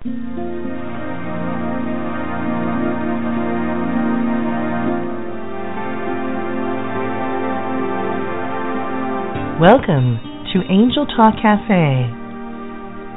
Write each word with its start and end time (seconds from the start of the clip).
Welcome 0.00 0.16
to 10.54 10.64
Angel 10.70 11.04
Talk 11.04 11.34
Cafe, 11.42 12.08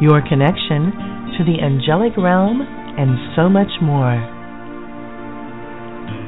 your 0.02 0.20
connection 0.28 0.92
to 1.38 1.46
the 1.48 1.64
angelic 1.64 2.18
realm 2.18 2.60
and 2.60 3.32
so 3.38 3.48
much 3.48 3.72
more. 3.82 4.20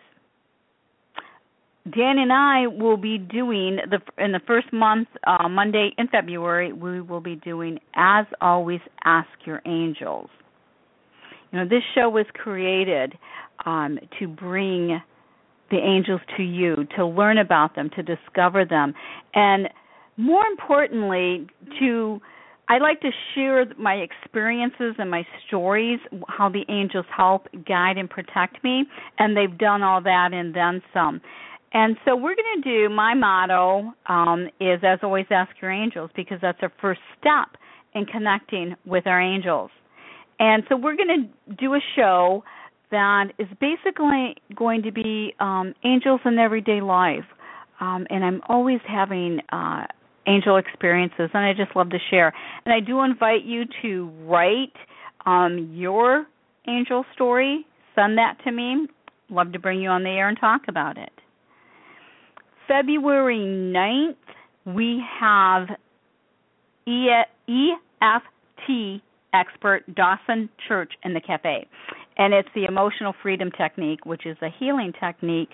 Dan 1.84 2.18
and 2.18 2.32
I 2.32 2.66
will 2.66 2.96
be 2.96 3.16
doing 3.16 3.78
the 3.88 4.00
in 4.22 4.32
the 4.32 4.40
first 4.44 4.72
month, 4.72 5.06
uh, 5.24 5.48
Monday 5.48 5.90
in 5.98 6.08
February. 6.08 6.72
We 6.72 7.00
will 7.00 7.20
be 7.20 7.36
doing, 7.36 7.78
as 7.94 8.26
always, 8.40 8.80
ask 9.04 9.28
your 9.44 9.62
angels. 9.66 10.28
You 11.52 11.60
know, 11.60 11.64
this 11.68 11.84
show 11.94 12.08
was 12.08 12.26
created 12.34 13.14
um, 13.64 14.00
to 14.18 14.26
bring 14.26 15.00
the 15.70 15.78
angels 15.78 16.20
to 16.36 16.42
you, 16.42 16.88
to 16.96 17.06
learn 17.06 17.38
about 17.38 17.76
them, 17.76 17.90
to 17.94 18.02
discover 18.02 18.64
them, 18.64 18.92
and 19.34 19.68
more 20.16 20.44
importantly, 20.46 21.46
to 21.78 22.20
I 22.68 22.78
like 22.78 23.00
to 23.02 23.10
share 23.34 23.64
my 23.78 23.94
experiences 23.94 24.96
and 24.98 25.08
my 25.08 25.24
stories, 25.46 26.00
how 26.26 26.48
the 26.48 26.64
angels 26.68 27.06
help, 27.16 27.46
guide, 27.66 27.96
and 27.96 28.10
protect 28.10 28.62
me, 28.64 28.84
and 29.18 29.36
they've 29.36 29.56
done 29.56 29.82
all 29.82 30.02
that 30.02 30.30
and 30.32 30.52
then 30.52 30.82
some. 30.92 31.20
And 31.72 31.96
so 32.04 32.16
we're 32.16 32.34
going 32.34 32.62
to 32.62 32.88
do 32.88 32.88
my 32.88 33.14
motto 33.14 33.92
um, 34.06 34.48
is 34.60 34.80
as 34.82 34.98
always 35.02 35.26
ask 35.30 35.50
your 35.60 35.70
angels 35.70 36.10
because 36.16 36.38
that's 36.42 36.58
our 36.62 36.72
first 36.80 37.00
step 37.20 37.60
in 37.94 38.04
connecting 38.06 38.74
with 38.84 39.06
our 39.06 39.20
angels. 39.20 39.70
And 40.38 40.62
so 40.68 40.76
we're 40.76 40.96
going 40.96 41.30
to 41.48 41.54
do 41.54 41.74
a 41.74 41.80
show 41.94 42.42
that 42.90 43.32
is 43.38 43.48
basically 43.60 44.36
going 44.54 44.82
to 44.82 44.92
be 44.92 45.34
um, 45.40 45.74
angels 45.84 46.20
in 46.24 46.38
everyday 46.38 46.80
life. 46.80 47.24
Um, 47.80 48.06
and 48.10 48.24
I'm 48.24 48.40
always 48.48 48.80
having 48.88 49.40
uh, 49.52 49.84
angel 50.26 50.56
experiences, 50.56 51.30
and 51.32 51.44
I 51.44 51.52
just 51.52 51.74
love 51.76 51.90
to 51.90 51.98
share. 52.10 52.32
And 52.64 52.74
I 52.74 52.80
do 52.80 53.02
invite 53.02 53.44
you 53.44 53.64
to 53.82 54.10
write 54.24 54.72
um, 55.24 55.70
your 55.72 56.26
angel 56.68 57.04
story, 57.14 57.66
send 57.94 58.18
that 58.18 58.36
to 58.44 58.52
me. 58.52 58.88
Love 59.28 59.52
to 59.52 59.58
bring 59.58 59.80
you 59.80 59.88
on 59.88 60.04
the 60.04 60.10
air 60.10 60.28
and 60.28 60.38
talk 60.38 60.62
about 60.68 60.96
it. 60.96 61.10
February 62.68 63.38
9th, 63.38 64.14
we 64.64 65.02
have 65.20 65.68
EFT 66.86 69.02
expert 69.32 69.82
Dawson 69.94 70.48
Church 70.68 70.92
in 71.04 71.14
the 71.14 71.20
cafe. 71.20 71.66
And 72.18 72.32
it's 72.32 72.48
the 72.54 72.64
emotional 72.64 73.14
freedom 73.22 73.50
technique, 73.50 74.06
which 74.06 74.26
is 74.26 74.36
a 74.42 74.48
healing 74.58 74.92
technique. 74.98 75.50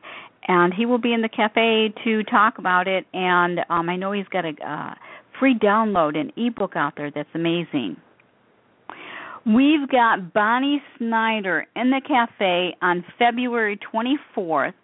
And 0.47 0.73
he 0.73 0.87
will 0.87 0.99
be 0.99 1.13
in 1.13 1.23
the 1.23 1.29
cafe 1.29 1.93
to 2.05 2.23
talk 2.25 2.59
about 2.59 2.87
it. 2.89 3.05
And 3.13 3.61
um, 3.69 3.89
I 3.89 3.97
know 3.97 4.13
he's 4.13 4.29
got 4.29 4.45
a 4.45 4.53
uh, 4.65 4.95
free 5.39 5.59
download, 5.59 6.17
an 6.17 6.33
ebook 6.37 6.73
out 6.77 6.95
there 6.97 7.11
that's 7.13 7.29
amazing. 7.35 7.97
We've 9.45 9.89
got 9.89 10.33
Bonnie 10.33 10.81
Snyder 10.99 11.67
in 11.75 11.91
the 11.91 12.01
cafe 12.07 12.77
on 12.81 13.05
February 13.19 13.79
24th 13.93 14.75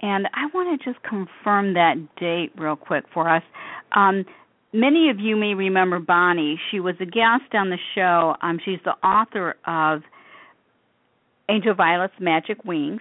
and 0.00 0.28
I 0.34 0.46
want 0.54 0.80
to 0.80 0.92
just 0.92 1.02
confirm 1.04 1.74
that 1.74 1.96
date 2.18 2.52
real 2.56 2.76
quick 2.76 3.04
for 3.12 3.28
us. 3.28 3.42
Um, 3.94 4.24
many 4.72 5.10
of 5.10 5.18
you 5.18 5.36
may 5.36 5.54
remember 5.54 5.98
Bonnie. 5.98 6.58
She 6.70 6.78
was 6.80 6.94
a 7.00 7.04
guest 7.04 7.54
on 7.54 7.70
the 7.70 7.78
show. 7.94 8.34
Um, 8.42 8.60
she's 8.64 8.78
the 8.84 8.94
author 9.06 9.56
of 9.66 10.02
Angel 11.48 11.74
Violet's 11.74 12.14
Magic 12.20 12.64
Wings. 12.64 13.00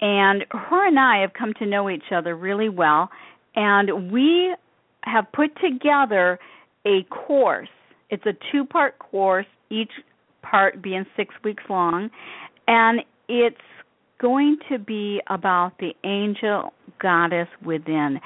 And 0.00 0.44
her 0.50 0.86
and 0.88 0.98
I 0.98 1.20
have 1.20 1.32
come 1.32 1.52
to 1.60 1.66
know 1.66 1.88
each 1.88 2.12
other 2.14 2.36
really 2.36 2.68
well. 2.68 3.08
And 3.54 4.10
we 4.10 4.54
have 5.02 5.26
put 5.32 5.50
together 5.60 6.38
a 6.86 7.04
course. 7.04 7.68
It's 8.10 8.24
a 8.26 8.32
two 8.50 8.64
part 8.64 8.98
course, 8.98 9.46
each 9.70 9.90
part 10.42 10.82
being 10.82 11.06
six 11.16 11.34
weeks 11.44 11.62
long. 11.68 12.10
And 12.66 13.00
it's 13.28 13.56
going 14.20 14.58
to 14.70 14.78
be 14.78 15.20
about 15.28 15.72
the 15.78 15.92
angel 16.04 16.72
goddess 17.00 17.48
within, 17.64 18.20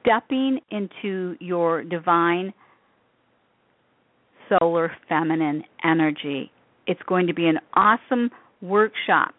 stepping 0.00 0.60
into 0.70 1.36
your 1.40 1.82
divine 1.82 2.52
solar 4.48 4.92
feminine 5.08 5.64
energy. 5.84 6.50
It's 6.86 7.00
going 7.06 7.26
to 7.26 7.34
be 7.34 7.46
an 7.46 7.58
awesome 7.74 8.30
workshop. 8.62 9.34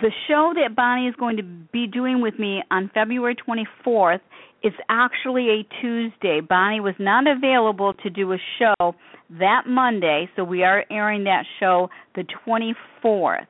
The 0.00 0.10
show 0.26 0.52
that 0.54 0.74
Bonnie 0.74 1.06
is 1.06 1.14
going 1.16 1.36
to 1.36 1.42
be 1.42 1.86
doing 1.86 2.20
with 2.20 2.38
me 2.38 2.62
on 2.70 2.90
February 2.94 3.36
24th 3.36 4.20
is 4.62 4.72
actually 4.88 5.48
a 5.50 5.80
Tuesday. 5.80 6.40
Bonnie 6.40 6.80
was 6.80 6.94
not 6.98 7.26
available 7.28 7.92
to 8.02 8.10
do 8.10 8.32
a 8.32 8.38
show 8.58 8.94
that 9.38 9.62
Monday, 9.66 10.28
so 10.34 10.42
we 10.42 10.64
are 10.64 10.84
airing 10.90 11.24
that 11.24 11.44
show 11.60 11.90
the 12.14 12.24
24th 12.46 13.46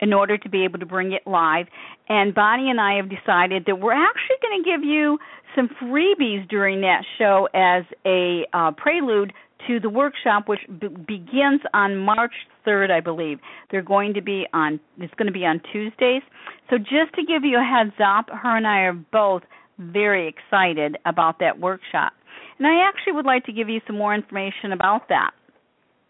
in 0.00 0.12
order 0.12 0.36
to 0.38 0.48
be 0.48 0.64
able 0.64 0.78
to 0.78 0.86
bring 0.86 1.12
it 1.12 1.22
live. 1.26 1.66
And 2.08 2.34
Bonnie 2.34 2.70
and 2.70 2.80
I 2.80 2.96
have 2.96 3.08
decided 3.08 3.64
that 3.66 3.76
we're 3.76 3.92
actually 3.92 4.36
going 4.42 4.62
to 4.62 4.70
give 4.70 4.82
you 4.82 5.18
some 5.54 5.68
freebies 5.80 6.48
during 6.48 6.80
that 6.80 7.04
show 7.18 7.48
as 7.54 7.84
a 8.06 8.46
uh, 8.52 8.72
prelude 8.72 9.32
to 9.66 9.80
the 9.80 9.90
workshop, 9.90 10.48
which 10.48 10.60
b- 10.80 10.88
begins 10.88 11.60
on 11.74 11.96
March 11.96 12.32
3rd, 12.66 12.90
I 12.90 13.00
believe. 13.00 13.38
They're 13.70 13.82
going 13.82 14.14
to 14.14 14.22
be 14.22 14.46
on. 14.52 14.80
It's 14.98 15.14
going 15.14 15.26
to 15.26 15.32
be 15.32 15.44
on 15.44 15.60
Tuesdays. 15.72 16.22
So 16.68 16.78
just 16.78 17.14
to 17.16 17.22
give 17.26 17.44
you 17.44 17.58
a 17.58 17.64
heads 17.64 17.94
up, 18.04 18.26
her 18.30 18.56
and 18.56 18.66
I 18.66 18.80
are 18.80 18.92
both 18.92 19.42
very 19.78 20.28
excited 20.28 20.96
about 21.06 21.38
that 21.40 21.58
workshop. 21.58 22.12
And 22.58 22.66
I 22.66 22.86
actually 22.86 23.14
would 23.14 23.26
like 23.26 23.44
to 23.46 23.52
give 23.52 23.68
you 23.68 23.80
some 23.86 23.96
more 23.96 24.14
information 24.14 24.72
about 24.72 25.08
that. 25.08 25.30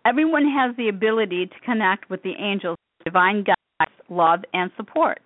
Everyone 0.05 0.45
has 0.45 0.75
the 0.77 0.89
ability 0.89 1.47
to 1.47 1.55
connect 1.65 2.11
with 2.11 2.23
the 2.23 2.33
angels, 2.39 2.77
divine 3.05 3.45
guides, 3.45 3.93
love, 4.09 4.41
and 4.53 4.71
support. 4.77 5.21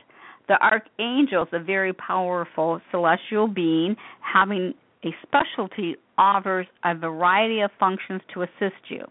The 0.48 0.58
archangels, 0.60 1.48
a 1.52 1.58
very 1.58 1.94
powerful 1.94 2.80
celestial 2.90 3.48
being 3.48 3.96
having 4.20 4.74
a 5.04 5.14
specialty, 5.22 5.96
offers 6.16 6.66
a 6.84 6.94
variety 6.94 7.60
of 7.60 7.70
functions 7.78 8.22
to 8.32 8.42
assist 8.42 8.88
you. 8.88 9.04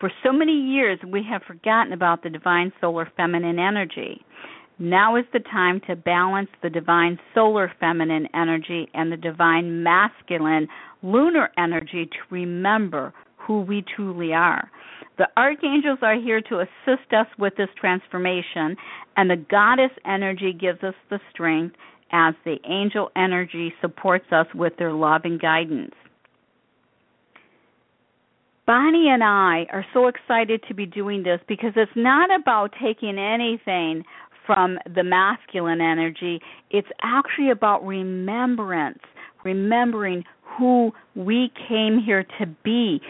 For 0.00 0.10
so 0.22 0.32
many 0.32 0.52
years, 0.52 0.98
we 1.06 1.24
have 1.28 1.42
forgotten 1.42 1.92
about 1.92 2.22
the 2.22 2.30
divine 2.30 2.72
solar 2.80 3.10
feminine 3.16 3.58
energy. 3.58 4.24
Now 4.78 5.16
is 5.16 5.24
the 5.32 5.40
time 5.40 5.80
to 5.88 5.96
balance 5.96 6.50
the 6.62 6.70
divine 6.70 7.18
solar 7.34 7.72
feminine 7.80 8.28
energy 8.32 8.88
and 8.94 9.10
the 9.10 9.16
divine 9.16 9.82
masculine 9.82 10.68
lunar 11.02 11.50
energy 11.58 12.06
to 12.06 12.18
remember 12.30 13.12
who 13.38 13.62
we 13.62 13.84
truly 13.96 14.32
are. 14.32 14.70
The 15.16 15.26
archangels 15.36 15.98
are 16.02 16.14
here 16.14 16.40
to 16.42 16.60
assist 16.60 17.12
us 17.12 17.26
with 17.38 17.56
this 17.56 17.70
transformation, 17.80 18.76
and 19.16 19.28
the 19.28 19.44
goddess 19.50 19.90
energy 20.06 20.52
gives 20.52 20.84
us 20.84 20.94
the 21.10 21.18
strength 21.32 21.74
as 22.12 22.34
the 22.44 22.56
angel 22.68 23.10
energy 23.16 23.72
supports 23.80 24.26
us 24.32 24.46
with 24.54 24.76
their 24.78 24.92
love 24.92 25.22
and 25.24 25.40
guidance. 25.40 25.94
Bonnie 28.66 29.08
and 29.08 29.24
I 29.24 29.66
are 29.72 29.86
so 29.94 30.08
excited 30.08 30.62
to 30.68 30.74
be 30.74 30.84
doing 30.84 31.22
this 31.22 31.40
because 31.48 31.72
it's 31.74 31.90
not 31.96 32.28
about 32.34 32.74
taking 32.82 33.18
anything 33.18 34.04
from 34.44 34.78
the 34.94 35.02
masculine 35.02 35.80
energy. 35.80 36.40
It's 36.70 36.88
actually 37.02 37.50
about 37.50 37.86
remembrance, 37.86 38.98
remembering 39.44 40.24
who 40.58 40.92
we 41.14 41.50
came 41.68 41.98
here 42.04 42.24
to 42.38 42.46
be, 42.62 43.00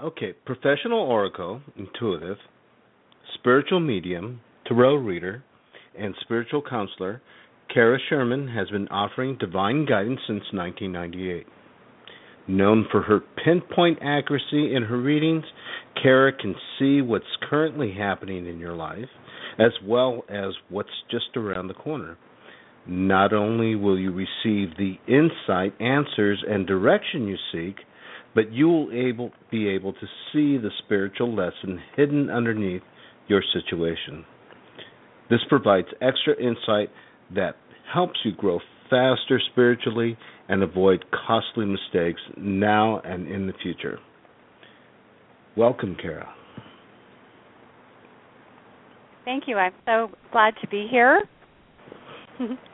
Okay, 0.00 0.32
professional 0.44 1.00
oracle, 1.00 1.60
intuitive, 1.76 2.36
spiritual 3.34 3.80
medium, 3.80 4.40
tarot 4.66 4.96
reader, 4.96 5.44
and 5.96 6.14
spiritual 6.20 6.62
counselor, 6.68 7.22
Kaira 7.74 7.98
Sherman 8.08 8.48
has 8.48 8.68
been 8.70 8.88
offering 8.88 9.36
divine 9.38 9.86
guidance 9.86 10.20
since 10.26 10.42
1998. 10.52 11.46
Known 12.46 12.86
for 12.90 13.02
her 13.02 13.20
pinpoint 13.42 14.00
accuracy 14.02 14.74
in 14.74 14.82
her 14.82 15.00
readings, 15.00 15.44
Kara 16.00 16.32
can 16.32 16.54
see 16.78 17.00
what's 17.00 17.24
currently 17.48 17.94
happening 17.96 18.46
in 18.46 18.58
your 18.58 18.74
life, 18.74 19.08
as 19.58 19.72
well 19.82 20.24
as 20.28 20.52
what's 20.68 20.90
just 21.10 21.36
around 21.36 21.68
the 21.68 21.74
corner. 21.74 22.18
Not 22.86 23.32
only 23.32 23.74
will 23.74 23.98
you 23.98 24.12
receive 24.12 24.76
the 24.76 24.96
insight, 25.08 25.74
answers, 25.80 26.44
and 26.46 26.66
direction 26.66 27.26
you 27.26 27.36
seek, 27.52 27.76
but 28.34 28.52
you 28.52 28.68
will 28.68 28.92
able, 28.92 29.32
be 29.50 29.68
able 29.68 29.92
to 29.92 30.06
see 30.32 30.58
the 30.58 30.70
spiritual 30.84 31.34
lesson 31.34 31.80
hidden 31.96 32.30
underneath 32.30 32.82
your 33.28 33.42
situation. 33.52 34.24
This 35.30 35.40
provides 35.48 35.88
extra 36.02 36.34
insight 36.38 36.90
that 37.34 37.56
helps 37.92 38.18
you 38.24 38.32
grow 38.32 38.60
faster 38.90 39.40
spiritually 39.52 40.18
and 40.48 40.62
avoid 40.62 41.04
costly 41.26 41.64
mistakes 41.64 42.20
now 42.36 43.00
and 43.00 43.26
in 43.28 43.46
the 43.46 43.54
future. 43.62 43.98
Welcome, 45.56 45.96
Kaira. 46.04 46.26
Thank 49.24 49.44
you. 49.46 49.56
I'm 49.56 49.72
so 49.86 50.10
glad 50.32 50.52
to 50.60 50.68
be 50.68 50.86
here. 50.90 51.22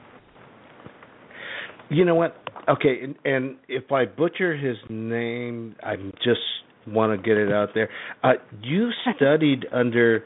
you 1.91 2.05
know 2.05 2.15
what? 2.15 2.37
Okay, 2.69 3.01
and, 3.03 3.15
and 3.25 3.57
if 3.69 3.91
I 3.91 4.05
butcher 4.05 4.57
his 4.57 4.77
name, 4.89 5.75
I 5.83 5.97
just 6.25 6.41
want 6.87 7.13
to 7.13 7.29
get 7.29 7.37
it 7.37 7.53
out 7.53 7.71
there. 7.75 7.89
Uh, 8.23 8.35
you 8.63 8.91
studied 9.17 9.67
under 9.73 10.25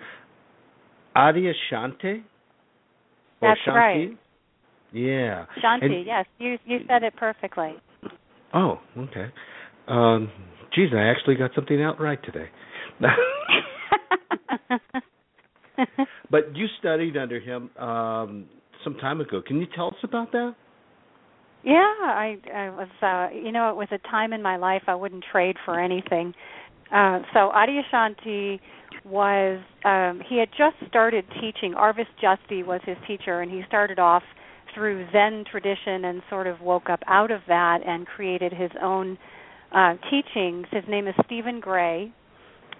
Adyashanti? 1.16 2.22
That's 3.40 3.60
Shanti? 3.66 3.74
right. 3.74 4.18
Yeah. 4.92 5.46
Shanti, 5.62 5.84
and, 5.84 6.06
yes, 6.06 6.26
you 6.38 6.58
you 6.64 6.80
said 6.86 7.02
it 7.02 7.14
perfectly. 7.16 7.74
Oh, 8.52 8.78
okay. 8.96 9.26
Um, 9.88 10.30
geez, 10.74 10.90
I 10.94 11.10
actually 11.10 11.34
got 11.36 11.50
something 11.54 11.82
out 11.82 12.00
right 12.00 12.22
today. 12.22 12.48
but 16.30 16.54
you 16.54 16.66
studied 16.78 17.16
under 17.16 17.40
him 17.40 17.70
um, 17.76 18.46
some 18.84 18.94
time 18.96 19.20
ago. 19.20 19.42
Can 19.44 19.58
you 19.58 19.66
tell 19.74 19.88
us 19.88 19.96
about 20.04 20.30
that? 20.32 20.54
Yeah, 21.64 21.94
I, 22.00 22.36
I 22.54 22.70
was. 22.70 22.88
Uh, 23.00 23.34
you 23.34 23.52
know, 23.52 23.70
it 23.70 23.76
was 23.76 23.88
a 23.90 23.98
time 24.10 24.32
in 24.32 24.42
my 24.42 24.56
life 24.56 24.82
I 24.86 24.94
wouldn't 24.94 25.24
trade 25.30 25.56
for 25.64 25.80
anything. 25.80 26.34
Uh, 26.92 27.20
so 27.32 27.50
Adyashanti 27.54 28.60
was. 29.04 29.60
Um, 29.84 30.20
he 30.28 30.38
had 30.38 30.50
just 30.56 30.76
started 30.88 31.24
teaching. 31.40 31.74
Arvis 31.74 32.06
Justi 32.20 32.62
was 32.62 32.80
his 32.84 32.96
teacher, 33.06 33.40
and 33.40 33.50
he 33.50 33.62
started 33.66 33.98
off 33.98 34.22
through 34.74 35.06
Zen 35.12 35.44
tradition 35.50 36.04
and 36.04 36.22
sort 36.28 36.46
of 36.46 36.60
woke 36.60 36.90
up 36.90 37.00
out 37.06 37.30
of 37.30 37.40
that 37.48 37.78
and 37.86 38.06
created 38.06 38.52
his 38.52 38.70
own 38.82 39.16
uh, 39.72 39.94
teachings. 40.10 40.66
His 40.70 40.84
name 40.88 41.06
is 41.08 41.14
Stephen 41.24 41.60
Gray. 41.60 42.12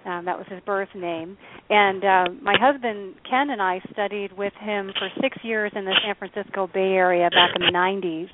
Um, 0.05 0.26
that 0.26 0.37
was 0.37 0.47
his 0.50 0.61
birth 0.67 0.88
name. 0.95 1.38
And 1.71 2.05
uh, 2.05 2.25
my 2.43 2.57
husband 2.61 3.14
Ken 3.29 3.50
and 3.50 3.62
I 3.62 3.81
studied 3.93 4.37
with 4.37 4.53
him 4.61 4.93
for 4.99 5.09
six 5.23 5.38
years 5.43 5.73
in 5.75 5.85
the 5.87 5.95
San 6.05 6.14
Francisco 6.17 6.69
Bay 6.73 6.93
Area 6.93 7.31
back 7.31 7.53
in 7.57 7.62
the 7.62 7.73
90s, 7.73 8.29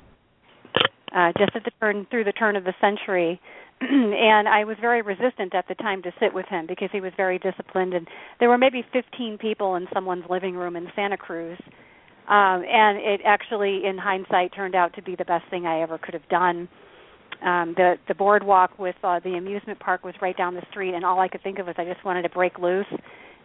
uh, 1.15 1.31
just 1.37 1.55
at 1.55 1.63
the 1.63 1.71
turn 1.79 2.07
through 2.09 2.23
the 2.23 2.31
turn 2.31 2.55
of 2.55 2.63
the 2.63 2.73
century. 2.81 3.39
and 3.81 4.47
I 4.47 4.63
was 4.63 4.77
very 4.79 5.01
resistant 5.01 5.55
at 5.55 5.67
the 5.67 5.75
time 5.75 6.03
to 6.03 6.11
sit 6.19 6.33
with 6.33 6.45
him 6.47 6.67
because 6.67 6.89
he 6.91 7.01
was 7.01 7.13
very 7.17 7.39
disciplined. 7.39 7.93
And 7.93 8.07
there 8.39 8.49
were 8.49 8.57
maybe 8.57 8.85
15 8.93 9.39
people 9.39 9.75
in 9.75 9.87
someone's 9.93 10.25
living 10.29 10.55
room 10.55 10.75
in 10.75 10.87
Santa 10.95 11.17
Cruz 11.17 11.57
um, 12.27 12.63
and 12.63 12.97
it 12.97 13.21
actually, 13.25 13.81
in 13.85 13.97
hindsight, 13.97 14.53
turned 14.55 14.75
out 14.75 14.93
to 14.95 15.01
be 15.01 15.15
the 15.15 15.25
best 15.25 15.43
thing 15.49 15.65
I 15.65 15.81
ever 15.81 15.97
could 15.97 16.13
have 16.13 16.27
done. 16.29 16.69
Um, 17.43 17.73
the 17.75 17.95
the 18.07 18.15
boardwalk 18.15 18.77
with 18.77 18.95
uh, 19.03 19.19
the 19.19 19.31
amusement 19.31 19.79
park 19.79 20.05
was 20.05 20.13
right 20.21 20.37
down 20.37 20.53
the 20.53 20.63
street, 20.69 20.93
and 20.93 21.03
all 21.03 21.19
I 21.19 21.27
could 21.27 21.41
think 21.41 21.59
of 21.59 21.65
was 21.65 21.75
I 21.77 21.85
just 21.85 22.05
wanted 22.05 22.21
to 22.21 22.29
break 22.29 22.59
loose, 22.59 22.85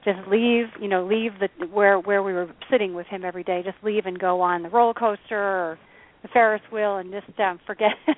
just 0.04 0.18
leave, 0.28 0.66
you 0.80 0.86
know, 0.86 1.04
leave 1.04 1.32
the 1.40 1.66
where 1.66 1.98
where 1.98 2.22
we 2.22 2.32
were 2.32 2.48
sitting 2.70 2.94
with 2.94 3.06
him 3.08 3.24
every 3.24 3.42
day, 3.42 3.62
just 3.64 3.78
leave 3.82 4.06
and 4.06 4.18
go 4.18 4.40
on 4.40 4.62
the 4.62 4.68
roller 4.68 4.94
coaster 4.94 5.40
or 5.40 5.78
the 6.22 6.28
Ferris 6.28 6.62
wheel, 6.72 6.96
and 6.98 7.12
just 7.12 7.38
um, 7.40 7.58
forget 7.66 7.92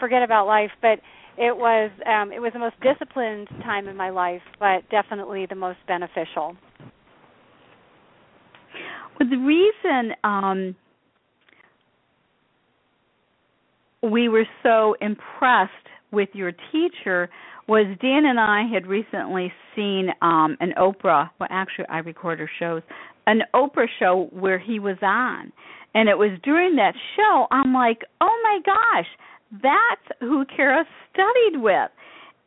forget 0.00 0.22
about 0.22 0.46
life. 0.46 0.70
But 0.80 1.00
it 1.36 1.56
was 1.56 1.90
um, 2.06 2.32
it 2.32 2.40
was 2.40 2.52
the 2.52 2.58
most 2.58 2.76
disciplined 2.80 3.48
time 3.62 3.88
in 3.88 3.96
my 3.96 4.10
life, 4.10 4.42
but 4.58 4.88
definitely 4.90 5.46
the 5.48 5.54
most 5.54 5.78
beneficial. 5.86 6.56
Well, 9.18 9.28
the 9.30 9.36
reason 9.36 10.12
um, 10.24 10.74
we 14.02 14.28
were 14.28 14.46
so 14.62 14.96
impressed 15.00 15.72
with 16.10 16.28
your 16.32 16.52
teacher 16.72 17.28
was 17.66 17.86
Dan 18.00 18.26
and 18.26 18.38
I 18.38 18.62
had 18.72 18.86
recently 18.86 19.52
seen 19.74 20.08
um, 20.20 20.56
an 20.60 20.74
Oprah. 20.78 21.30
Well, 21.38 21.48
actually, 21.50 21.86
I 21.88 21.98
record 21.98 22.38
her 22.38 22.50
shows, 22.58 22.82
an 23.26 23.42
Oprah 23.54 23.88
show 23.98 24.28
where 24.32 24.58
he 24.58 24.78
was 24.78 24.96
on. 25.02 25.52
And 25.94 26.08
it 26.08 26.18
was 26.18 26.38
during 26.42 26.76
that 26.76 26.94
show 27.16 27.46
I'm 27.50 27.72
like, 27.72 28.02
"Oh 28.20 28.40
my 28.42 28.58
gosh, 28.64 29.06
that's 29.62 30.20
who 30.20 30.44
Kaira 30.44 30.84
studied 31.12 31.62
with." 31.62 31.90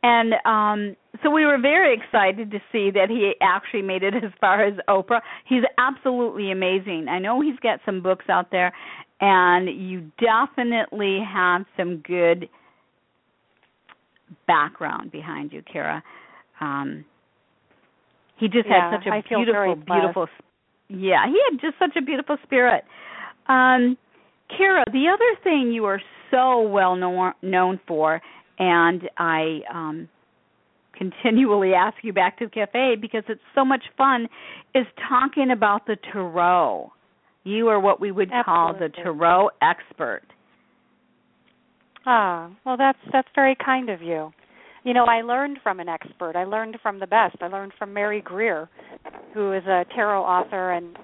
And 0.02 0.34
um 0.44 0.96
so 1.22 1.30
we 1.30 1.44
were 1.44 1.58
very 1.58 1.96
excited 1.96 2.50
to 2.52 2.58
see 2.70 2.90
that 2.92 3.08
he 3.08 3.34
actually 3.40 3.82
made 3.82 4.02
it 4.02 4.14
as 4.22 4.30
far 4.40 4.64
as 4.64 4.74
Oprah. 4.88 5.20
He's 5.46 5.64
absolutely 5.78 6.52
amazing. 6.52 7.06
I 7.08 7.18
know 7.18 7.40
he's 7.40 7.58
got 7.60 7.80
some 7.84 8.02
books 8.02 8.26
out 8.28 8.50
there 8.50 8.72
and 9.20 9.68
you 9.68 10.12
definitely 10.20 11.20
have 11.26 11.64
some 11.76 11.98
good 11.98 12.48
background 14.46 15.10
behind 15.10 15.52
you, 15.52 15.62
Kaira. 15.62 16.02
Um 16.60 17.04
he 18.36 18.46
just 18.46 18.68
yeah, 18.68 18.90
had 18.90 18.98
such 18.98 19.06
a 19.06 19.28
beautiful 19.28 19.74
beautiful 19.74 20.28
yeah, 20.88 21.26
he 21.26 21.38
had 21.50 21.60
just 21.60 21.78
such 21.78 21.96
a 21.96 22.02
beautiful 22.02 22.36
spirit. 22.44 22.84
Um 23.48 23.96
Kaira, 24.50 24.84
the 24.86 25.08
other 25.12 25.40
thing 25.44 25.72
you 25.72 25.84
are 25.84 26.00
so 26.30 26.62
well 26.62 26.96
known 26.96 27.32
known 27.42 27.80
for 27.86 28.20
and 28.58 29.02
I 29.18 29.60
um 29.72 30.08
continually 30.96 31.74
ask 31.74 31.96
you 32.02 32.12
back 32.12 32.38
to 32.38 32.46
the 32.46 32.50
cafe 32.50 32.96
because 33.00 33.22
it's 33.28 33.40
so 33.54 33.64
much 33.64 33.84
fun 33.96 34.28
is 34.74 34.86
talking 35.08 35.50
about 35.52 35.86
the 35.86 35.96
tarot. 36.12 36.92
You 37.44 37.68
are 37.68 37.78
what 37.80 38.00
we 38.00 38.10
would 38.10 38.30
call 38.44 38.72
the 38.72 38.86
Absolutely. 38.86 39.02
tarot 39.04 39.50
expert. 39.62 40.22
Ah, 42.04 42.50
well 42.64 42.76
that's 42.76 42.98
that's 43.12 43.28
very 43.34 43.56
kind 43.64 43.90
of 43.90 44.02
you. 44.02 44.32
You 44.88 44.94
know, 44.94 45.04
I 45.04 45.20
learned 45.20 45.58
from 45.62 45.80
an 45.80 45.88
expert. 45.90 46.34
I 46.34 46.44
learned 46.44 46.78
from 46.82 46.98
the 46.98 47.06
best. 47.06 47.36
I 47.42 47.48
learned 47.48 47.72
from 47.78 47.92
Mary 47.92 48.22
Greer, 48.22 48.70
who 49.34 49.52
is 49.52 49.62
a 49.66 49.84
tarot 49.94 50.22
author 50.22 50.72
and 50.72 50.96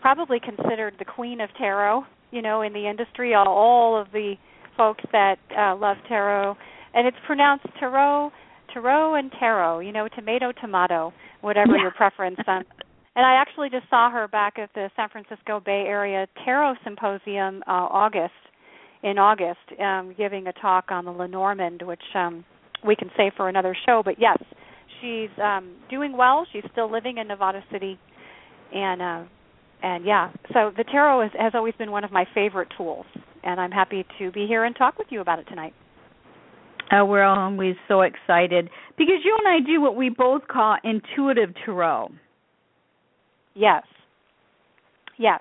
probably 0.00 0.40
considered 0.40 0.94
the 0.98 1.04
queen 1.04 1.40
of 1.40 1.48
tarot, 1.56 2.02
you 2.32 2.42
know, 2.42 2.62
in 2.62 2.72
the 2.72 2.88
industry. 2.88 3.34
All, 3.34 3.46
all 3.46 3.96
of 4.00 4.08
the 4.12 4.34
folks 4.76 5.04
that 5.12 5.36
uh 5.56 5.76
love 5.76 5.98
tarot 6.08 6.56
and 6.92 7.06
it's 7.06 7.16
pronounced 7.24 7.66
tarot, 7.78 8.32
tarot 8.74 9.14
and 9.14 9.30
tarot, 9.38 9.78
you 9.78 9.92
know, 9.92 10.08
tomato 10.08 10.50
tomato, 10.60 11.12
whatever 11.40 11.76
Yeah. 11.76 11.82
your 11.82 11.90
preference 11.92 12.40
um 12.48 12.64
and 13.14 13.24
I 13.24 13.34
actually 13.34 13.70
just 13.70 13.88
saw 13.90 14.10
her 14.10 14.26
back 14.26 14.58
at 14.58 14.70
the 14.74 14.90
San 14.96 15.08
Francisco 15.08 15.60
Bay 15.64 15.84
Area 15.86 16.26
Tarot 16.44 16.74
Symposium 16.82 17.62
uh 17.68 17.86
August 17.92 18.34
in 19.04 19.18
August, 19.18 19.60
um, 19.80 20.14
giving 20.18 20.48
a 20.48 20.52
talk 20.54 20.86
on 20.90 21.04
the 21.04 21.12
Lenormand, 21.12 21.82
which 21.82 22.02
um, 22.16 22.44
we 22.86 22.96
can 22.96 23.10
save 23.16 23.32
for 23.36 23.48
another 23.48 23.76
show. 23.86 24.02
But 24.04 24.16
yes, 24.18 24.38
she's 25.00 25.30
um, 25.42 25.76
doing 25.88 26.16
well. 26.16 26.46
She's 26.52 26.64
still 26.72 26.90
living 26.90 27.18
in 27.18 27.28
Nevada 27.28 27.62
City, 27.72 27.98
and 28.72 29.02
uh, 29.02 29.24
and 29.82 30.04
yeah, 30.04 30.30
so 30.52 30.70
the 30.76 30.84
tarot 30.84 31.26
is, 31.26 31.30
has 31.38 31.52
always 31.54 31.74
been 31.78 31.90
one 31.90 32.04
of 32.04 32.12
my 32.12 32.24
favorite 32.34 32.68
tools, 32.76 33.06
and 33.42 33.60
I'm 33.60 33.70
happy 33.70 34.04
to 34.18 34.30
be 34.30 34.46
here 34.46 34.64
and 34.64 34.76
talk 34.76 34.98
with 34.98 35.08
you 35.10 35.20
about 35.20 35.38
it 35.38 35.46
tonight. 35.48 35.72
Uh, 36.90 37.04
we're 37.04 37.22
always 37.22 37.76
so 37.86 38.00
excited 38.02 38.68
because 38.98 39.16
you 39.24 39.36
and 39.44 39.48
I 39.48 39.64
do 39.64 39.80
what 39.80 39.94
we 39.94 40.08
both 40.08 40.48
call 40.48 40.76
intuitive 40.82 41.54
tarot. 41.64 42.10
Yes, 43.54 43.84
yes. 45.18 45.40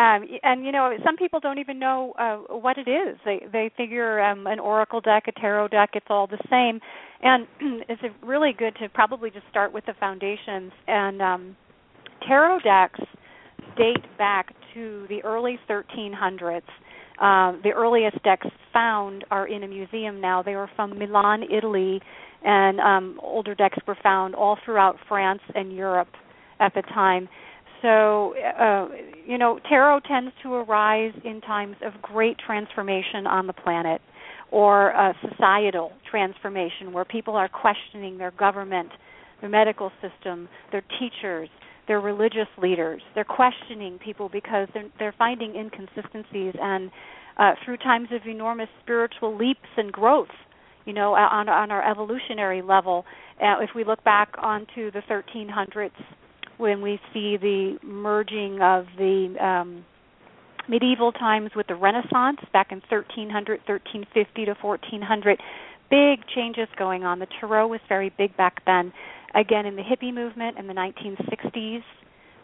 Um, 0.00 0.26
and 0.42 0.64
you 0.64 0.72
know, 0.72 0.96
some 1.04 1.16
people 1.16 1.40
don't 1.40 1.58
even 1.58 1.78
know 1.78 2.14
uh, 2.18 2.56
what 2.56 2.78
it 2.78 2.88
is. 2.88 3.18
They 3.24 3.44
they 3.52 3.70
figure 3.76 4.20
um, 4.22 4.46
an 4.46 4.58
oracle 4.58 5.02
deck, 5.02 5.24
a 5.28 5.32
tarot 5.32 5.68
deck, 5.68 5.90
it's 5.92 6.06
all 6.08 6.26
the 6.26 6.38
same. 6.48 6.80
And 7.22 7.46
it's 7.88 8.00
really 8.22 8.54
good 8.56 8.74
to 8.80 8.88
probably 8.88 9.30
just 9.30 9.44
start 9.50 9.74
with 9.74 9.84
the 9.84 9.92
foundations. 10.00 10.72
And 10.86 11.20
um, 11.20 11.56
tarot 12.26 12.60
decks 12.60 13.00
date 13.76 14.04
back 14.16 14.54
to 14.72 15.04
the 15.10 15.22
early 15.22 15.58
1300s. 15.68 16.62
Um, 17.22 17.60
the 17.62 17.72
earliest 17.76 18.22
decks 18.22 18.46
found 18.72 19.26
are 19.30 19.48
in 19.48 19.64
a 19.64 19.68
museum 19.68 20.18
now. 20.18 20.42
They 20.42 20.54
were 20.54 20.70
from 20.76 20.98
Milan, 20.98 21.42
Italy, 21.54 22.00
and 22.42 22.80
um, 22.80 23.20
older 23.22 23.54
decks 23.54 23.76
were 23.86 23.98
found 24.02 24.34
all 24.34 24.56
throughout 24.64 24.96
France 25.06 25.42
and 25.54 25.76
Europe 25.76 26.08
at 26.58 26.72
the 26.74 26.80
time. 26.82 27.28
So, 27.82 28.34
uh, 28.36 28.88
you 29.26 29.38
know, 29.38 29.58
tarot 29.68 30.00
tends 30.00 30.32
to 30.42 30.54
arise 30.54 31.14
in 31.24 31.40
times 31.40 31.76
of 31.82 32.00
great 32.02 32.36
transformation 32.38 33.26
on 33.26 33.46
the 33.46 33.52
planet 33.52 34.00
or 34.50 34.90
a 34.90 35.14
societal 35.28 35.92
transformation 36.10 36.92
where 36.92 37.04
people 37.04 37.36
are 37.36 37.48
questioning 37.48 38.18
their 38.18 38.32
government, 38.32 38.90
their 39.40 39.50
medical 39.50 39.92
system, 40.02 40.48
their 40.72 40.82
teachers, 40.98 41.48
their 41.86 42.00
religious 42.00 42.48
leaders. 42.60 43.00
They're 43.14 43.24
questioning 43.24 43.98
people 43.98 44.28
because 44.28 44.68
they're, 44.74 44.88
they're 44.98 45.14
finding 45.16 45.54
inconsistencies 45.54 46.54
and 46.60 46.90
uh, 47.38 47.52
through 47.64 47.78
times 47.78 48.08
of 48.12 48.26
enormous 48.26 48.68
spiritual 48.82 49.36
leaps 49.36 49.68
and 49.76 49.90
growth, 49.90 50.28
you 50.84 50.92
know, 50.92 51.14
on, 51.14 51.48
on 51.48 51.70
our 51.70 51.88
evolutionary 51.88 52.60
level. 52.60 53.04
Uh, 53.40 53.60
if 53.60 53.70
we 53.74 53.84
look 53.84 54.02
back 54.04 54.34
onto 54.38 54.90
the 54.90 55.02
1300s, 55.08 55.90
when 56.60 56.82
we 56.82 57.00
see 57.12 57.36
the 57.36 57.78
merging 57.82 58.60
of 58.60 58.86
the 58.98 59.34
um, 59.40 59.84
medieval 60.68 61.12
times 61.12 61.50
with 61.56 61.66
the 61.66 61.74
Renaissance 61.74 62.38
back 62.52 62.70
in 62.70 62.80
1300, 62.88 63.60
1350 63.66 64.44
to 64.44 64.54
1400, 64.60 65.40
big 65.90 66.20
changes 66.34 66.68
going 66.78 67.04
on. 67.04 67.18
The 67.18 67.26
tarot 67.40 67.66
was 67.66 67.80
very 67.88 68.12
big 68.16 68.36
back 68.36 68.64
then. 68.64 68.92
Again, 69.34 69.66
in 69.66 69.76
the 69.76 69.82
hippie 69.82 70.14
movement 70.14 70.58
in 70.58 70.66
the 70.66 70.74
1960s, 70.74 71.82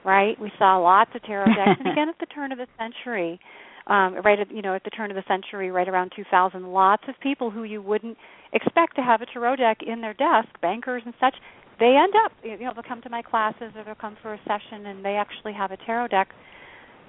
right? 0.05 0.41
We 0.41 0.51
saw 0.59 0.79
lots 0.79 1.11
of 1.15 1.23
tarot 1.23 1.47
decks, 1.47 1.81
and 1.81 1.89
again 1.93 2.09
at 2.09 2.19
the 2.19 2.27
turn 2.27 2.53
of 2.53 2.59
the 2.59 2.67
century, 2.79 3.41
um, 3.89 4.17
right 4.25 4.39
at 4.39 4.51
you 4.51 4.63
know 4.63 4.75
at 4.75 4.85
the 4.85 4.91
turn 4.91 5.11
of 5.11 5.17
the 5.17 5.25
century, 5.29 5.71
right 5.71 5.89
around 5.89 6.13
2000, 6.15 6.73
lots 6.73 7.05
of 7.09 7.15
people 7.21 7.51
who 7.51 7.65
you 7.65 7.83
wouldn't 7.83 8.17
expect 8.53 8.97
to 8.97 9.03
have 9.03 9.21
a 9.21 9.27
tarot 9.27 9.57
deck 9.57 9.79
in 9.87 10.01
their 10.01 10.15
desk, 10.15 10.49
bankers 10.63 11.03
and 11.05 11.15
such, 11.21 11.35
they 11.79 11.97
end 11.97 12.15
up 12.25 12.33
you 12.43 12.59
know 12.59 12.73
they'll 12.75 12.83
come 12.83 13.03
to 13.03 13.11
my 13.11 13.23
classes 13.23 13.73
or 13.77 13.85
they'll 13.85 13.95
come 13.95 14.17
for 14.23 14.35
a 14.35 14.41
session 14.47 14.87
and 14.87 15.05
they 15.05 15.17
actually 15.17 15.53
have 15.53 15.71
a 15.71 15.77
tarot 15.79 16.09
deck. 16.09 16.29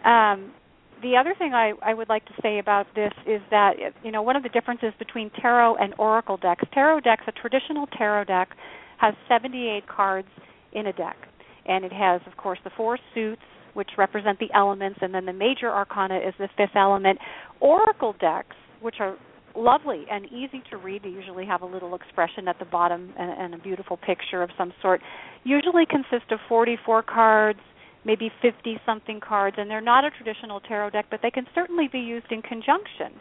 Um, 0.06 0.52
the 1.02 1.16
other 1.16 1.36
thing 1.38 1.54
I, 1.54 1.74
I 1.84 1.94
would 1.94 2.10
like 2.10 2.26
to 2.26 2.34
say 2.42 2.58
about 2.60 2.88
this 2.96 3.14
is 3.28 3.42
that 3.52 3.74
you 4.04 4.12
know 4.12 4.22
one 4.22 4.36
of 4.36 4.44
the 4.44 4.50
differences 4.50 4.94
between 5.00 5.30
tarot 5.42 5.76
and 5.78 5.94
oracle 5.98 6.38
decks. 6.38 6.64
Tarot 6.74 7.02
decks, 7.02 7.24
a 7.28 7.32
traditional 7.32 7.88
tarot 7.98 8.26
deck, 8.26 8.50
has 8.98 9.14
78 9.28 9.88
cards 9.88 10.28
in 10.74 10.88
a 10.88 10.94
deck, 10.94 11.18
and 11.66 11.86
it 11.86 11.94
has, 11.94 12.22
of 12.26 12.36
course, 12.38 12.60
the 12.64 12.72
four 12.76 12.98
suits 13.14 13.42
which 13.78 13.90
represent 13.96 14.40
the 14.40 14.50
elements, 14.56 14.98
and 15.04 15.14
then 15.14 15.28
the 15.28 15.34
major 15.34 15.70
arcana 15.70 16.18
is 16.18 16.34
the 16.40 16.50
fifth 16.58 16.76
element. 16.76 17.20
Oracle 17.60 18.16
decks, 18.20 18.56
which 18.82 18.96
are 19.00 19.16
lovely 19.58 20.06
and 20.10 20.26
easy 20.28 20.62
to 20.70 20.78
read, 20.78 21.04
they 21.04 21.10
usually 21.10 21.46
have 21.46 21.62
a 21.62 21.66
little 21.66 21.96
expression 21.96 22.48
at 22.48 22.60
the 22.60 22.66
bottom 22.66 23.14
and, 23.18 23.32
and 23.32 23.54
a 23.56 23.58
beautiful 23.58 23.98
picture 23.98 24.44
of 24.44 24.50
some 24.58 24.74
sort. 24.82 25.02
Usually 25.44 25.86
consist 25.86 26.32
of 26.32 26.40
44 26.48 27.04
cards 27.04 27.60
maybe 28.06 28.32
50 28.42 28.80
something 28.86 29.20
cards 29.20 29.58
and 29.60 29.70
they're 29.70 29.82
not 29.82 30.06
a 30.06 30.10
traditional 30.12 30.62
tarot 30.62 30.92
deck 30.92 31.06
but 31.12 31.20
they 31.22 31.32
can 31.32 31.46
certainly 31.54 31.90
be 31.92 32.00
used 32.00 32.32
in 32.32 32.42
conjunction 32.42 33.20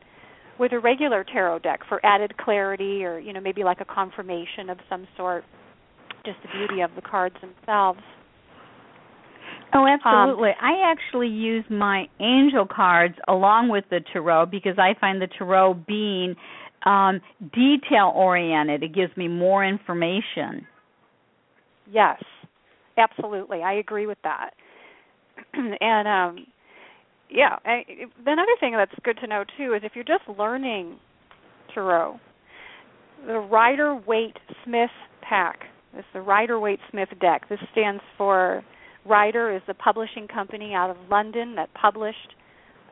with 0.60 0.72
a 0.72 0.78
regular 0.78 1.24
tarot 1.24 1.58
deck 1.58 1.80
for 1.88 2.04
added 2.06 2.36
clarity 2.36 3.04
or 3.04 3.18
you 3.18 3.32
know 3.32 3.40
maybe 3.40 3.64
like 3.64 3.80
a 3.80 3.84
confirmation 3.84 4.70
of 4.70 4.78
some 4.88 5.06
sort. 5.16 5.44
Just 6.24 6.38
the 6.42 6.48
beauty 6.58 6.82
of 6.82 6.90
the 6.94 7.02
cards 7.02 7.36
themselves 7.40 8.00
Oh, 9.74 9.86
absolutely. 9.86 10.50
Um, 10.50 10.54
I 10.60 10.90
actually 10.90 11.28
use 11.28 11.64
my 11.68 12.06
angel 12.20 12.66
cards 12.66 13.14
along 13.28 13.68
with 13.68 13.84
the 13.90 14.00
tarot 14.12 14.46
because 14.46 14.78
I 14.78 14.98
find 15.00 15.20
the 15.20 15.28
tarot 15.38 15.74
being 15.86 16.34
um 16.84 17.20
detail 17.52 18.12
oriented. 18.14 18.82
It 18.82 18.94
gives 18.94 19.16
me 19.16 19.28
more 19.28 19.64
information. 19.64 20.66
Yes. 21.90 22.22
Absolutely. 22.96 23.62
I 23.62 23.74
agree 23.74 24.06
with 24.06 24.18
that. 24.24 24.50
and 25.52 26.08
um 26.08 26.46
yeah 27.30 27.56
I, 27.64 27.84
another 28.20 28.52
thing 28.60 28.74
that's 28.76 28.92
good 29.02 29.18
to 29.20 29.26
know 29.26 29.44
too 29.56 29.74
is 29.74 29.82
if 29.84 29.92
you're 29.94 30.04
just 30.04 30.24
learning 30.38 30.98
tarot 31.74 32.18
the 33.26 33.38
rider 33.38 33.94
waite 34.06 34.36
smith 34.64 34.90
pack 35.22 35.60
is 35.98 36.04
the 36.12 36.20
rider 36.20 36.58
waite 36.60 36.80
smith 36.90 37.08
deck 37.20 37.48
this 37.48 37.58
stands 37.72 38.02
for 38.16 38.62
rider 39.08 39.54
is 39.54 39.62
the 39.66 39.74
publishing 39.74 40.26
company 40.28 40.74
out 40.74 40.90
of 40.90 40.96
london 41.10 41.54
that 41.54 41.72
published 41.74 42.34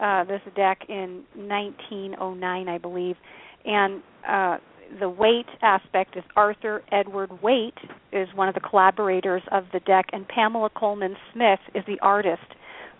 uh 0.00 0.24
this 0.24 0.40
deck 0.56 0.78
in 0.88 1.24
1909 1.34 2.68
i 2.68 2.78
believe 2.78 3.16
and 3.64 4.02
uh 4.28 4.58
the 5.00 5.08
Waite 5.08 5.48
aspect 5.62 6.16
is 6.16 6.24
Arthur 6.36 6.82
Edward 6.92 7.42
Waite 7.42 7.78
is 8.12 8.28
one 8.34 8.48
of 8.48 8.54
the 8.54 8.60
collaborators 8.60 9.42
of 9.50 9.64
the 9.72 9.80
deck, 9.80 10.06
and 10.12 10.26
Pamela 10.28 10.70
Colman 10.70 11.16
Smith 11.32 11.60
is 11.74 11.82
the 11.86 11.98
artist 12.00 12.42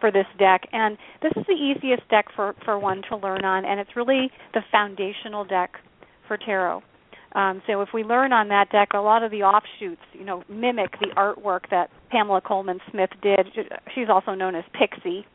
for 0.01 0.11
this 0.11 0.27
deck. 0.39 0.63
And 0.73 0.99
this 1.23 1.33
is 1.37 1.45
the 1.47 1.53
easiest 1.53 2.09
deck 2.09 2.27
for 2.35 2.55
for 2.65 2.79
one 2.79 3.03
to 3.11 3.17
learn 3.17 3.45
on, 3.45 3.65
and 3.65 3.79
it's 3.81 3.97
really 3.97 4.31
the 4.53 4.63
foundational 4.71 5.45
deck 5.45 5.75
for 6.27 6.37
tarot. 6.37 6.83
Um, 7.35 7.63
so 7.67 7.83
if 7.83 7.89
we 7.93 8.05
learn 8.05 8.33
on 8.33 8.49
that 8.49 8.71
deck, 8.71 8.91
a 8.95 8.99
lot 8.99 9.23
of 9.23 9.31
the 9.31 9.43
offshoots, 9.43 10.03
you 10.13 10.25
know, 10.25 10.45
mimic 10.49 10.93
the 11.01 11.09
artwork 11.17 11.69
that 11.71 11.91
Pamela 12.11 12.41
Colman 12.41 12.79
Smith 12.91 13.11
did. 13.23 13.49
She's 13.95 14.09
also 14.09 14.35
known 14.35 14.55
as 14.55 14.65
Pixie 14.73 15.27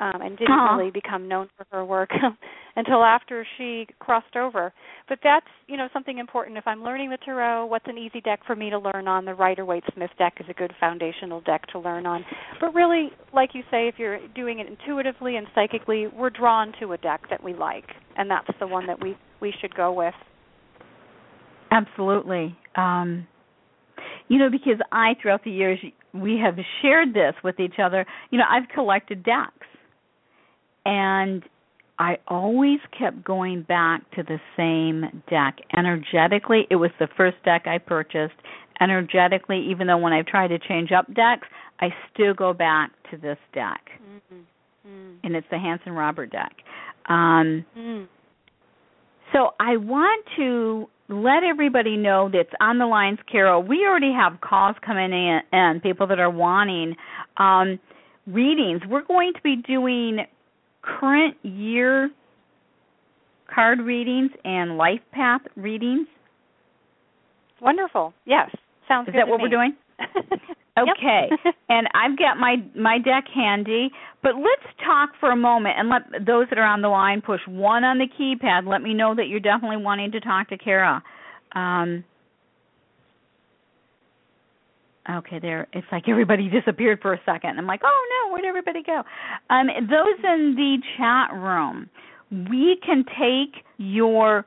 um, 0.00 0.22
and 0.22 0.38
didn't 0.38 0.52
uh-huh. 0.52 0.76
really 0.76 0.90
become 0.90 1.28
known 1.28 1.48
for 1.56 1.66
her 1.70 1.84
work 1.84 2.10
until 2.76 3.04
after 3.04 3.46
she 3.56 3.86
crossed 3.98 4.34
over. 4.34 4.72
But 5.08 5.18
that's 5.22 5.46
you 5.66 5.76
know 5.76 5.88
something 5.92 6.18
important. 6.18 6.56
If 6.56 6.66
I'm 6.66 6.82
learning 6.82 7.10
the 7.10 7.18
tarot, 7.18 7.66
what's 7.66 7.84
an 7.86 7.98
easy 7.98 8.20
deck 8.20 8.40
for 8.46 8.56
me 8.56 8.70
to 8.70 8.78
learn 8.78 9.06
on? 9.06 9.24
The 9.24 9.34
Rider 9.34 9.64
Waite 9.64 9.84
Smith 9.94 10.10
deck 10.18 10.34
is 10.40 10.46
a 10.48 10.54
good 10.54 10.72
foundational 10.80 11.42
deck 11.42 11.66
to 11.72 11.78
learn 11.78 12.06
on. 12.06 12.24
But 12.60 12.74
really, 12.74 13.10
like 13.34 13.50
you 13.54 13.62
say, 13.70 13.88
if 13.88 13.96
you're 13.98 14.26
doing 14.34 14.58
it 14.58 14.66
intuitively 14.66 15.36
and 15.36 15.46
psychically, 15.54 16.06
we're 16.06 16.30
drawn 16.30 16.72
to 16.80 16.92
a 16.92 16.96
deck 16.96 17.22
that 17.28 17.44
we 17.44 17.54
like, 17.54 17.86
and 18.16 18.30
that's 18.30 18.50
the 18.58 18.66
one 18.66 18.86
that 18.86 19.02
we 19.02 19.16
we 19.40 19.52
should 19.60 19.74
go 19.74 19.92
with. 19.92 20.14
Absolutely. 21.70 22.56
Um, 22.76 23.26
you 24.28 24.38
know, 24.38 24.50
because 24.50 24.80
I, 24.92 25.14
throughout 25.20 25.44
the 25.44 25.50
years, 25.50 25.78
we 26.12 26.38
have 26.38 26.56
shared 26.82 27.14
this 27.14 27.34
with 27.44 27.60
each 27.60 27.74
other. 27.82 28.06
You 28.30 28.38
know, 28.38 28.44
I've 28.48 28.68
collected 28.74 29.22
decks 29.22 29.66
and 30.84 31.42
I 31.98 32.16
always 32.28 32.78
kept 32.98 33.24
going 33.24 33.62
back 33.62 34.10
to 34.12 34.22
the 34.22 34.38
same 34.56 35.22
deck. 35.28 35.58
Energetically, 35.76 36.66
it 36.70 36.76
was 36.76 36.90
the 36.98 37.08
first 37.16 37.36
deck 37.44 37.66
I 37.66 37.78
purchased. 37.78 38.34
Energetically, 38.80 39.66
even 39.70 39.86
though 39.86 39.98
when 39.98 40.14
I've 40.14 40.26
tried 40.26 40.48
to 40.48 40.58
change 40.58 40.90
up 40.92 41.06
decks, 41.08 41.46
I 41.80 41.88
still 42.12 42.32
go 42.32 42.54
back 42.54 42.90
to 43.10 43.18
this 43.18 43.36
deck. 43.52 43.82
Mm-hmm. 44.02 45.16
And 45.22 45.36
it's 45.36 45.46
the 45.50 45.58
Hanson 45.58 45.92
Robert 45.92 46.30
deck. 46.30 46.52
Um, 47.06 47.66
mm. 47.76 48.08
So 49.34 49.50
I 49.60 49.76
want 49.76 50.24
to 50.36 50.88
let 51.10 51.42
everybody 51.44 51.96
know 51.96 52.30
that's 52.32 52.52
on 52.60 52.78
the 52.78 52.86
lines, 52.86 53.18
Carol. 53.30 53.62
We 53.62 53.84
already 53.86 54.12
have 54.12 54.40
calls 54.40 54.76
coming 54.84 55.12
in 55.12 55.40
and 55.52 55.82
people 55.82 56.06
that 56.06 56.18
are 56.18 56.30
wanting 56.30 56.96
um, 57.36 57.78
readings. 58.26 58.80
We're 58.88 59.04
going 59.04 59.32
to 59.34 59.42
be 59.42 59.56
doing 59.56 60.20
current 60.82 61.36
year 61.42 62.10
card 63.54 63.80
readings 63.80 64.30
and 64.44 64.76
life 64.76 65.00
path 65.12 65.42
readings? 65.56 66.06
Wonderful. 67.60 68.14
Yes. 68.24 68.50
Sounds 68.88 69.06
good. 69.06 69.16
Is 69.16 69.20
that 69.20 69.28
what 69.28 69.38
me. 69.38 69.44
we're 69.44 69.48
doing? 69.48 69.76
okay. 70.78 71.28
and 71.68 71.88
I've 71.94 72.18
got 72.18 72.36
my 72.38 72.56
my 72.74 72.98
deck 72.98 73.24
handy, 73.34 73.90
but 74.22 74.32
let's 74.36 74.74
talk 74.84 75.10
for 75.18 75.30
a 75.30 75.36
moment 75.36 75.76
and 75.78 75.88
let 75.88 76.26
those 76.26 76.46
that 76.50 76.58
are 76.58 76.66
on 76.66 76.82
the 76.82 76.88
line 76.88 77.20
push 77.20 77.40
one 77.46 77.84
on 77.84 77.98
the 77.98 78.06
keypad. 78.06 78.66
Let 78.66 78.82
me 78.82 78.94
know 78.94 79.14
that 79.14 79.28
you're 79.28 79.40
definitely 79.40 79.82
wanting 79.82 80.12
to 80.12 80.20
talk 80.20 80.48
to 80.50 80.58
Kaira. 80.58 81.02
Um, 81.54 82.04
Okay, 85.08 85.38
there. 85.40 85.66
It's 85.72 85.86
like 85.90 86.08
everybody 86.08 86.48
disappeared 86.60 87.00
for 87.00 87.14
a 87.14 87.20
second. 87.24 87.58
I'm 87.58 87.66
like, 87.66 87.80
oh 87.84 88.28
no, 88.28 88.32
where'd 88.32 88.44
everybody 88.44 88.82
go? 88.82 89.02
Um, 89.48 89.66
those 89.80 90.24
in 90.24 90.54
the 90.56 90.76
chat 90.96 91.32
room, 91.32 91.88
we 92.50 92.78
can 92.84 93.04
take 93.04 93.64
your. 93.78 94.44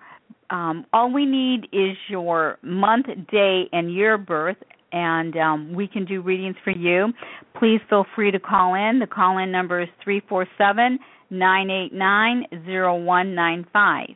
Um, 0.50 0.86
all 0.94 1.12
we 1.12 1.26
need 1.26 1.68
is 1.72 1.98
your 2.10 2.60
month, 2.62 3.08
day, 3.32 3.64
and 3.72 3.92
year 3.92 4.20
birth, 4.20 4.58
and 4.94 5.36
um, 5.38 5.74
we 5.74 5.88
can 5.88 6.06
do 6.06 6.22
readings 6.22 6.56
for 6.64 6.72
you. 6.72 7.12
Please 7.60 7.82
feel 7.90 8.06
free 8.16 8.32
to 8.32 8.40
call 8.40 8.76
in. 8.76 9.00
The 9.00 9.08
call 9.08 9.40
in 9.40 9.52
number 9.52 9.82
is 9.82 9.90
three 10.04 10.22
four 10.30 10.48
seven 10.58 11.00
nine 11.30 11.70
eight 11.70 11.94
nine 11.94 12.46
zero 12.66 12.96
one 12.96 13.36
nine 13.36 13.66
five. 13.74 14.10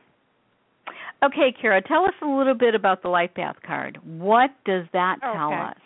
Okay, 1.24 1.54
Kaira, 1.62 1.84
tell 1.86 2.06
us 2.06 2.14
a 2.22 2.28
little 2.28 2.54
bit 2.54 2.76
about 2.76 3.02
the 3.02 3.10
Life 3.10 3.32
Path 3.36 3.56
card. 3.66 3.98
What 4.06 4.52
does 4.66 4.86
that 4.94 5.18
tell 5.22 5.48
okay. 5.48 5.56
us? 5.56 5.78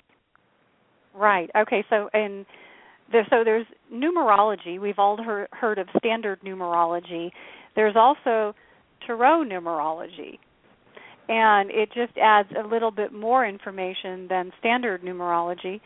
Right. 1.16 1.50
Okay. 1.58 1.86
So 1.90 2.10
and 2.14 2.46
there, 3.12 3.26
so 3.30 3.44
there's 3.44 3.66
numerology. 3.94 4.80
We've 4.80 5.00
all 5.00 5.22
heard, 5.24 5.48
heard 5.54 5.80
of 5.80 5.88
standard 5.98 6.42
numerology. 6.42 7.32
There's 7.76 7.96
also 7.96 8.54
tarot 9.08 9.46
numerology, 9.46 10.38
and 11.30 11.70
it 11.72 11.90
just 11.94 12.18
adds 12.18 12.50
a 12.58 12.68
little 12.68 12.92
bit 12.92 13.14
more 13.14 13.46
information 13.46 14.28
than 14.28 14.52
standard 14.60 15.02
numerology. 15.04 15.80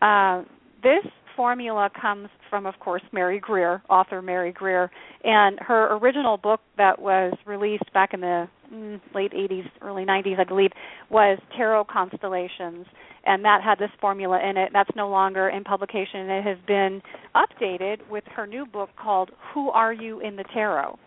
Uh, 0.00 0.44
this 0.82 1.04
formula 1.36 1.90
comes 2.00 2.28
from, 2.50 2.66
of 2.66 2.74
course, 2.80 3.02
Mary 3.12 3.38
Greer, 3.38 3.82
author 3.88 4.20
Mary 4.22 4.52
Greer, 4.52 4.90
and 5.24 5.58
her 5.60 5.96
original 5.96 6.36
book 6.36 6.60
that 6.76 7.00
was 7.00 7.32
released 7.46 7.90
back 7.94 8.12
in 8.12 8.20
the 8.20 8.48
mm, 8.72 9.00
late 9.14 9.32
80s, 9.32 9.66
early 9.80 10.04
90s, 10.04 10.38
I 10.38 10.44
believe, 10.44 10.70
was 11.10 11.38
Tarot 11.56 11.84
Constellations, 11.84 12.86
and 13.24 13.44
that 13.44 13.62
had 13.62 13.78
this 13.78 13.90
formula 14.00 14.40
in 14.48 14.56
it. 14.56 14.70
That's 14.72 14.90
no 14.96 15.08
longer 15.08 15.48
in 15.48 15.64
publication. 15.64 16.28
It 16.28 16.44
has 16.44 16.58
been 16.66 17.02
updated 17.34 17.98
with 18.10 18.24
her 18.34 18.46
new 18.46 18.66
book 18.66 18.90
called 19.00 19.30
Who 19.54 19.70
Are 19.70 19.92
You 19.92 20.20
in 20.20 20.36
the 20.36 20.44
Tarot? 20.52 20.98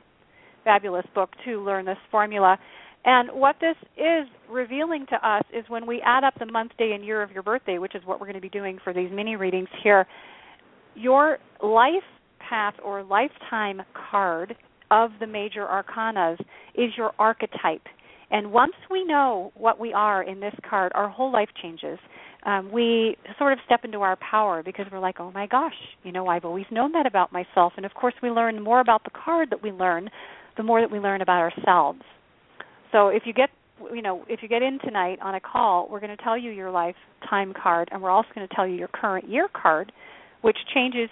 Fabulous 0.63 1.05
book 1.13 1.29
to 1.45 1.63
learn 1.63 1.86
this 1.86 1.97
formula. 2.09 2.57
And 3.05 3.29
what 3.29 3.55
this 3.61 3.75
is 3.97 4.27
revealing 4.49 5.05
to 5.11 5.27
us 5.27 5.43
is 5.53 5.63
when 5.67 5.85
we 5.85 6.01
add 6.03 6.23
up 6.23 6.33
the 6.39 6.47
month, 6.47 6.71
day, 6.77 6.93
and 6.93 7.05
year 7.05 7.21
of 7.21 7.31
your 7.31 7.43
birthday, 7.43 7.77
which 7.77 7.93
is 7.93 8.01
what 8.03 8.19
we're 8.19 8.25
going 8.25 8.35
to 8.35 8.41
be 8.41 8.49
doing 8.49 8.79
for 8.83 8.93
these 8.93 9.11
mini 9.13 9.35
readings 9.35 9.69
here, 9.83 10.07
your 10.95 11.37
life 11.61 12.03
path 12.39 12.73
or 12.83 13.03
lifetime 13.03 13.81
card 14.09 14.55
of 14.91 15.11
the 15.19 15.27
major 15.27 15.65
arcanas 15.65 16.39
is 16.75 16.91
your 16.97 17.11
archetype. 17.19 17.83
And 18.31 18.51
once 18.51 18.73
we 18.89 19.03
know 19.03 19.51
what 19.55 19.79
we 19.79 19.93
are 19.93 20.23
in 20.23 20.39
this 20.39 20.53
card, 20.67 20.91
our 20.95 21.09
whole 21.09 21.31
life 21.31 21.49
changes. 21.61 21.99
Um, 22.43 22.71
we 22.71 23.17
sort 23.37 23.53
of 23.53 23.59
step 23.65 23.83
into 23.83 24.01
our 24.01 24.17
power 24.17 24.61
because 24.63 24.85
we're 24.91 24.99
like, 24.99 25.19
oh 25.19 25.31
my 25.31 25.47
gosh, 25.47 25.73
you 26.03 26.11
know, 26.11 26.27
I've 26.27 26.45
always 26.45 26.65
known 26.71 26.91
that 26.93 27.05
about 27.05 27.31
myself. 27.31 27.73
And 27.77 27.85
of 27.85 27.93
course, 27.93 28.13
we 28.21 28.29
learn 28.29 28.61
more 28.61 28.79
about 28.79 29.03
the 29.03 29.11
card 29.11 29.49
that 29.51 29.61
we 29.63 29.71
learn, 29.71 30.09
the 30.57 30.63
more 30.63 30.81
that 30.81 30.91
we 30.91 30.99
learn 30.99 31.21
about 31.21 31.39
ourselves. 31.39 32.01
So 32.95 33.10
if 33.10 33.23
you 33.25 33.34
get 33.34 33.49
you 33.93 34.01
know, 34.01 34.23
if 34.29 34.41
you 34.41 34.47
get 34.47 34.62
in 34.62 34.79
tonight 34.79 35.19
on 35.21 35.36
a 35.36 35.39
call, 35.41 35.89
we're 35.91 35.99
going 35.99 36.15
to 36.15 36.23
tell 36.23 36.38
you 36.38 36.49
your 36.49 36.71
lifetime 36.71 37.53
card, 37.62 37.89
and 37.91 38.01
we're 38.01 38.10
also 38.10 38.29
going 38.34 38.47
to 38.47 38.55
tell 38.55 38.65
you 38.65 38.75
your 38.75 38.88
current 38.88 39.29
year 39.29 39.49
card, 39.51 39.91
which 40.43 40.55
changes 40.73 41.10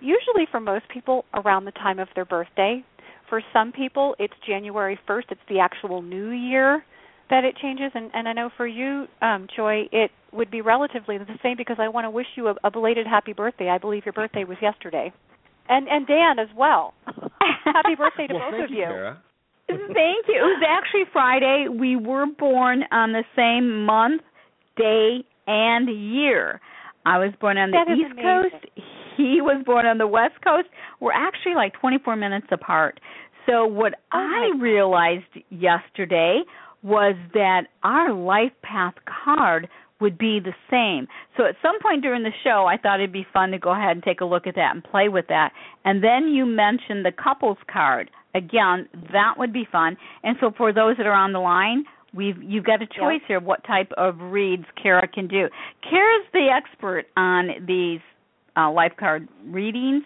usually 0.00 0.46
for 0.50 0.58
most 0.58 0.88
people 0.88 1.26
around 1.34 1.66
the 1.66 1.70
time 1.72 1.98
of 1.98 2.08
their 2.14 2.24
birthday. 2.24 2.82
For 3.28 3.42
some 3.52 3.72
people, 3.72 4.16
it's 4.18 4.32
January 4.46 4.98
1st. 5.06 5.24
It's 5.32 5.40
the 5.50 5.58
actual 5.58 6.00
new 6.00 6.30
year 6.30 6.82
that 7.28 7.44
it 7.44 7.56
changes, 7.60 7.90
and, 7.94 8.10
and 8.14 8.26
I 8.26 8.32
know 8.32 8.48
for 8.56 8.66
you, 8.66 9.04
um, 9.20 9.48
Joy, 9.54 9.84
it 9.92 10.10
would 10.32 10.50
be 10.50 10.62
relatively 10.62 11.18
the 11.18 11.26
same 11.42 11.58
because 11.58 11.76
I 11.78 11.88
want 11.88 12.06
to 12.06 12.10
wish 12.10 12.26
you 12.36 12.48
a, 12.48 12.54
a 12.64 12.70
belated 12.70 13.06
happy 13.06 13.34
birthday. 13.34 13.68
I 13.68 13.76
believe 13.76 14.06
your 14.06 14.14
birthday 14.14 14.44
was 14.44 14.56
yesterday, 14.62 15.12
and 15.68 15.88
and 15.88 16.06
Dan 16.06 16.38
as 16.38 16.48
well. 16.56 16.94
happy 17.06 17.96
birthday 17.98 18.28
to 18.28 18.34
well, 18.34 18.50
both 18.50 18.64
of 18.64 18.70
you. 18.70 18.84
Kaira. 18.84 19.18
Thank 19.92 20.26
you. 20.28 20.36
It 20.36 20.42
was 20.42 20.62
actually 20.68 21.04
Friday. 21.12 21.66
We 21.68 21.96
were 21.96 22.26
born 22.26 22.84
on 22.90 23.12
the 23.12 23.24
same 23.36 23.84
month, 23.84 24.22
day, 24.76 25.24
and 25.46 25.88
year. 25.88 26.60
I 27.04 27.18
was 27.18 27.32
born 27.40 27.58
on 27.58 27.70
the 27.70 27.78
That 27.86 27.96
East. 27.96 28.16
Coast. 28.16 28.86
He 29.16 29.40
was 29.40 29.62
born 29.66 29.86
on 29.86 29.98
the 29.98 30.06
West 30.06 30.40
Coast. 30.42 30.68
We're 31.00 31.12
actually 31.12 31.54
like 31.54 31.74
24 31.80 32.16
minutes 32.16 32.46
apart. 32.50 32.98
So 33.46 33.66
what 33.66 33.94
Oh, 34.12 34.18
I 34.18 34.56
realized 34.58 35.24
yesterday 35.50 36.42
was 36.82 37.14
that 37.34 37.64
our 37.82 38.12
life 38.12 38.52
path 38.62 38.94
card 39.24 39.68
would 40.00 40.18
be 40.18 40.40
the 40.40 40.54
same. 40.70 41.06
So 41.36 41.44
at 41.46 41.54
some 41.62 41.78
point 41.80 42.02
during 42.02 42.22
the 42.24 42.32
show, 42.42 42.66
I 42.66 42.76
thought 42.76 43.00
it'd 43.00 43.12
be 43.12 43.26
fun 43.32 43.50
to 43.50 43.58
go 43.58 43.70
ahead 43.70 43.92
and 43.92 44.02
take 44.02 44.20
a 44.20 44.24
look 44.24 44.46
at 44.46 44.56
that 44.56 44.74
and 44.74 44.82
play 44.82 45.08
with 45.08 45.26
that. 45.28 45.52
And 45.84 46.02
then 46.02 46.28
you 46.28 46.44
mentioned 46.44 47.04
the 47.04 47.12
couples 47.12 47.58
card. 47.72 48.10
Again, 48.34 48.88
that 49.12 49.34
would 49.36 49.52
be 49.52 49.66
fun. 49.70 49.96
And 50.22 50.36
so 50.40 50.52
for 50.56 50.72
those 50.72 50.96
that 50.96 51.06
are 51.06 51.12
on 51.12 51.32
the 51.32 51.38
line, 51.38 51.84
we've 52.14 52.42
you've 52.42 52.64
got 52.64 52.82
a 52.82 52.86
choice 52.86 53.20
here 53.26 53.38
of 53.38 53.44
what 53.44 53.64
type 53.64 53.90
of 53.96 54.18
reads 54.20 54.64
Kaira 54.82 55.10
can 55.12 55.28
do. 55.28 55.48
Kaira's 55.84 56.26
the 56.32 56.48
expert 56.54 57.06
on 57.16 57.48
these 57.66 58.00
uh, 58.56 58.70
life 58.70 58.92
card 58.98 59.28
readings, 59.46 60.02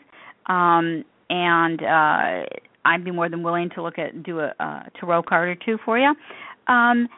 um, 0.46 1.04
and 1.30 1.82
uh, 1.82 2.46
I'd 2.84 3.04
be 3.04 3.10
more 3.10 3.28
than 3.28 3.42
willing 3.42 3.70
to 3.74 3.82
look 3.82 3.98
at 3.98 4.22
do 4.22 4.40
a, 4.40 4.52
a 4.58 4.90
tarot 4.98 5.24
card 5.24 5.48
or 5.48 5.56
two 5.64 5.78
for 5.84 5.98
you. 5.98 6.14
Um, 6.68 7.08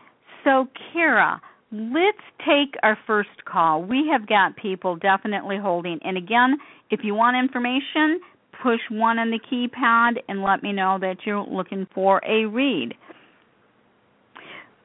so 0.45 0.69
Kaira, 0.95 1.41
let's 1.73 2.19
take 2.41 2.75
our 2.83 2.99
first 3.07 3.45
call. 3.45 3.83
We 3.83 4.09
have 4.11 4.27
got 4.27 4.57
people 4.57 4.97
definitely 4.97 5.59
holding. 5.59 5.99
And 6.03 6.17
again, 6.17 6.59
if 6.91 7.01
you 7.03 7.15
want 7.15 7.37
information, 7.37 8.21
push 8.63 8.81
one 8.91 9.19
on 9.19 9.31
the 9.31 9.39
keypad 9.51 10.21
and 10.29 10.43
let 10.43 10.63
me 10.63 10.73
know 10.73 10.99
that 11.01 11.19
you're 11.25 11.45
looking 11.45 11.87
for 11.95 12.21
a 12.27 12.45
read. 12.47 12.95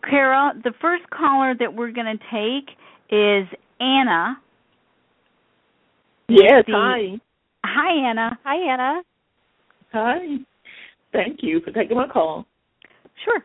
Kaira, 0.03 0.61
the 0.63 0.73
first 0.81 1.03
caller 1.09 1.55
that 1.59 1.73
we're 1.73 1.91
going 1.91 2.17
to 2.17 2.23
take 2.31 2.75
is 3.09 3.47
Anna. 3.79 4.37
Yes, 6.27 6.63
The- 6.67 6.73
hi. 6.73 7.19
Hi, 7.65 8.09
Anna. 8.09 8.37
Hi, 8.43 8.73
Anna. 8.73 9.01
Hi. 9.93 10.19
Thank 11.13 11.39
you 11.41 11.61
for 11.61 11.71
taking 11.71 11.95
my 11.95 12.07
call. 12.07 12.45
Sure. 13.23 13.41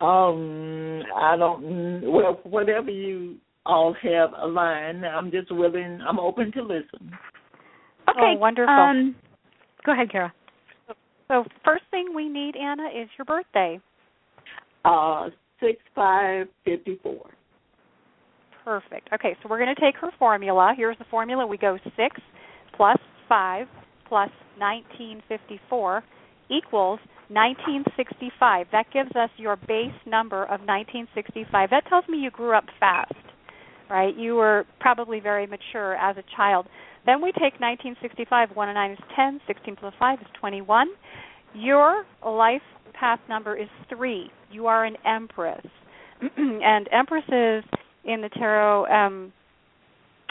Um, 0.00 1.02
I 1.16 1.36
don't. 1.36 2.02
Well, 2.02 2.40
whatever 2.44 2.90
you 2.90 3.36
all 3.66 3.94
have 4.02 4.30
aligned, 4.40 5.04
I'm 5.04 5.30
just 5.30 5.50
willing. 5.50 6.00
I'm 6.06 6.18
open 6.18 6.52
to 6.52 6.62
listen. 6.62 7.12
Okay, 8.08 8.34
oh, 8.34 8.38
wonderful. 8.38 8.72
Um, 8.72 9.16
go 9.84 9.92
ahead, 9.92 10.08
Kaira. 10.08 10.32
So 11.28 11.44
first 11.64 11.84
thing 11.90 12.12
we 12.14 12.28
need, 12.28 12.54
Anna, 12.56 12.84
is 12.84 13.08
your 13.18 13.24
birthday. 13.24 13.80
Uh, 14.84 15.30
six 15.60 15.80
five 15.94 16.46
fifty 16.64 16.98
four. 17.02 17.30
Perfect. 18.64 19.08
Okay, 19.12 19.36
so 19.42 19.48
we're 19.48 19.58
going 19.58 19.74
to 19.74 19.80
take 19.80 19.96
her 19.96 20.10
formula. 20.18 20.74
Here's 20.76 20.98
the 20.98 21.04
formula. 21.10 21.46
We 21.46 21.56
go 21.56 21.78
six 21.96 22.16
plus 22.76 22.98
five 23.28 23.66
plus 24.08 24.30
nineteen 24.58 25.22
fifty 25.28 25.60
four 25.68 26.02
equals 26.48 27.00
1965. 27.28 28.68
That 28.70 28.86
gives 28.92 29.10
us 29.16 29.30
your 29.36 29.56
base 29.56 29.94
number 30.06 30.44
of 30.44 30.60
1965. 30.62 31.70
That 31.70 31.86
tells 31.88 32.06
me 32.08 32.18
you 32.18 32.30
grew 32.30 32.56
up 32.56 32.66
fast, 32.78 33.14
right? 33.90 34.16
You 34.16 34.36
were 34.36 34.64
probably 34.80 35.20
very 35.20 35.46
mature 35.46 35.94
as 35.96 36.16
a 36.16 36.24
child. 36.36 36.66
Then 37.04 37.22
we 37.22 37.32
take 37.32 37.60
1965. 37.60 38.50
1 38.54 38.68
and 38.68 38.74
9 38.74 38.90
is 38.92 38.98
10. 39.14 39.40
16 39.46 39.76
plus 39.76 39.94
5 39.98 40.20
is 40.20 40.26
21. 40.40 40.88
Your 41.54 42.04
life 42.24 42.62
path 42.92 43.20
number 43.28 43.56
is 43.56 43.68
3. 43.88 44.30
You 44.50 44.66
are 44.66 44.84
an 44.84 44.96
empress. 45.06 45.64
and 46.36 46.88
empresses 46.92 47.64
in 48.04 48.22
the 48.22 48.30
tarot 48.38 48.86
um, 48.86 49.32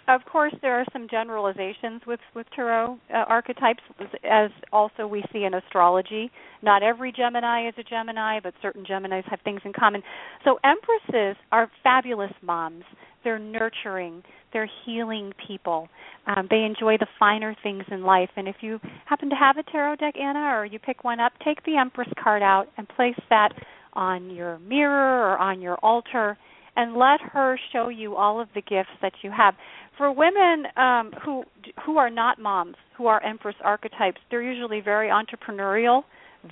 of 0.08 0.22
course, 0.32 0.54
there 0.62 0.80
are 0.80 0.86
some 0.94 1.08
generalizations 1.10 2.02
with 2.06 2.20
with 2.36 2.46
tarot 2.56 3.00
uh, 3.12 3.24
archetypes, 3.28 3.82
as 4.24 4.52
also 4.72 5.08
we 5.08 5.24
see 5.34 5.46
in 5.46 5.56
astrology. 5.56 6.30
Not 6.62 6.84
every 6.84 7.12
Gemini 7.12 7.68
is 7.68 7.74
a 7.80 7.84
Gemini, 7.84 8.40
but 8.40 8.54
certain 8.62 8.86
Geminis 8.86 9.24
have 9.30 9.40
things 9.44 9.62
in 9.66 9.74
common. 9.74 10.04
So 10.44 10.60
empresses 10.64 11.38
are 11.52 11.72
fabulous 11.82 12.32
moms. 12.44 12.84
They're 13.26 13.38
nurturing. 13.38 14.24
They're 14.54 14.70
healing 14.86 15.34
people. 15.46 15.90
Um, 16.28 16.48
they 16.50 16.64
enjoy 16.64 16.96
the 16.98 17.08
finer 17.20 17.54
things 17.62 17.84
in 17.92 18.04
life. 18.04 18.30
And 18.38 18.48
if 18.48 18.56
you 18.62 18.80
happen 19.06 19.30
to 19.30 19.36
have 19.36 19.58
a 19.58 19.64
tarot 19.64 19.98
deck, 19.98 20.16
Anna, 20.18 20.56
or 20.56 20.66
you 20.66 20.80
pick 20.80 21.04
one 21.04 21.20
up, 21.20 21.34
take 21.44 21.62
the 21.66 21.76
Empress 21.76 22.08
card 22.24 22.42
out 22.42 22.68
and 22.78 22.88
place 22.88 23.20
that 23.30 23.50
on 23.92 24.30
your 24.30 24.60
mirror 24.60 25.32
or 25.32 25.38
on 25.38 25.62
your 25.62 25.76
altar 25.78 26.38
and 26.78 26.96
let 26.96 27.20
her 27.22 27.58
show 27.72 27.90
you 27.90 28.16
all 28.16 28.40
of 28.40 28.48
the 28.56 28.62
gifts 28.62 28.90
that 29.02 29.14
you 29.22 29.32
have 29.32 29.56
for 29.98 30.12
women 30.12 30.66
um, 30.78 31.12
who 31.24 31.44
who 31.86 31.98
are 31.98 32.10
not 32.10 32.40
moms, 32.40 32.76
who 32.98 33.08
are 33.08 33.24
empress 33.24 33.56
archetypes, 33.64 34.20
they're 34.30 34.42
usually 34.42 34.82
very 34.82 35.10
entrepreneurial, 35.10 36.04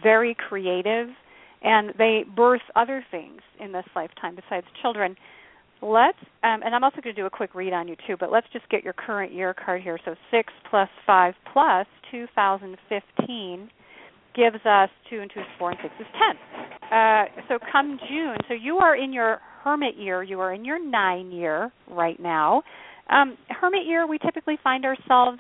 very 0.02 0.36
creative, 0.50 1.10
and 1.62 1.94
they 1.98 2.24
birth 2.36 2.62
other 2.76 3.04
things 3.12 3.42
in 3.60 3.72
this 3.72 3.86
lifetime 3.96 4.36
besides 4.36 4.66
children. 4.82 5.16
Let's, 5.84 6.18
um, 6.44 6.62
and 6.64 6.74
I'm 6.74 6.84
also 6.84 7.02
going 7.02 7.14
to 7.14 7.22
do 7.22 7.26
a 7.26 7.30
quick 7.30 7.54
read 7.54 7.74
on 7.74 7.90
you 7.90 7.98
too, 8.08 8.16
but 8.18 8.32
let's 8.32 8.48
just 8.54 8.68
get 8.70 8.86
your 8.86 8.94
current 8.94 9.34
year 9.34 9.54
card 9.54 9.82
here. 9.82 10.00
So 10.06 10.16
six 10.32 10.54
plus 10.70 10.88
five 11.06 11.34
plus 11.52 11.86
2015 12.10 13.70
gives 14.34 14.66
us 14.66 14.90
two 15.10 15.20
and 15.20 15.30
two 15.34 15.42
is 15.42 15.46
four 15.60 15.72
and 15.72 15.80
six 15.82 15.94
is 16.00 16.08
ten. 16.14 16.90
Uh, 16.90 17.26
so 17.50 17.60
come 17.70 18.00
June, 18.10 18.38
so 18.48 18.54
you 18.54 18.78
are 18.78 18.96
in 18.96 19.12
your 19.12 19.42
hermit 19.64 19.98
year. 19.98 20.24
You 20.24 20.40
are 20.40 20.54
in 20.54 20.64
your 20.64 20.80
nine 20.84 21.32
year 21.32 21.70
right 21.92 22.20
now. 22.20 22.64
Um, 23.10 23.38
hermit 23.50 23.86
year, 23.86 24.08
we 24.08 24.18
typically 24.20 24.58
find 24.64 24.86
ourselves 24.86 25.40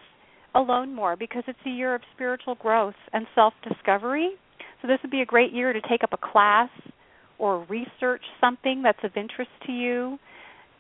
alone 0.56 0.94
more 0.94 1.16
because 1.16 1.44
it's 1.48 1.60
a 1.66 1.70
year 1.70 1.96
of 1.96 2.02
spiritual 2.14 2.56
growth 2.56 2.96
and 3.14 3.26
self 3.34 3.54
discovery. 3.68 4.32
So, 4.82 4.90
this 4.90 5.00
would 5.04 5.12
be 5.12 5.22
a 5.22 5.26
great 5.26 5.54
year 5.54 5.72
to 5.72 5.80
take 5.82 6.04
up 6.04 6.12
a 6.12 6.18
class 6.18 6.70
or 7.40 7.66
research 7.70 8.22
something 8.42 8.82
that's 8.84 9.00
of 9.04 9.12
interest 9.16 9.52
to 9.66 9.72
you. 9.72 10.20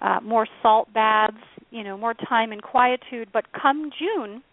Uh, 0.01 0.19
more 0.21 0.47
salt 0.61 0.93
baths, 0.93 1.37
you 1.71 1.83
know, 1.83 1.97
more 1.97 2.13
time 2.13 2.51
in 2.51 2.59
quietude. 2.59 3.29
But 3.31 3.45
come 3.59 3.89
June, 3.97 4.43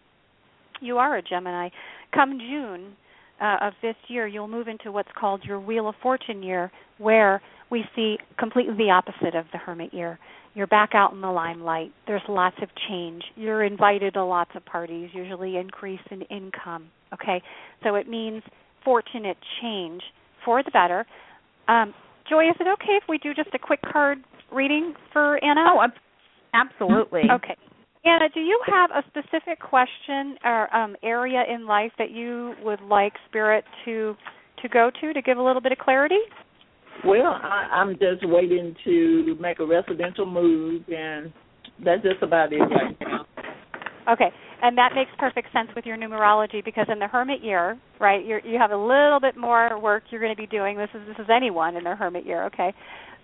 you 0.79 0.97
are 0.97 1.17
a 1.17 1.21
Gemini. 1.21 1.69
Come 2.13 2.39
June 2.39 2.95
uh, 3.41 3.57
of 3.61 3.73
this 3.81 3.95
year, 4.07 4.27
you'll 4.27 4.47
move 4.47 4.67
into 4.67 4.91
what's 4.91 5.09
called 5.19 5.43
your 5.43 5.59
Wheel 5.59 5.89
of 5.89 5.95
Fortune 6.01 6.43
year, 6.43 6.71
where 6.99 7.41
we 7.69 7.83
see 7.95 8.17
completely 8.37 8.75
the 8.77 8.91
opposite 8.91 9.35
of 9.35 9.45
the 9.51 9.57
Hermit 9.57 9.93
year. 9.93 10.19
You're 10.53 10.67
back 10.67 10.91
out 10.93 11.13
in 11.13 11.21
the 11.21 11.31
limelight. 11.31 11.91
There's 12.07 12.21
lots 12.27 12.57
of 12.61 12.69
change. 12.89 13.23
You're 13.35 13.63
invited 13.63 14.13
to 14.15 14.23
lots 14.23 14.51
of 14.55 14.65
parties, 14.65 15.09
usually 15.13 15.57
increase 15.57 16.01
in 16.11 16.21
income. 16.23 16.89
Okay, 17.13 17.41
so 17.83 17.95
it 17.95 18.07
means 18.07 18.43
fortunate 18.83 19.37
change 19.61 20.01
for 20.43 20.61
the 20.63 20.71
better. 20.71 21.05
Um, 21.67 21.93
Joy, 22.29 22.49
is 22.49 22.55
it 22.59 22.67
okay 22.67 22.97
if 23.01 23.03
we 23.07 23.17
do 23.17 23.33
just 23.33 23.49
a 23.53 23.59
quick 23.59 23.81
card 23.81 24.19
reading 24.51 24.93
for 25.13 25.43
Anna? 25.43 25.65
Oh, 25.67 25.87
absolutely. 26.53 27.23
Okay. 27.31 27.55
Anna, 28.03 28.29
do 28.33 28.39
you 28.39 28.59
have 28.65 28.89
a 28.91 29.03
specific 29.09 29.59
question 29.59 30.35
or 30.43 30.75
um, 30.75 30.95
area 31.03 31.43
in 31.53 31.67
life 31.67 31.91
that 31.99 32.09
you 32.11 32.55
would 32.63 32.81
like 32.81 33.13
Spirit 33.29 33.63
to 33.85 34.15
to 34.61 34.69
go 34.69 34.91
to 35.01 35.13
to 35.13 35.21
give 35.21 35.37
a 35.37 35.41
little 35.41 35.61
bit 35.61 35.71
of 35.71 35.77
clarity? 35.77 36.19
Well, 37.05 37.27
I, 37.27 37.67
I'm 37.71 37.93
just 37.93 38.23
waiting 38.23 38.75
to 38.85 39.35
make 39.39 39.59
a 39.59 39.65
residential 39.65 40.25
move, 40.25 40.83
and 40.87 41.31
that's 41.83 42.01
just 42.01 42.21
about 42.21 42.53
it 42.53 42.57
right 42.57 42.97
now. 43.01 43.25
Okay, 44.11 44.29
and 44.61 44.77
that 44.77 44.91
makes 44.95 45.11
perfect 45.19 45.51
sense 45.53 45.69
with 45.75 45.85
your 45.85 45.97
numerology 45.97 46.63
because 46.65 46.87
in 46.91 46.99
the 46.99 47.07
Hermit 47.07 47.43
year, 47.43 47.77
right, 47.99 48.25
you 48.25 48.39
you 48.43 48.57
have 48.59 48.71
a 48.71 48.77
little 48.77 49.19
bit 49.19 49.37
more 49.37 49.79
work 49.79 50.03
you're 50.09 50.21
going 50.21 50.35
to 50.35 50.41
be 50.41 50.47
doing. 50.47 50.77
This 50.77 50.89
is 50.93 51.01
this 51.07 51.17
is 51.19 51.29
anyone 51.33 51.75
in 51.75 51.83
their 51.83 51.95
Hermit 51.95 52.25
year, 52.25 52.45
okay? 52.45 52.73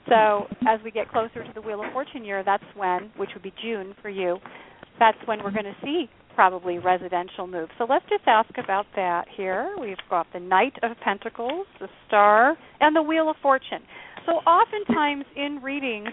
So 0.10 0.48
as 0.68 0.80
we 0.84 0.92
get 0.92 1.10
closer 1.10 1.44
to 1.44 1.52
the 1.54 1.62
Wheel 1.62 1.84
of 1.84 1.92
Fortune 1.92 2.24
year, 2.24 2.44
that's 2.44 2.64
when, 2.76 3.12
which 3.18 3.30
would 3.34 3.44
be 3.44 3.54
June 3.62 3.94
for 4.02 4.10
you, 4.10 4.38
that's 5.00 5.18
when 5.26 5.44
we're 5.44 5.52
going 5.52 5.66
to 5.66 5.76
see 5.84 6.10
probably 6.36 6.78
residential 6.78 7.48
moves. 7.48 7.72
So 7.78 7.86
let's 7.90 8.06
just 8.10 8.24
ask 8.28 8.50
about 8.64 8.86
that 8.96 9.26
here. 9.36 9.76
We've 9.80 9.98
got 10.10 10.28
the 10.34 10.40
Knight 10.40 10.74
of 10.84 10.96
Pentacles, 11.04 11.66
the 11.80 11.90
Star, 12.08 12.56
and 12.80 12.96
the 12.96 13.02
Wheel 13.02 13.30
of 13.30 13.36
Fortune. 13.42 13.82
So 14.26 14.34
oftentimes 14.34 15.26
in 15.36 15.60
readings, 15.64 16.10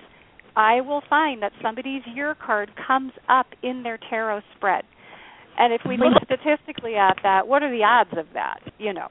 I 0.57 0.81
will 0.81 1.03
find 1.11 1.43
that 1.43 1.53
somebody's 1.63 2.03
year 2.15 2.35
card 2.35 2.71
comes 2.87 3.13
up 3.29 3.47
in 3.63 3.83
their 3.83 3.99
tarot 4.09 4.41
spread. 4.57 4.85
And 5.59 5.73
if 5.73 5.83
we 5.87 5.97
look 5.97 6.15
statistically 6.25 6.95
at 6.97 7.17
that, 7.23 7.47
what 7.47 7.63
are 7.63 7.71
the 7.71 7.85
odds 7.85 8.11
of 8.17 8.27
that? 8.35 8.61
You 8.79 8.93
know. 8.93 9.09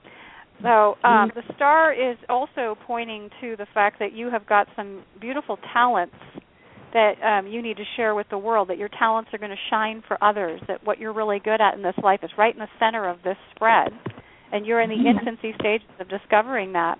So 0.64 0.96
um, 1.04 1.30
the 1.36 1.44
star 1.56 1.94
is 1.94 2.18
also 2.30 2.78
pointing 2.88 3.30
to 3.42 3.58
the 3.58 3.68
fact 3.74 4.00
that 4.00 4.14
you 4.14 4.32
have 4.32 4.48
got 4.48 4.68
some 4.78 5.04
beautiful 5.20 5.58
talents 5.74 6.16
that 6.94 7.14
um, 7.22 7.48
you 7.48 7.62
need 7.62 7.76
to 7.78 7.84
share 7.98 8.16
with 8.16 8.28
the 8.30 8.38
world, 8.38 8.70
that 8.70 8.78
your 8.78 8.90
talents 8.98 9.30
are 9.34 9.40
going 9.40 9.52
to 9.52 9.58
shine 9.70 10.02
for 10.08 10.24
others, 10.24 10.62
that 10.68 10.86
what 10.86 11.00
you're 11.00 11.14
really 11.14 11.40
good 11.44 11.60
at 11.60 11.74
in 11.74 11.82
this 11.82 11.96
life 12.02 12.20
is 12.24 12.30
right 12.38 12.54
in 12.54 12.60
the 12.60 12.68
center 12.80 13.10
of 13.10 13.18
this 13.24 13.36
spread, 13.54 13.90
and 14.54 14.66
you're 14.66 14.80
in 14.80 14.90
the 14.90 14.96
mm-hmm. 14.96 15.18
infancy 15.18 15.54
stages 15.60 15.88
of 16.00 16.08
discovering 16.08 16.74
that. 16.74 16.98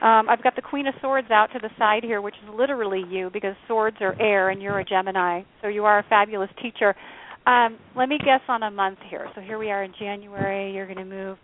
Um, 0.00 0.28
I've 0.28 0.42
got 0.44 0.54
the 0.54 0.62
Queen 0.62 0.86
of 0.86 0.94
Swords 1.00 1.28
out 1.32 1.48
to 1.54 1.58
the 1.58 1.70
side 1.76 2.04
here, 2.04 2.22
which 2.22 2.36
is 2.36 2.54
literally 2.54 3.02
you, 3.10 3.30
because 3.32 3.56
swords 3.66 3.96
are 4.00 4.14
air 4.22 4.50
and 4.50 4.62
you're 4.62 4.78
a 4.78 4.84
Gemini, 4.84 5.42
so 5.60 5.66
you 5.66 5.84
are 5.84 5.98
a 5.98 6.04
fabulous 6.08 6.50
teacher. 6.62 6.94
Um, 7.48 7.78
let 7.96 8.10
me 8.10 8.18
guess 8.18 8.42
on 8.48 8.62
a 8.62 8.70
month 8.70 8.98
here. 9.08 9.26
So 9.34 9.40
here 9.40 9.58
we 9.58 9.70
are 9.70 9.82
in 9.82 9.94
January. 9.98 10.70
You're 10.74 10.84
going 10.84 10.98
to 10.98 11.04
move. 11.06 11.38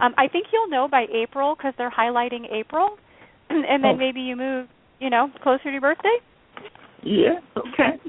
Um, 0.00 0.14
I 0.16 0.26
think 0.26 0.46
you'll 0.52 0.70
know 0.70 0.88
by 0.90 1.04
April 1.14 1.54
because 1.54 1.74
they're 1.76 1.90
highlighting 1.90 2.50
April, 2.50 2.96
and 3.50 3.84
then 3.84 3.92
oh. 3.94 3.96
maybe 3.96 4.20
you 4.20 4.36
move, 4.36 4.68
you 5.00 5.10
know, 5.10 5.28
closer 5.42 5.64
to 5.64 5.70
your 5.70 5.82
birthday. 5.82 6.16
Yeah. 7.02 7.40
okay. 7.58 8.00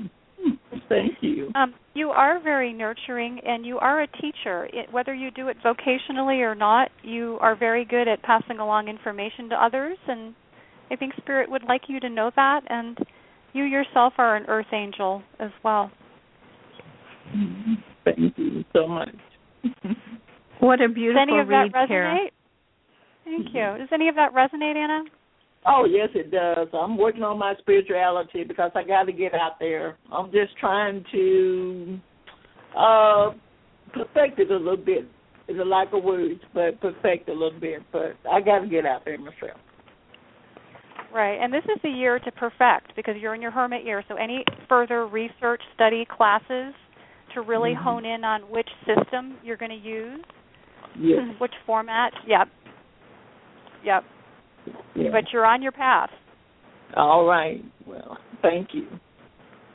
Thank 0.87 1.17
you. 1.19 1.51
Um, 1.55 1.73
you 1.93 2.09
are 2.09 2.41
very 2.41 2.71
nurturing, 2.71 3.41
and 3.45 3.65
you 3.65 3.77
are 3.79 4.01
a 4.01 4.07
teacher. 4.07 4.69
It, 4.71 4.91
whether 4.91 5.13
you 5.13 5.29
do 5.31 5.49
it 5.49 5.57
vocationally 5.63 6.39
or 6.39 6.55
not, 6.55 6.89
you 7.03 7.37
are 7.41 7.55
very 7.55 7.83
good 7.83 8.07
at 8.07 8.23
passing 8.23 8.59
along 8.59 8.87
information 8.87 9.49
to 9.49 9.55
others, 9.61 9.97
and 10.07 10.33
I 10.89 10.95
think 10.95 11.13
Spirit 11.17 11.51
would 11.51 11.63
like 11.63 11.81
you 11.89 11.99
to 11.99 12.09
know 12.09 12.31
that. 12.33 12.61
And 12.69 12.97
you 13.51 13.65
yourself 13.65 14.13
are 14.17 14.37
an 14.37 14.45
Earth 14.47 14.71
angel 14.71 15.21
as 15.39 15.51
well. 15.63 15.91
Thank 18.03 18.37
you 18.37 18.63
so 18.73 18.87
much. 18.87 19.15
what 20.59 20.81
a 20.81 20.89
beautiful 20.89 21.25
Does 21.25 21.29
any 21.29 21.39
of 21.39 21.47
read, 21.47 21.71
that 21.73 21.89
resonate? 21.89 22.31
Thank 23.25 23.47
you. 23.53 23.77
Does 23.77 23.89
any 23.93 24.09
of 24.09 24.15
that 24.15 24.33
resonate, 24.33 24.75
Anna? 24.75 25.03
Oh 25.65 25.85
yes, 25.85 26.09
it 26.15 26.31
does. 26.31 26.67
I'm 26.73 26.97
working 26.97 27.23
on 27.23 27.37
my 27.37 27.53
spirituality 27.59 28.43
because 28.43 28.71
I 28.73 28.83
got 28.83 29.03
to 29.03 29.13
get 29.13 29.33
out 29.35 29.59
there. 29.59 29.97
I'm 30.11 30.31
just 30.31 30.57
trying 30.59 31.05
to 31.11 31.99
uh 32.75 33.31
perfect 33.93 34.39
it 34.39 34.49
a 34.49 34.57
little 34.57 34.77
bit. 34.77 35.05
It's 35.47 35.59
a 35.59 35.63
lack 35.63 35.93
of 35.93 36.03
words, 36.03 36.39
but 36.53 36.79
perfect 36.81 37.29
a 37.29 37.33
little 37.33 37.59
bit. 37.59 37.81
But 37.91 38.15
I 38.29 38.41
got 38.41 38.59
to 38.59 38.67
get 38.67 38.85
out 38.85 39.05
there 39.05 39.17
myself. 39.19 39.59
Right, 41.13 41.37
and 41.41 41.53
this 41.53 41.63
is 41.65 41.79
the 41.83 41.89
year 41.89 42.19
to 42.19 42.31
perfect 42.31 42.95
because 42.95 43.15
you're 43.19 43.35
in 43.35 43.41
your 43.41 43.51
hermit 43.51 43.83
year. 43.83 44.01
So 44.07 44.15
any 44.15 44.45
further 44.69 45.05
research, 45.07 45.61
study, 45.75 46.07
classes 46.09 46.73
to 47.33 47.41
really 47.41 47.71
mm-hmm. 47.71 47.83
hone 47.83 48.05
in 48.05 48.23
on 48.23 48.41
which 48.43 48.69
system 48.85 49.37
you're 49.43 49.57
going 49.57 49.71
to 49.71 49.87
use, 49.87 50.23
yes. 50.99 51.19
which 51.39 51.53
format. 51.65 52.13
Yep. 52.27 52.47
Yep. 53.83 54.03
Yeah. 54.95 55.09
But 55.11 55.31
you're 55.33 55.45
on 55.45 55.61
your 55.61 55.71
path. 55.71 56.09
All 56.95 57.25
right. 57.25 57.63
Well, 57.87 58.17
thank 58.41 58.69
you. 58.73 58.87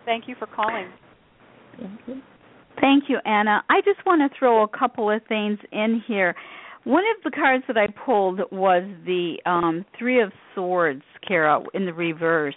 Thank 0.04 0.28
you 0.28 0.36
for 0.38 0.46
calling. 0.46 0.88
Thank 2.80 3.04
you, 3.08 3.18
Anna. 3.24 3.64
I 3.68 3.80
just 3.84 4.04
want 4.06 4.30
to 4.30 4.38
throw 4.38 4.62
a 4.62 4.68
couple 4.68 5.10
of 5.10 5.22
things 5.28 5.58
in 5.72 6.02
here. 6.06 6.34
One 6.84 7.02
of 7.16 7.24
the 7.24 7.36
cards 7.36 7.64
that 7.66 7.76
I 7.76 7.88
pulled 8.04 8.40
was 8.52 8.84
the 9.04 9.38
um, 9.44 9.84
Three 9.98 10.22
of 10.22 10.30
Swords, 10.54 11.02
Kaira, 11.28 11.64
in 11.74 11.86
the 11.86 11.92
reversed. 11.92 12.56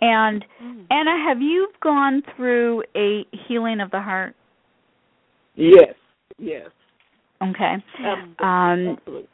And 0.00 0.44
Mm. 0.62 0.86
Anna, 0.90 1.16
have 1.28 1.40
you 1.42 1.68
gone 1.80 2.22
through 2.36 2.82
a 2.96 3.24
healing 3.32 3.80
of 3.80 3.90
the 3.90 4.00
heart? 4.00 4.34
Yes. 5.56 5.94
Yes. 6.38 6.70
Okay. 7.42 7.76
Absolutely. 7.98 8.34
Um, 8.40 8.88
Absolutely. 8.88 9.28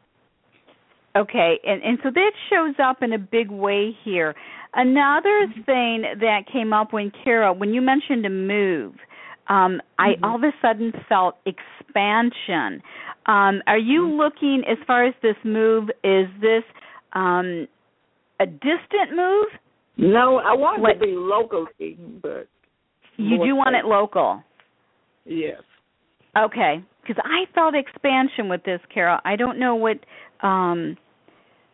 Okay, 1.17 1.59
and 1.67 1.83
and 1.83 1.99
so 2.03 2.11
that 2.11 2.33
shows 2.51 2.75
up 2.79 3.03
in 3.03 3.15
a 3.15 3.19
big 3.19 3.51
way 3.51 3.97
here. 4.05 4.35
Another 4.75 5.47
thing 5.65 6.03
that 6.21 6.43
came 6.53 6.75
up 6.75 6.93
when 6.93 7.11
Kaira, 7.11 7.57
when 7.57 7.73
you 7.73 7.81
mentioned 7.81 8.27
a 8.27 8.31
move, 8.31 8.95
um, 9.49 9.81
I 9.99 10.15
Mhm. 10.15 10.19
all 10.25 10.37
of 10.37 10.45
a 10.45 10.53
sudden 10.61 10.93
felt 11.09 11.39
expansion. 11.47 12.83
Um, 13.25 13.63
are 13.67 13.79
you 13.79 14.07
looking 14.07 14.63
as 14.67 14.79
far 14.87 15.05
as 15.05 15.15
this 15.23 15.37
move? 15.43 15.91
Is 16.05 16.29
this 16.41 16.65
um, 17.15 17.67
a 18.39 18.47
distant 18.47 19.13
move? 19.17 19.49
No, 19.97 20.39
I 20.39 20.53
want 20.55 20.81
What- 20.81 20.97
it 20.97 21.01
to 21.01 21.07
be 21.07 21.13
locally, 21.13 21.97
but 22.23 22.49
You 23.19 23.37
More 23.39 23.47
do 23.47 23.57
want 23.57 23.75
it 23.77 23.87
local. 23.87 24.43
yes. 25.25 25.63
Okay, 26.37 26.83
because 27.03 27.23
I 27.25 27.47
felt 27.55 27.75
expansion 27.75 28.51
with 28.51 28.63
this, 28.65 28.81
Carol. 28.93 29.19
I 29.25 29.37
don't 29.37 29.59
know 29.59 29.75
what. 29.75 29.99
um 30.43 30.97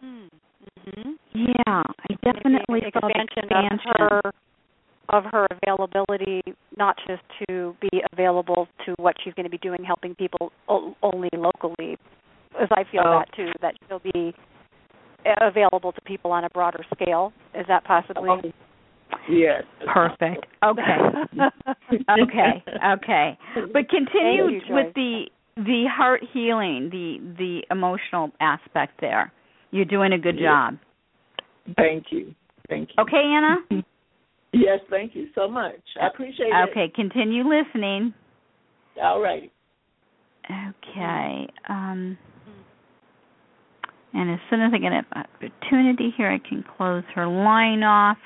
Mm-hmm. 0.05 1.13
Yeah, 1.35 1.83
I 1.83 2.15
definitely 2.25 2.81
felt 2.93 3.11
expansion, 3.11 3.45
expansion. 3.45 3.91
of 3.99 4.11
her 4.11 4.33
of 5.09 5.25
her 5.33 5.47
availability, 5.51 6.43
not 6.77 6.97
just 7.09 7.23
to 7.49 7.77
be 7.81 8.03
available 8.13 8.69
to 8.87 8.95
what 8.99 9.15
she's 9.23 9.35
going 9.35 9.45
to 9.45 9.51
be 9.51 9.59
doing, 9.59 9.83
helping 9.85 10.15
people 10.15 10.53
o- 10.69 10.97
only 11.03 11.29
locally, 11.37 11.99
as 12.59 12.69
I 12.71 12.85
feel 12.85 13.03
Oh. 13.05 13.19
that 13.19 13.33
too, 13.33 13.51
that 13.61 13.75
she'll 13.89 13.99
be 13.99 14.33
available 15.41 15.93
to 15.93 16.01
people 16.03 16.31
on 16.33 16.45
a 16.45 16.51
broader 16.51 16.85
scale. 16.95 17.33
Is 17.59 17.67
that 17.69 17.85
possibly? 17.85 18.31
Oh, 18.31 18.41
yes. 19.29 19.63
Perfect. 19.93 20.47
Okay. 20.65 20.99
okay. 22.11 22.65
Okay. 22.95 23.39
But 23.73 23.89
continue 23.89 24.49
you, 24.51 24.61
with 24.71 24.95
the 24.95 25.25
the 25.57 25.85
heart 25.91 26.23
healing, 26.33 26.89
the 26.91 27.19
the 27.39 27.63
emotional 27.71 28.31
aspect 28.41 29.01
there. 29.01 29.33
You're 29.71 29.85
doing 29.85 30.13
a 30.13 30.19
good 30.19 30.39
Yeah. 30.39 30.71
job. 30.71 30.79
Thank 31.77 32.07
you. 32.11 32.35
Thank 32.69 32.91
you. 32.91 33.03
Okay, 33.03 33.23
Anna? 33.23 33.83
Yes, 34.55 34.81
thank 34.91 35.15
you 35.15 35.29
so 35.35 35.49
much. 35.49 35.81
I 35.99 36.09
appreciate 36.09 36.49
it. 36.49 36.69
Okay, 36.71 36.93
continue 36.95 37.43
listening. 37.43 38.13
All 39.03 39.19
right. 39.19 39.51
Okay. 40.45 41.49
Um 41.71 42.19
and 44.15 44.31
as 44.31 44.39
soon 44.51 44.61
as 44.61 44.73
I 44.75 44.79
get 44.79 44.93
an 44.93 45.05
opportunity 45.15 46.13
here 46.17 46.31
I 46.31 46.39
can 46.47 46.65
close 46.77 47.05
her 47.15 47.27
line 47.27 47.83
off. 47.83 48.19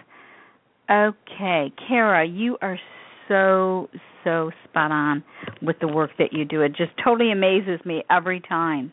Okay, 0.89 1.73
Kaira, 1.89 2.27
you 2.33 2.57
are 2.63 2.79
so 3.29 3.89
so 4.25 4.51
spot 4.65 4.93
on 4.93 5.25
with 5.63 5.77
the 5.81 5.89
work 5.89 6.11
that 6.19 6.33
you 6.33 6.45
do. 6.45 6.63
It 6.63 6.71
just 6.71 6.93
totally 7.03 7.33
amazes 7.33 7.85
me 7.85 8.05
every 8.11 8.41
time. 8.41 8.93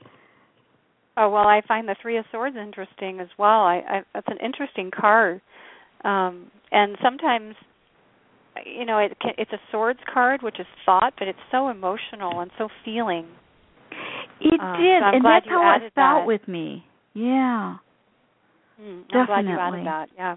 Oh 1.16 1.30
well, 1.30 1.48
I 1.48 1.62
find 1.68 1.88
the 1.88 1.96
Three 2.02 2.18
of 2.18 2.26
Swords 2.32 2.56
interesting 2.56 3.20
as 3.20 3.28
well. 3.38 3.62
I, 3.62 3.82
I 3.88 4.02
that's 4.14 4.28
an 4.28 4.38
interesting 4.44 4.90
card, 4.90 5.42
um, 6.04 6.50
and 6.72 6.98
sometimes, 7.04 7.56
you 8.66 8.86
know, 8.86 8.98
it 8.98 9.16
it's 9.38 9.52
a 9.54 9.60
Swords 9.72 10.00
card, 10.12 10.42
which 10.42 10.60
is 10.60 10.66
thought, 10.86 11.14
but 11.20 11.28
it's 11.28 11.40
so 11.52 11.70
emotional 11.70 12.40
and 12.40 12.50
so 12.58 12.70
feeling. 12.84 13.28
It 14.46 14.60
Uh, 14.60 14.78
did, 14.78 15.02
so 15.02 15.06
and 15.06 15.26
that's 15.26 15.48
how 15.48 15.76
it 15.78 15.94
felt 15.94 15.96
that. 15.96 16.28
with 16.28 16.46
me. 16.48 16.86
Yeah. 17.14 17.78
Mm, 18.82 19.04
I'm 19.14 19.26
glad 19.26 19.46
you 19.46 19.56
Definitely. 19.56 19.80
added 19.80 19.88
that. 19.88 20.10
Yeah. 20.18 20.36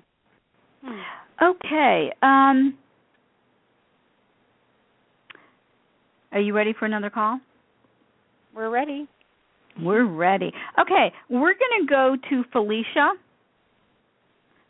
Hmm. 0.85 1.01
Okay. 1.42 2.12
Um 2.23 2.79
Are 6.33 6.40
you 6.40 6.55
ready 6.55 6.75
for 6.79 6.85
another 6.85 7.09
call? 7.09 7.40
We're 8.55 8.69
ready. 8.69 9.09
We're 9.81 10.05
ready. 10.05 10.53
Okay, 10.79 11.12
we're 11.31 11.55
going 11.55 11.81
to 11.81 11.87
go 11.88 12.16
to 12.31 12.45
Felicia. 12.53 13.12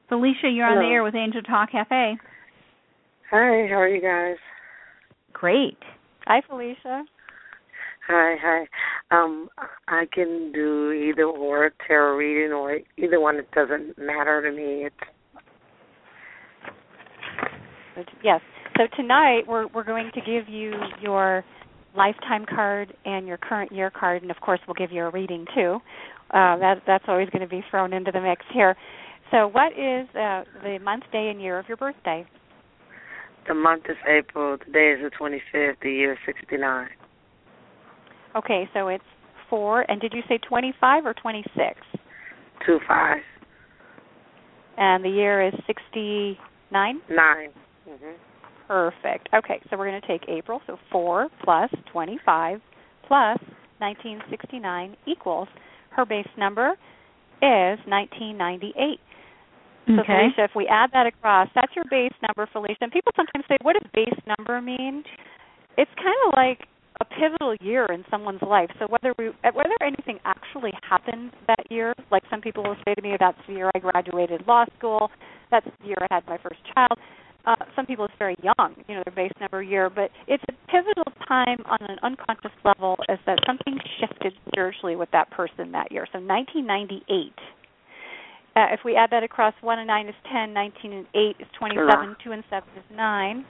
Felicia, 0.09 0.49
you're 0.49 0.67
on 0.67 0.79
the 0.79 0.85
air 0.89 1.03
with 1.03 1.15
Angel 1.17 1.43
Talk 1.43 1.73
Cafe. 1.73 2.17
Hi, 3.31 3.67
how 3.69 3.77
are 3.81 3.89
you 3.89 4.01
guys? 4.01 4.37
Great. 5.33 5.79
Hi, 6.27 6.41
Felicia. 6.49 7.05
Hi, 8.09 8.37
hi. 8.41 8.67
Um, 9.11 9.49
I 9.89 10.07
can 10.13 10.53
do 10.53 10.93
either 10.93 11.25
or 11.25 11.73
tarot 11.87 12.17
reading 12.17 12.53
or 12.53 12.79
either 12.97 13.21
one. 13.21 13.37
It 13.37 13.51
doesn't 13.53 13.99
matter 13.99 14.43
to 14.43 14.57
me. 14.57 14.87
It's 17.97 18.11
yes. 18.23 18.41
So 18.77 18.85
tonight 18.97 19.43
we're 19.49 19.67
we're 19.69 19.85
going 19.85 20.11
to 20.15 20.21
give 20.21 20.49
you 20.49 20.75
your 21.03 21.45
lifetime 21.97 22.45
card 22.49 22.95
and 23.05 23.27
your 23.27 23.39
current 23.39 23.73
year 23.73 23.91
card, 23.91 24.23
and 24.23 24.31
of 24.31 24.37
course 24.41 24.61
we'll 24.69 24.75
give 24.75 24.93
you 24.93 25.05
a 25.05 25.11
reading 25.11 25.45
too. 25.55 25.79
Uh, 26.31 26.59
that 26.59 26.83
that's 26.87 27.05
always 27.09 27.29
going 27.31 27.43
to 27.43 27.49
be 27.49 27.65
thrown 27.71 27.93
into 27.93 28.13
the 28.13 28.21
mix 28.21 28.45
here. 28.53 28.77
So, 29.33 29.49
what 29.49 29.73
is 29.73 30.07
uh, 30.15 30.45
the 30.63 30.79
month, 30.83 31.05
day, 31.11 31.31
and 31.31 31.43
year 31.43 31.59
of 31.59 31.67
your 31.67 31.77
birthday? 31.77 32.25
the 33.49 33.55
month 33.55 33.85
is 33.89 33.97
April. 34.09 34.59
The 34.59 34.73
day 34.73 34.93
is 34.93 35.01
the 35.03 35.11
25th. 35.17 35.77
The 35.83 35.91
year 35.91 36.13
is 36.13 36.19
69. 36.27 36.89
Okay, 38.37 38.69
so 38.75 38.89
it's 38.89 39.05
four. 39.49 39.83
And 39.91 40.01
did 40.01 40.13
you 40.13 40.23
say 40.29 40.39
twenty-five 40.39 41.07
or 41.07 41.15
twenty-six? 41.15 41.79
Two 42.65 42.79
five 42.89 43.19
And 44.77 45.05
the 45.05 45.09
year 45.09 45.47
is 45.47 45.55
sixty-nine. 45.67 47.01
nine. 47.11 47.51
Mhm. 47.89 48.15
Perfect. 48.69 49.29
Okay, 49.33 49.61
so 49.71 49.77
we're 49.77 49.89
going 49.89 50.01
to 50.01 50.07
take 50.09 50.23
April. 50.29 50.61
So 50.67 50.77
4 50.91 51.29
plus 51.45 51.71
25 51.93 52.61
plus 53.07 53.39
1969 53.79 54.97
equals 55.07 55.47
her 55.91 56.05
base 56.05 56.27
number 56.37 56.71
is 57.41 57.79
1998. 57.87 58.99
So 59.87 59.93
Okay. 60.01 60.03
Felicia, 60.05 60.43
if 60.43 60.51
we 60.57 60.67
add 60.67 60.91
that 60.95 61.07
across, 61.07 61.49
that's 61.55 61.71
your 61.77 61.85
base 61.89 62.11
number, 62.27 62.51
Felicia. 62.53 62.79
And 62.81 62.91
people 62.91 63.13
sometimes 63.15 63.45
say, 63.47 63.57
what 63.63 63.75
does 63.81 63.89
base 63.95 64.19
number 64.37 64.61
mean? 64.61 65.05
It's 65.79 65.91
kind 65.95 66.17
of 66.27 66.33
like 66.35 66.67
a 67.01 67.05
pivotal 67.05 67.55
year 67.61 67.87
in 67.87 68.05
someone's 68.11 68.43
life. 68.43 68.71
So 68.79 68.87
whether 68.89 69.15
we 69.19 69.31
whether 69.43 69.77
anything 69.83 70.19
actually 70.25 70.73
happened 70.89 71.33
that 71.47 71.71
year, 71.71 71.95
like 72.11 72.23
some 72.31 72.41
people 72.41 72.63
will 72.65 72.77
say 72.87 72.95
to 72.95 73.03
me, 73.03 73.17
that's 73.19 73.39
the 73.47 73.55
year 73.55 73.71
I 73.75 73.79
graduated 73.79 74.47
law 74.47 74.65
school, 74.79 75.11
that's 75.51 75.67
the 75.81 75.87
year 75.87 75.97
I 76.01 76.15
had 76.15 76.27
my 76.27 76.39
first 76.39 76.61
child. 76.75 76.99
Uh, 77.45 77.55
some 77.77 77.87
people 77.87 78.05
it's 78.07 78.15
very 78.19 78.35
young, 78.43 78.75
you 78.89 78.97
know, 78.97 79.03
their 79.05 79.15
base 79.15 79.33
number 79.41 79.63
year, 79.63 79.89
but 79.89 80.11
it's 80.27 80.43
a 80.49 80.71
pivotal 80.71 81.05
time 81.29 81.59
on 81.67 81.79
an 81.89 81.97
unconscious 82.03 82.51
level 82.65 82.97
is 83.09 83.19
that 83.25 83.39
something 83.47 83.79
shifted 84.01 84.33
spiritually 84.49 84.97
with 84.97 85.09
that 85.13 85.31
person 85.31 85.71
that 85.71 85.93
year. 85.93 86.07
So 86.13 86.19
1998. 86.19 87.33
Uh, 88.57 88.73
if 88.73 88.81
we 88.85 88.97
add 88.97 89.11
that 89.11 89.23
across, 89.23 89.53
1 89.61 89.79
and 89.79 89.87
9 89.87 90.09
is 90.09 90.15
10, 90.33 90.53
19 90.55 90.93
and 90.93 91.07
8 91.15 91.37
is 91.39 91.47
27, 91.59 91.77
Hurrah. 91.77 92.15
2 92.25 92.33
and 92.33 92.45
7 92.51 92.69
is 92.77 92.97
9. 92.97 93.45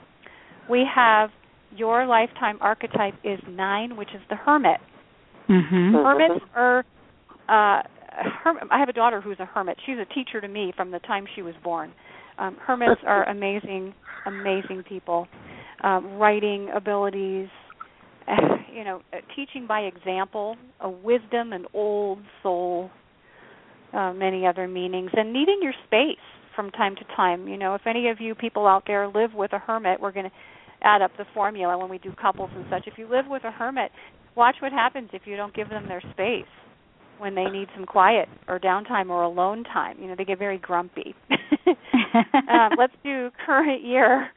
We 0.69 0.85
have 0.93 1.29
your 1.75 2.05
lifetime 2.05 2.57
archetype 2.61 3.13
is 3.23 3.39
9, 3.47 3.95
which 3.97 4.09
is 4.13 4.21
the 4.29 4.35
hermit. 4.35 4.79
Mhm. 5.49 5.93
Hermits 6.03 6.45
are 6.55 6.79
uh 7.49 7.81
herm- 8.43 8.67
I 8.71 8.79
have 8.79 8.89
a 8.89 8.93
daughter 8.93 9.21
who's 9.21 9.39
a 9.39 9.45
hermit. 9.45 9.77
She's 9.85 9.97
a 9.97 10.05
teacher 10.05 10.41
to 10.41 10.47
me 10.47 10.73
from 10.75 10.91
the 10.91 10.99
time 10.99 11.25
she 11.35 11.41
was 11.41 11.55
born. 11.63 11.93
Um 12.37 12.55
hermits 12.57 13.01
are 13.05 13.23
amazing 13.29 13.93
amazing 14.25 14.83
people. 14.83 15.27
Um 15.81 16.17
writing 16.17 16.69
abilities, 16.73 17.47
uh, 18.27 18.57
you 18.73 18.83
know, 18.83 19.01
uh, 19.13 19.17
teaching 19.35 19.67
by 19.67 19.81
example, 19.81 20.57
a 20.81 20.89
wisdom, 20.89 21.53
an 21.53 21.65
old 21.73 22.19
soul, 22.43 22.89
uh, 23.93 24.11
many 24.13 24.45
other 24.45 24.67
meanings, 24.67 25.11
and 25.15 25.31
needing 25.31 25.59
your 25.61 25.73
space 25.85 26.17
from 26.55 26.71
time 26.71 26.95
to 26.95 27.03
time. 27.15 27.47
You 27.47 27.57
know, 27.57 27.75
if 27.75 27.87
any 27.87 28.09
of 28.09 28.19
you 28.19 28.35
people 28.35 28.67
out 28.67 28.83
there 28.85 29.07
live 29.07 29.33
with 29.33 29.53
a 29.53 29.59
hermit, 29.59 30.01
we're 30.01 30.11
going 30.11 30.25
to 30.25 30.31
add 30.83 31.01
up 31.01 31.11
the 31.17 31.25
formula 31.33 31.77
when 31.77 31.89
we 31.89 31.97
do 31.97 32.11
couples 32.13 32.49
and 32.55 32.65
such. 32.69 32.87
If 32.87 32.97
you 32.97 33.09
live 33.09 33.25
with 33.27 33.43
a 33.43 33.51
hermit, 33.51 33.91
watch 34.35 34.57
what 34.61 34.71
happens 34.71 35.09
if 35.13 35.23
you 35.25 35.35
don't 35.35 35.53
give 35.55 35.69
them 35.69 35.87
their 35.87 36.01
space 36.11 36.45
when 37.17 37.35
they 37.35 37.45
need 37.45 37.67
some 37.75 37.85
quiet 37.85 38.29
or 38.47 38.59
downtime 38.59 39.09
or 39.09 39.23
alone 39.23 39.63
time. 39.63 39.97
You 39.99 40.07
know, 40.07 40.15
they 40.15 40.25
get 40.25 40.39
very 40.39 40.57
grumpy. 40.57 41.15
um, 41.67 42.71
let's 42.77 42.93
do 43.03 43.31
current 43.45 43.83
year. 43.83 44.29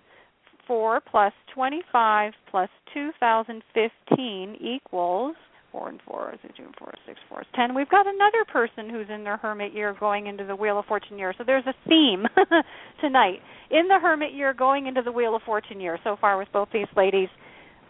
4 0.67 1.01
plus 1.01 1.33
25 1.53 2.33
plus 2.49 2.69
2015 2.95 4.57
equals 4.61 5.35
four 5.73 5.89
and 5.89 6.01
four, 6.07 6.35
two 6.57 6.65
and 6.65 6.75
four, 6.79 6.93
six, 7.07 7.19
four, 7.29 7.45
ten. 7.55 7.75
We've 7.75 7.89
got 7.89 8.07
another 8.07 8.45
person 8.53 8.91
who's 8.91 9.07
in 9.13 9.25
their 9.25 9.37
hermit 9.37 9.73
year 9.73 9.97
going 9.99 10.27
into 10.27 10.45
the 10.45 10.57
Wheel 10.57 10.79
of 10.79 10.87
Fortune 10.87 11.19
year. 11.19 11.35
So 11.37 11.45
there's 11.45 11.67
a 11.67 11.75
theme 11.89 12.27
tonight 13.01 13.41
in 13.71 13.89
the 13.89 13.99
hermit 14.01 14.33
year 14.33 14.53
going 14.55 14.87
into 14.87 15.03
the 15.03 15.13
Wheel 15.13 15.35
of 15.37 15.43
Fortune 15.43 15.81
year 15.81 15.99
so 16.05 16.17
far 16.21 16.39
with 16.39 16.49
both 16.53 16.69
these 16.73 16.89
ladies, 16.97 17.29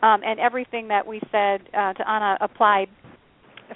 um, 0.03 0.21
and 0.25 0.41
everything 0.41 0.89
that 0.89 1.07
we 1.07 1.21
said 1.31 1.61
uh, 1.75 1.93
to 1.95 2.09
Anna 2.09 2.39
applied 2.41 2.89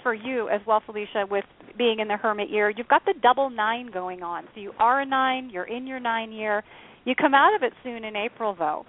for 0.02 0.14
you 0.14 0.48
as 0.48 0.60
well, 0.66 0.82
Felicia, 0.84 1.24
with 1.30 1.44
being 1.76 2.00
in 2.00 2.08
the 2.08 2.16
hermit 2.16 2.50
year. 2.50 2.70
You've 2.70 2.88
got 2.88 3.04
the 3.04 3.14
double 3.22 3.50
nine 3.50 3.90
going 3.92 4.22
on. 4.22 4.44
So 4.54 4.60
you 4.60 4.72
are 4.78 5.00
a 5.00 5.06
nine. 5.06 5.50
You're 5.50 5.64
in 5.64 5.86
your 5.86 6.00
nine 6.00 6.32
year. 6.32 6.62
You 7.04 7.14
come 7.14 7.34
out 7.34 7.54
of 7.54 7.62
it 7.62 7.72
soon 7.82 8.04
in 8.04 8.16
April, 8.16 8.54
though. 8.58 8.86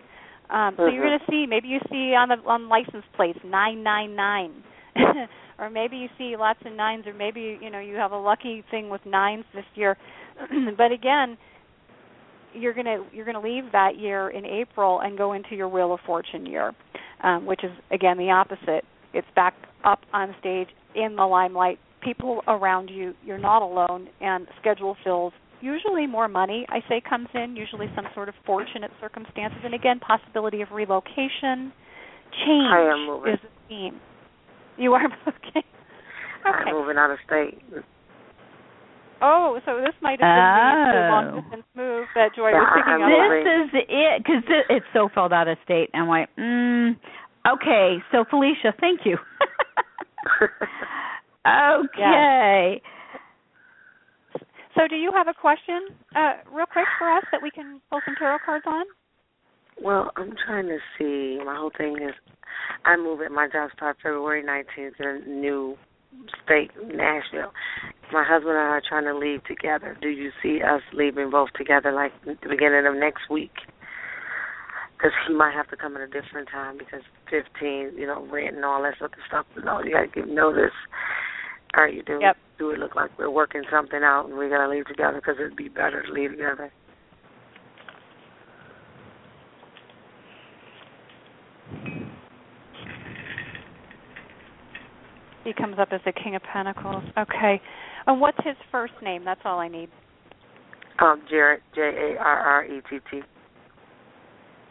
Um, 0.50 0.76
so 0.78 0.84
mm-hmm. 0.84 0.96
you're 0.96 1.06
going 1.06 1.20
to 1.20 1.26
see 1.30 1.46
maybe 1.48 1.68
you 1.68 1.80
see 1.90 2.14
on 2.14 2.30
the 2.30 2.36
on 2.48 2.70
license 2.70 3.04
plates 3.16 3.40
nine 3.44 3.84
nine 3.84 4.16
nine. 4.16 4.64
or 5.60 5.70
maybe 5.70 5.98
you 5.98 6.08
see 6.18 6.36
lots 6.38 6.60
of 6.66 6.74
nines, 6.74 7.06
or 7.08 7.14
maybe 7.14 7.58
you 7.62 7.70
know 7.70 7.80
you 7.80 7.96
have 7.96 8.12
a 8.12 8.18
lucky 8.18 8.64
thing 8.72 8.90
with 8.90 9.02
nines 9.06 9.46
this 9.54 9.66
year. 9.76 9.98
but 10.78 10.92
again, 10.92 11.38
you're 12.54 12.74
gonna 12.74 13.04
you're 13.12 13.26
gonna 13.26 13.42
leave 13.42 13.72
that 13.72 13.98
year 13.98 14.30
in 14.30 14.46
April 14.46 15.02
and 15.02 15.18
go 15.18 15.34
into 15.34 15.56
your 15.56 15.68
Wheel 15.68 15.94
of 15.94 16.00
Fortune 16.06 16.46
year, 16.46 16.74
um, 17.24 17.46
which 17.46 17.64
is 17.64 17.72
again 17.92 18.18
the 18.18 18.30
opposite. 18.32 18.84
It's 19.14 19.28
back 19.36 19.54
up 19.84 20.00
on 20.14 20.36
stage 20.40 20.68
in 20.96 21.16
the 21.16 21.26
limelight, 21.26 21.80
people 22.02 22.42
around 22.48 22.90
you. 22.90 23.14
You're 23.24 23.38
not 23.38 23.62
alone, 23.62 24.08
and 24.22 24.48
schedule 24.60 24.96
fills. 25.04 25.34
Usually 25.62 26.06
more 26.06 26.28
money, 26.28 26.66
I 26.70 26.80
say, 26.88 27.02
comes 27.08 27.28
in. 27.34 27.56
Usually 27.56 27.88
some 27.96 28.06
sort 28.14 28.30
of 28.30 28.36
fortunate 28.46 28.92
circumstances, 29.00 29.60
and 29.64 29.74
again, 29.74 30.00
possibility 30.00 30.62
of 30.62 30.70
relocation. 30.72 31.72
Change 32.46 32.70
is 33.28 33.40
a 33.44 33.68
theme. 33.70 34.00
You 34.78 34.94
are 34.94 35.06
okay. 35.28 35.60
okay. 35.60 35.64
I'm 36.46 36.76
moving 36.76 36.98
out 36.98 37.12
of 37.12 37.18
state. 37.26 37.62
Oh, 39.22 39.60
so 39.66 39.78
this 39.78 39.96
might 40.02 40.20
have 40.20 40.28
been 40.28 40.94
the 40.94 41.08
long 41.10 41.26
oh. 41.32 41.42
distance 41.42 41.66
move 41.76 42.06
that 42.16 42.36
Joy 42.36 42.50
yeah, 42.50 42.60
was 42.60 42.70
thinking 42.76 43.02
of. 43.02 43.10
This 43.32 43.48
is 43.48 43.70
it 43.90 44.24
because 44.24 44.44
it's 44.70 44.86
so 44.94 45.10
filled 45.14 45.34
out 45.34 45.48
of 45.48 45.58
state. 45.64 45.90
I'm 45.94 46.08
like, 46.08 46.30
mm, 46.38 46.96
okay. 47.48 48.04
So 48.12 48.26
Felicia, 48.30 48.74
thank 48.80 49.02
you. 49.06 49.18
okay. 51.48 52.82
So, 54.76 54.88
do 54.90 54.96
you 54.98 55.12
have 55.16 55.30
a 55.30 55.34
question, 55.34 55.88
uh, 56.16 56.34
real 56.52 56.66
quick, 56.66 56.86
for 57.00 57.10
us 57.10 57.24
that 57.32 57.42
we 57.42 57.50
can 57.50 57.80
pull 57.90 58.02
some 58.06 58.16
tarot 58.20 58.40
cards 58.46 58.66
on? 58.68 58.84
Well, 59.82 60.12
I'm 60.16 60.34
trying 60.46 60.68
to 60.68 60.78
see. 60.98 61.44
My 61.44 61.56
whole 61.56 61.72
thing 61.78 61.98
is, 61.98 62.14
I 62.86 62.98
move 62.98 63.22
at 63.22 63.32
my 63.32 63.48
job 63.52 63.72
start 63.76 63.98
February 64.02 64.44
19th 64.44 65.00
in 65.00 65.06
a 65.06 65.28
new 65.28 65.78
state, 66.44 66.72
Nashville. 66.82 67.52
My 68.14 68.24
husband 68.24 68.56
and 68.56 68.60
I 68.60 68.80
are 68.80 68.82
trying 68.88 69.06
to 69.06 69.18
leave 69.18 69.44
together. 69.44 69.98
Do 70.02 70.10
you 70.10 70.32
see 70.42 70.62
us 70.62 70.82
leaving 70.94 71.30
both 71.30 71.50
together, 71.58 71.92
like 71.92 72.14
the 72.26 72.50
beginning 72.50 72.86
of 72.88 72.96
next 72.96 73.30
week? 73.30 73.54
Because 74.98 75.12
he 75.28 75.34
might 75.34 75.54
have 75.54 75.70
to 75.70 75.76
come 75.76 75.96
at 75.98 76.02
a 76.02 76.08
different 76.08 76.48
time 76.50 76.78
because 76.78 77.02
15, 77.30 77.98
you 77.98 78.08
know, 78.08 78.26
rent 78.32 78.56
and 78.56 78.64
all 78.64 78.82
that 78.84 78.98
sort 78.98 79.12
of 79.14 79.20
stuff. 79.28 79.46
You 79.58 79.64
know, 79.64 79.82
you 79.84 79.92
got 79.92 80.02
to 80.02 80.08
give 80.08 80.30
notice. 80.30 80.72
Or 81.76 81.90
you 81.90 82.04
do 82.04 82.20
yep. 82.22 82.38
do 82.58 82.70
it 82.72 82.80
look 82.80 82.96
like 82.96 83.12
we're 83.20 83.30
working 83.30 83.64
something 83.70 84.00
out 84.02 84.28
and 84.30 84.38
we're 84.38 84.50
gonna 84.50 84.70
leave 84.70 84.88
together 84.88 85.18
because 85.18 85.36
it'd 85.38 85.58
be 85.58 85.68
better 85.68 86.04
to 86.04 86.14
leave 86.14 86.32
together. 86.32 86.72
He 95.46 95.54
comes 95.54 95.78
up 95.80 95.90
as 95.92 96.02
the 96.06 96.12
King 96.12 96.36
of 96.36 96.42
Pentacles. 96.52 97.04
Okay. 97.18 97.62
And 98.08 98.20
what's 98.20 98.38
his 98.44 98.58
first 98.72 98.94
name? 99.02 99.24
That's 99.24 99.42
all 99.46 99.60
I 99.60 99.68
need. 99.68 99.90
Um, 101.00 101.22
Jarrett, 101.30 101.62
J 101.74 101.82
A 101.82 102.20
R 102.20 102.40
R 102.40 102.66
E 102.66 102.82
T 102.90 102.98
T. 103.12 103.22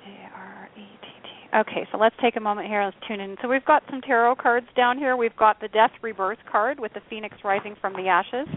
J 0.05 0.11
R 0.35 0.69
E 0.77 0.81
T 0.81 1.07
T. 1.23 1.59
Okay, 1.59 1.87
so 1.93 1.99
let's 1.99 2.17
take 2.21 2.37
a 2.37 2.41
moment 2.41 2.67
here. 2.67 2.85
Let's 2.85 2.97
tune 3.07 3.21
in. 3.21 3.37
So 3.41 3.49
we've 3.49 3.65
got 3.65 3.85
some 3.89 4.01
tarot 4.01 4.35
cards 4.37 4.67
down 4.77 4.99
here. 4.99 5.17
We've 5.17 5.37
got 5.37 5.61
the 5.61 5.69
Death 5.69 5.93
Rebirth 6.03 6.39
card 6.51 6.81
with 6.81 6.93
the 6.93 7.01
Phoenix 7.09 7.37
rising 7.45 7.77
from 7.81 7.93
the 7.93 8.09
ashes. 8.09 8.49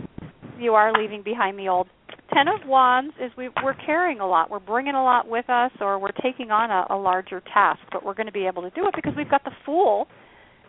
You 0.57 0.73
are 0.73 0.91
leaving 0.99 1.21
behind 1.21 1.59
the 1.59 1.67
old. 1.67 1.87
Ten 2.33 2.47
of 2.47 2.67
Wands 2.67 3.13
is 3.21 3.31
we, 3.37 3.49
we're 3.63 3.75
carrying 3.85 4.19
a 4.19 4.27
lot. 4.27 4.49
We're 4.49 4.59
bringing 4.59 4.95
a 4.95 5.03
lot 5.03 5.27
with 5.27 5.49
us, 5.49 5.71
or 5.79 5.99
we're 5.99 6.11
taking 6.23 6.49
on 6.49 6.71
a, 6.71 6.93
a 6.93 6.97
larger 6.97 7.41
task, 7.53 7.79
but 7.91 8.03
we're 8.03 8.15
going 8.15 8.27
to 8.27 8.33
be 8.33 8.47
able 8.47 8.63
to 8.63 8.69
do 8.71 8.87
it 8.87 8.93
because 8.95 9.13
we've 9.15 9.29
got 9.29 9.43
the 9.43 9.51
Fool 9.65 10.07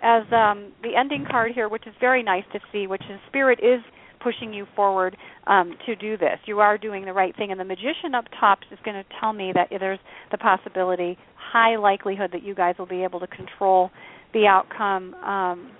as 0.03 0.23
um, 0.33 0.73
the 0.83 0.97
ending 0.97 1.27
card 1.29 1.53
here, 1.55 1.69
which 1.69 1.87
is 1.87 1.95
very 2.01 2.23
nice 2.23 2.45
to 2.53 2.61
see, 2.73 2.87
which 2.87 3.03
is 3.11 3.19
Spirit 3.29 3.59
is 3.63 3.81
pushing 4.23 4.53
you 4.53 4.67
forward 4.75 5.17
um, 5.47 5.77
to 5.87 5.97
do 5.97 6.17
this. 6.17 6.39
You 6.47 6.61
are 6.61 6.77
doing 6.79 7.05
the 7.05 7.13
right 7.13 7.35
thing, 7.37 7.51
and 7.51 7.61
the 7.61 7.65
magician 7.65 8.15
up 8.15 8.25
top 8.39 8.61
is 8.71 8.79
going 8.85 8.97
to 8.97 9.05
tell 9.21 9.33
me 9.33 9.53
that 9.55 9.69
there's 9.71 9.99
the 10.31 10.39
possibility, 10.39 11.17
high 11.37 11.77
likelihood, 11.77 12.31
that 12.33 12.43
you 12.43 12.55
guys 12.55 12.75
will 12.79 12.87
be 12.87 13.05
able 13.05 13.21
to 13.21 13.27
control 13.29 13.91
the 14.35 14.47
outcome 14.47 15.15
um, 15.15 15.71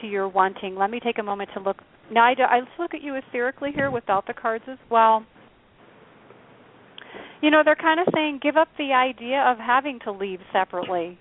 to 0.00 0.06
your 0.06 0.28
wanting. 0.28 0.76
Let 0.76 0.90
me 0.90 1.00
take 1.00 1.18
a 1.18 1.22
moment 1.22 1.50
to 1.54 1.60
look. 1.60 1.78
Now, 2.10 2.24
I, 2.24 2.34
I 2.38 2.58
let's 2.60 2.70
look 2.78 2.94
at 2.94 3.02
you 3.02 3.14
etherically 3.14 3.72
here 3.74 3.90
without 3.90 4.26
the 4.26 4.34
cards 4.34 4.64
as 4.68 4.78
well. 4.90 5.24
You 7.40 7.50
know, 7.50 7.62
they're 7.64 7.76
kind 7.76 8.00
of 8.00 8.06
saying 8.14 8.40
give 8.42 8.56
up 8.56 8.68
the 8.78 8.92
idea 8.92 9.40
of 9.46 9.58
having 9.58 10.00
to 10.04 10.12
leave 10.12 10.40
separately 10.52 11.18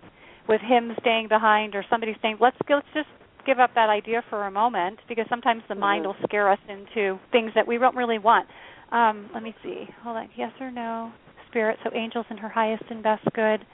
with 0.48 0.62
him 0.62 0.92
staying 1.02 1.28
behind 1.28 1.76
or 1.76 1.84
somebody 1.90 2.16
staying. 2.20 2.38
Let's 2.40 2.58
let's 2.70 2.88
just 2.94 3.10
give 3.46 3.60
up 3.60 3.72
that 3.76 3.90
idea 3.90 4.24
for 4.30 4.46
a 4.46 4.52
moment 4.52 5.00
because 5.08 5.26
sometimes 5.30 5.64
the 5.70 5.76
mind 5.76 6.06
mm-hmm. 6.06 6.20
will 6.20 6.28
scare 6.28 6.52
us 6.52 6.60
into 6.68 7.20
things 7.32 7.52
that 7.56 7.68
we 7.68 7.78
don't 7.78 7.96
really 7.96 8.20
want. 8.20 8.48
Um, 8.92 9.30
let 9.34 9.44
me 9.44 9.56
see. 9.64 9.86
Hold 10.04 10.18
on. 10.18 10.30
Yes 10.38 10.52
or 10.60 10.72
no? 10.72 11.12
Spirit. 11.50 11.78
So 11.84 11.92
angels 11.96 12.26
and 12.30 12.40
her 12.40 12.50
highest 12.50 12.84
and 12.90 13.04
best 13.04 13.26
good. 13.34 13.66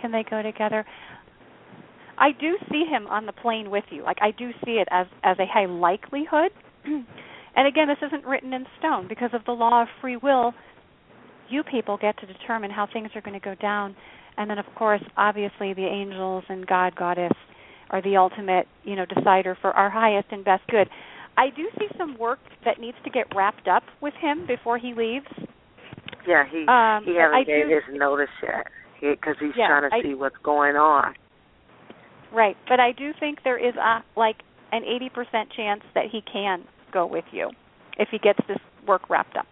Can 0.00 0.12
they 0.12 0.24
go 0.28 0.42
together? 0.42 0.84
I 2.18 2.32
do 2.32 2.56
see 2.70 2.84
him 2.88 3.06
on 3.06 3.26
the 3.26 3.32
plane 3.32 3.70
with 3.70 3.84
you. 3.90 4.02
Like 4.02 4.18
I 4.20 4.30
do 4.30 4.50
see 4.64 4.72
it 4.72 4.88
as 4.90 5.06
as 5.22 5.36
a 5.38 5.46
high 5.46 5.66
likelihood. 5.66 6.52
and 6.84 7.66
again, 7.66 7.88
this 7.88 7.98
isn't 8.06 8.24
written 8.24 8.52
in 8.52 8.66
stone 8.78 9.08
because 9.08 9.30
of 9.32 9.44
the 9.46 9.52
law 9.52 9.82
of 9.82 9.88
free 10.00 10.16
will. 10.16 10.52
You 11.48 11.62
people 11.64 11.96
get 11.96 12.18
to 12.20 12.26
determine 12.26 12.70
how 12.70 12.86
things 12.92 13.10
are 13.14 13.20
going 13.20 13.38
to 13.38 13.44
go 13.44 13.56
down 13.56 13.96
and 14.36 14.50
then 14.50 14.58
of 14.58 14.66
course 14.74 15.02
obviously 15.16 15.74
the 15.74 15.86
angels 15.86 16.44
and 16.48 16.66
god 16.66 16.94
goddess 16.96 17.32
are 17.90 18.00
the 18.02 18.16
ultimate 18.16 18.66
you 18.84 18.96
know 18.96 19.04
decider 19.04 19.56
for 19.60 19.70
our 19.72 19.90
highest 19.90 20.28
and 20.30 20.44
best 20.44 20.62
good. 20.68 20.88
I 21.36 21.50
do 21.50 21.68
see 21.78 21.86
some 21.96 22.18
work 22.18 22.38
that 22.64 22.80
needs 22.80 22.96
to 23.04 23.10
get 23.10 23.26
wrapped 23.34 23.68
up 23.68 23.82
with 24.00 24.14
him 24.20 24.46
before 24.46 24.78
he 24.78 24.94
leaves. 24.94 25.26
Yeah 26.26 26.44
he 26.50 26.66
um, 26.66 27.04
he 27.04 27.18
hasn't 27.18 27.46
gave 27.46 27.68
do, 27.68 27.74
his 27.74 27.98
notice 27.98 28.28
yet. 28.42 28.66
Because 29.00 29.36
he, 29.40 29.46
he's 29.46 29.54
yeah, 29.56 29.68
trying 29.68 29.90
to 29.90 29.96
I, 29.96 30.02
see 30.02 30.14
what's 30.14 30.36
going 30.42 30.76
on. 30.76 31.14
Right 32.32 32.56
but 32.68 32.78
i 32.78 32.92
do 32.92 33.12
think 33.18 33.38
there 33.42 33.58
is 33.58 33.74
a 33.74 34.04
like 34.16 34.36
an 34.72 34.82
80% 34.82 35.46
chance 35.56 35.82
that 35.96 36.04
he 36.12 36.22
can 36.32 36.62
go 36.92 37.04
with 37.04 37.24
you 37.32 37.50
if 37.98 38.08
he 38.12 38.18
gets 38.18 38.38
this 38.46 38.58
work 38.86 39.10
wrapped 39.10 39.36
up 39.36 39.46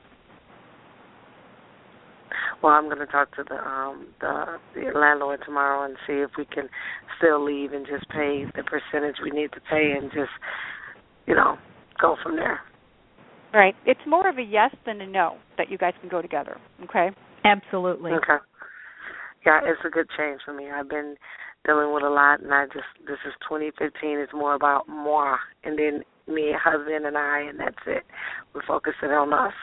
well, 2.62 2.73
I'm 2.73 2.87
going 2.87 2.99
to 2.99 3.07
talk 3.07 3.35
to 3.37 3.44
the 3.49 3.57
um 3.57 4.09
the, 4.21 4.59
the 4.75 4.99
landlord 4.99 5.40
tomorrow 5.44 5.85
and 5.85 5.97
see 6.07 6.14
if 6.14 6.31
we 6.37 6.44
can 6.44 6.68
still 7.18 7.44
leave 7.44 7.73
and 7.73 7.87
just 7.87 8.09
pay 8.11 8.44
the 8.57 8.62
percentage 8.62 9.16
we 9.23 9.31
need 9.31 9.53
to 9.53 9.61
pay 9.71 9.94
and 9.97 10.11
just 10.11 10.33
you 11.27 11.35
know 11.35 11.57
go 12.01 12.16
from 12.23 12.37
there. 12.37 12.61
Right. 13.53 13.75
It's 13.87 14.01
more 14.07 14.29
of 14.29 14.38
a 14.38 14.42
yes 14.42 14.75
than 14.85 15.01
a 15.01 15.07
no 15.07 15.37
that 15.57 15.71
you 15.71 15.79
guys 15.79 15.94
can 16.01 16.09
go 16.09 16.21
together. 16.21 16.59
Okay. 16.85 17.11
Absolutely. 17.44 18.12
Okay. 18.12 18.37
Yeah, 19.47 19.61
it's 19.64 19.81
a 19.87 19.88
good 19.88 20.09
change 20.18 20.40
for 20.44 20.53
me. 20.53 20.68
I've 20.71 20.88
been 20.88 21.16
dealing 21.64 21.94
with 21.94 22.03
a 22.03 22.11
lot, 22.11 22.40
and 22.40 22.53
I 22.53 22.66
just 22.66 22.90
this 23.07 23.18
is 23.27 23.33
2015. 23.49 24.18
It's 24.18 24.33
more 24.33 24.55
about 24.55 24.88
moi, 24.88 25.37
and 25.64 25.79
then 25.79 26.03
me, 26.27 26.53
husband, 26.53 27.07
and 27.07 27.16
I, 27.16 27.40
and 27.49 27.59
that's 27.59 27.77
it. 27.87 28.03
We're 28.55 28.66
focusing 28.66 29.11
on 29.11 29.33
us. 29.33 29.55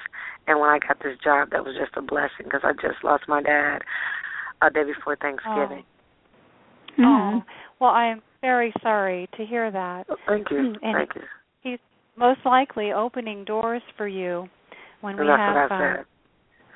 And 0.48 0.60
when 0.60 0.70
I 0.70 0.80
got 0.80 1.00
this 1.04 1.18
job, 1.24 1.50
that 1.52 1.64
was 1.64 1.76
just 1.80 1.98
a 1.98 2.02
blessing 2.02 2.46
because 2.46 2.62
I 2.64 2.74
just 2.74 3.04
lost 3.04 3.24
my 3.28 3.42
dad 3.42 3.80
a 4.62 4.70
day 4.70 4.84
before 4.84 5.16
Thanksgiving. 5.16 5.84
Oh. 6.98 7.02
Mm-hmm. 7.02 7.38
oh. 7.38 7.44
Well, 7.80 7.92
I 7.92 8.06
am 8.06 8.22
very 8.42 8.74
sorry 8.82 9.28
to 9.38 9.46
hear 9.46 9.72
that. 9.72 10.06
Oh, 10.10 10.16
thank 10.28 10.50
you. 10.52 10.76
And 10.82 10.96
thank 10.96 11.16
you. 11.16 11.22
He's 11.62 11.80
most 12.18 12.40
likely 12.46 12.92
opening 12.92 13.44
doors 13.44 13.82
for 13.98 14.08
you 14.08 14.48
when 15.02 15.16
and 15.16 15.22
we 15.22 15.28
that's 15.28 15.40
have. 15.40 15.70
What 15.70 15.72
I 15.72 15.94
uh, 15.94 16.04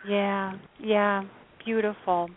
yeah, 0.07 0.53
yeah, 0.79 1.23
beautiful 1.65 2.29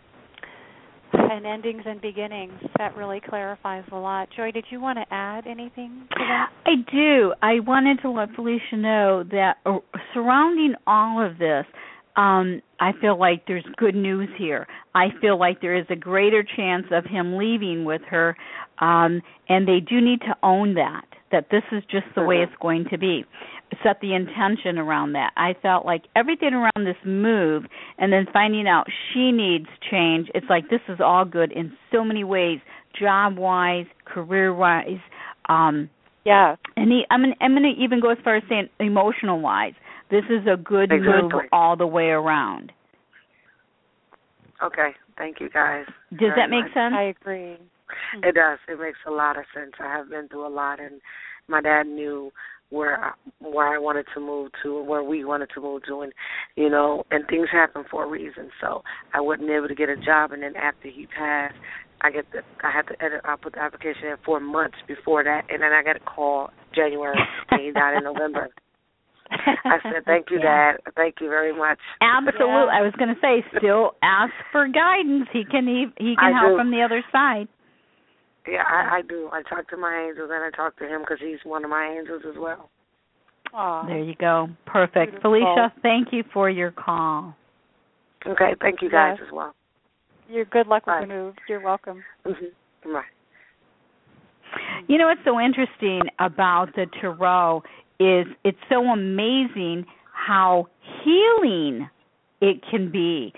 and 1.13 1.45
endings 1.45 1.83
and 1.85 2.01
beginnings. 2.01 2.53
That 2.77 2.95
really 2.95 3.21
clarifies 3.27 3.83
a 3.91 3.95
lot. 3.95 4.29
Joy, 4.35 4.51
did 4.51 4.65
you 4.69 4.81
want 4.81 4.97
to 4.99 5.05
add 5.13 5.47
anything 5.47 6.07
to 6.11 6.19
that? 6.19 6.49
I 6.65 6.75
do. 6.91 7.33
I 7.41 7.59
wanted 7.59 8.01
to 8.01 8.09
let 8.11 8.31
Felicia 8.35 8.75
know 8.77 9.23
that 9.31 9.57
uh, 9.65 9.77
surrounding 10.13 10.75
all 10.87 11.25
of 11.25 11.37
this, 11.37 11.65
um 12.15 12.61
I 12.79 12.91
feel 13.01 13.17
like 13.17 13.45
there's 13.47 13.65
good 13.77 13.95
news 13.95 14.29
here. 14.37 14.67
I 14.93 15.07
feel 15.21 15.39
like 15.39 15.61
there 15.61 15.75
is 15.75 15.85
a 15.89 15.95
greater 15.95 16.43
chance 16.55 16.85
of 16.91 17.05
him 17.05 17.37
leaving 17.37 17.85
with 17.85 18.01
her 18.09 18.35
um 18.79 19.21
and 19.49 19.67
they 19.67 19.79
do 19.79 19.99
need 19.99 20.21
to 20.21 20.35
own 20.43 20.75
that 20.75 21.05
that 21.31 21.47
this 21.49 21.63
is 21.71 21.81
just 21.89 22.05
the 22.15 22.21
way 22.23 22.35
Mhm. 22.35 22.43
it's 22.43 22.55
going 22.61 22.85
to 22.91 22.97
be. 22.99 23.25
Set 23.81 23.99
the 24.01 24.13
intention 24.13 24.77
around 24.77 25.13
that. 25.13 25.31
I 25.37 25.55
felt 25.61 25.85
like 25.85 26.03
everything 26.15 26.53
around 26.53 26.85
this 26.85 26.97
move 27.05 27.63
and 27.97 28.11
then 28.11 28.27
finding 28.31 28.67
out 28.67 28.85
she 29.13 29.31
needs 29.31 29.65
change. 29.89 30.27
It's 30.35 30.45
like 30.49 30.69
this 30.69 30.81
is 30.89 30.99
all 31.03 31.25
good 31.25 31.51
in 31.51 31.71
so 31.91 32.03
many 32.03 32.23
ways, 32.23 32.59
job 32.99 33.37
wise, 33.37 33.85
career 34.05 34.53
wise, 34.53 34.99
um 35.49 35.89
Yeah. 36.25 36.55
and 36.77 36.91
he, 36.91 37.03
I'm 37.09 37.21
gonna, 37.21 37.35
I'm 37.41 37.51
going 37.51 37.75
to 37.75 37.81
even 37.83 37.99
go 37.99 38.09
as 38.11 38.17
far 38.23 38.35
as 38.37 38.43
saying 38.47 38.69
emotional 38.79 39.39
wise. 39.41 39.73
This 40.11 40.23
is 40.29 40.45
a 40.47 40.57
good 40.57 40.89
move 40.91 41.31
all 41.51 41.75
the 41.75 41.87
way 41.87 42.09
around. 42.09 42.71
Okay. 44.63 44.89
Thank 45.17 45.39
you 45.39 45.49
guys. 45.49 45.85
Does 46.11 46.19
very 46.19 46.31
that 46.35 46.49
make 46.49 46.65
much. 46.65 46.73
sense? 46.73 46.93
I 46.95 47.03
agree. 47.03 47.57
It 48.23 48.35
does. 48.35 48.59
It 48.67 48.79
makes 48.79 48.97
a 49.07 49.11
lot 49.11 49.37
of 49.37 49.45
sense. 49.53 49.73
I 49.79 49.87
have 49.95 50.09
been 50.09 50.27
through 50.27 50.47
a 50.47 50.49
lot, 50.49 50.79
and 50.79 50.99
my 51.47 51.61
dad 51.61 51.83
knew 51.85 52.31
where 52.73 52.99
I, 53.03 53.11
where 53.39 53.67
I 53.73 53.77
wanted 53.77 54.05
to 54.15 54.19
move 54.19 54.51
to, 54.63 54.83
where 54.83 55.03
we 55.03 55.23
wanted 55.23 55.49
to 55.53 55.61
move 55.61 55.83
to, 55.87 56.01
and 56.01 56.11
you 56.55 56.69
know, 56.69 57.03
and 57.11 57.25
things 57.27 57.47
happen 57.51 57.83
for 57.89 58.03
a 58.03 58.07
reason. 58.07 58.49
So 58.59 58.81
I 59.13 59.21
wasn't 59.21 59.49
able 59.51 59.67
to 59.67 59.75
get 59.75 59.89
a 59.89 59.95
job, 59.95 60.31
and 60.31 60.41
then 60.41 60.55
after 60.55 60.89
he 60.89 61.05
passed, 61.07 61.55
I 62.01 62.09
get 62.09 62.25
the 62.31 62.39
I 62.63 62.71
had 62.71 62.87
to 62.87 62.95
edit. 63.03 63.21
I 63.23 63.35
put 63.41 63.53
the 63.53 63.61
application 63.61 64.07
in 64.09 64.15
four 64.25 64.39
months 64.39 64.77
before 64.87 65.23
that, 65.23 65.43
and 65.49 65.61
then 65.61 65.71
I 65.71 65.83
got 65.83 65.95
a 65.97 65.99
call 65.99 66.49
January, 66.75 67.17
and 67.51 67.61
he 67.61 67.71
died 67.71 67.97
in 67.97 68.03
November. 68.03 68.49
I 69.29 69.77
said, 69.83 70.03
"Thank 70.05 70.31
you, 70.31 70.37
Yeah. 70.43 70.73
Dad. 70.73 70.93
Thank 70.95 71.15
you 71.21 71.29
very 71.29 71.55
much." 71.55 71.77
Absolutely. 72.01 72.47
Yeah. 72.47 72.73
I 72.73 72.81
was 72.81 72.93
going 72.97 73.13
to 73.13 73.21
say, 73.21 73.45
still 73.57 73.93
ask 74.01 74.33
for 74.51 74.67
guidance. 74.67 75.29
He 75.31 75.45
can 75.45 75.67
he, 75.67 75.85
he 75.97 76.15
can 76.15 76.33
I 76.33 76.39
help 76.41 76.53
do. 76.53 76.57
from 76.57 76.71
the 76.71 76.81
other 76.81 77.03
side. 77.11 77.47
Yeah, 78.47 78.63
I, 78.67 78.97
I 78.97 79.01
do. 79.07 79.29
I 79.31 79.41
talk 79.43 79.69
to 79.69 79.77
my 79.77 80.07
angels, 80.07 80.29
and 80.33 80.43
I 80.43 80.49
talk 80.55 80.77
to 80.79 80.85
him 80.87 81.01
because 81.01 81.19
he's 81.21 81.39
one 81.43 81.63
of 81.63 81.69
my 81.69 81.95
angels 81.97 82.23
as 82.27 82.35
well. 82.37 82.69
Aw. 83.53 83.85
There 83.85 84.03
you 84.03 84.15
go. 84.15 84.49
Perfect. 84.65 85.11
Beautiful. 85.13 85.31
Felicia, 85.31 85.73
thank 85.81 86.09
you 86.11 86.23
for 86.33 86.49
your 86.49 86.71
call. 86.71 87.35
Okay, 88.25 88.55
thank 88.61 88.81
you 88.81 88.89
guys 88.89 89.17
Yes. 89.19 89.27
as 89.27 89.33
well. 89.33 89.53
You're 90.29 90.45
good 90.45 90.67
luck 90.67 90.85
with 90.85 90.95
Bye. 90.95 91.01
the 91.01 91.07
move. 91.07 91.35
You're 91.47 91.61
welcome. 91.61 92.03
hmm 92.25 92.31
Bye. 92.91 93.03
You 94.87 94.97
know 94.97 95.07
what's 95.07 95.23
so 95.25 95.39
interesting 95.39 96.01
about 96.19 96.75
the 96.75 96.85
tarot 96.99 97.63
is 97.99 98.27
it's 98.43 98.57
so 98.69 98.83
amazing 98.85 99.85
how 100.11 100.67
healing 101.03 101.89
it 102.41 102.61
can 102.69 102.91
be. 102.91 103.33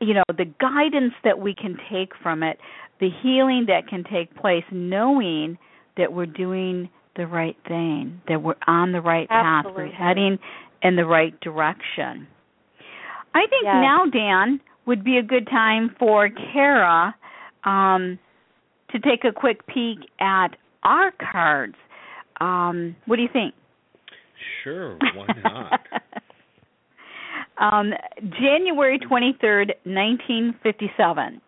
You 0.00 0.14
know, 0.14 0.22
the 0.28 0.46
guidance 0.60 1.14
that 1.24 1.38
we 1.38 1.54
can 1.54 1.76
take 1.90 2.12
from 2.22 2.42
it, 2.42 2.58
the 3.00 3.10
healing 3.22 3.66
that 3.68 3.86
can 3.88 4.04
take 4.04 4.34
place 4.36 4.64
knowing 4.72 5.58
that 5.96 6.12
we're 6.12 6.26
doing 6.26 6.88
the 7.16 7.26
right 7.26 7.56
thing, 7.66 8.20
that 8.28 8.42
we're 8.42 8.54
on 8.66 8.92
the 8.92 9.00
right 9.00 9.28
path, 9.28 9.66
we're 9.74 9.86
heading 9.88 10.38
in 10.82 10.96
the 10.96 11.04
right 11.04 11.38
direction. 11.40 12.26
I 13.34 13.46
think 13.46 13.64
Yes. 13.64 13.74
now, 13.74 14.06
Dan, 14.06 14.60
would 14.86 15.04
be 15.04 15.18
a 15.18 15.22
good 15.22 15.46
time 15.48 15.94
for 15.98 16.28
Kaira 16.28 17.14
um, 17.64 18.18
to 18.90 18.98
take 19.00 19.24
a 19.24 19.32
quick 19.32 19.66
peek 19.66 19.98
at 20.20 20.56
our 20.82 21.12
cards. 21.12 21.74
Um, 22.40 22.96
what 23.06 23.16
do 23.16 23.22
you 23.22 23.28
think? 23.32 23.54
Sure, 24.62 24.96
why 25.14 25.26
not? 25.44 25.80
um, 27.72 27.92
January 28.40 28.98
23rd, 28.98 29.74
1957. 29.84 31.40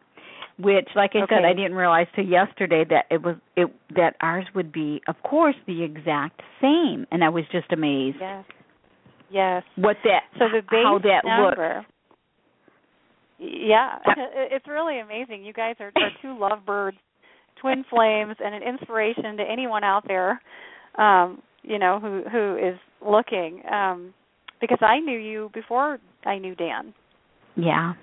Which, 0.63 0.89
like 0.95 1.13
I 1.15 1.21
said, 1.29 1.45
I 1.45 1.53
didn't 1.55 1.75
realize 1.75 2.07
till 2.15 2.25
yesterday 2.27 2.85
that 2.91 3.07
it 3.11 3.23
was 3.23 3.37
it 3.57 3.69
that 3.95 4.17
ours 4.21 4.45
would 4.55 4.73
be, 4.73 5.01
of 5.09 5.17
course, 5.23 5.55
the 5.67 5.83
exact 5.83 6.41
same, 6.61 7.07
and 7.11 7.23
I 7.25 7.29
was 7.29 7.45
just 7.53 7.73
amazed 7.73 8.19
Yes. 8.21 8.45
Yes. 9.31 9.63
what 9.77 9.97
that 10.05 10.23
So 10.39 10.47
the 10.53 10.63
base 10.63 10.85
how 10.85 10.99
that 10.99 11.25
looks. 11.25 11.57
number. 11.57 11.87
Yeah, 13.39 13.99
it's 14.53 14.67
really 14.69 14.99
amazing. 15.01 15.45
You 15.45 15.53
guys 15.53 15.77
are, 15.81 15.93
are 15.97 16.11
two 16.21 16.39
lovebirds, 16.39 16.99
twin 17.61 17.85
flames, 17.89 18.37
and 18.45 18.55
an 18.55 18.63
inspiration 18.63 19.37
to 19.37 19.43
anyone 19.43 19.85
out 19.85 20.05
there, 20.07 20.41
um, 20.99 21.41
you 21.63 21.79
know, 21.79 21.99
who 22.01 22.23
who 22.31 22.57
is 22.57 22.79
looking. 23.07 23.63
Um, 23.71 24.13
because 24.61 24.79
I 24.83 24.99
knew 24.99 25.19
you 25.19 25.51
before 25.55 25.99
I 26.27 26.39
knew 26.39 26.55
Dan, 26.55 26.93
Yeah, 27.57 27.95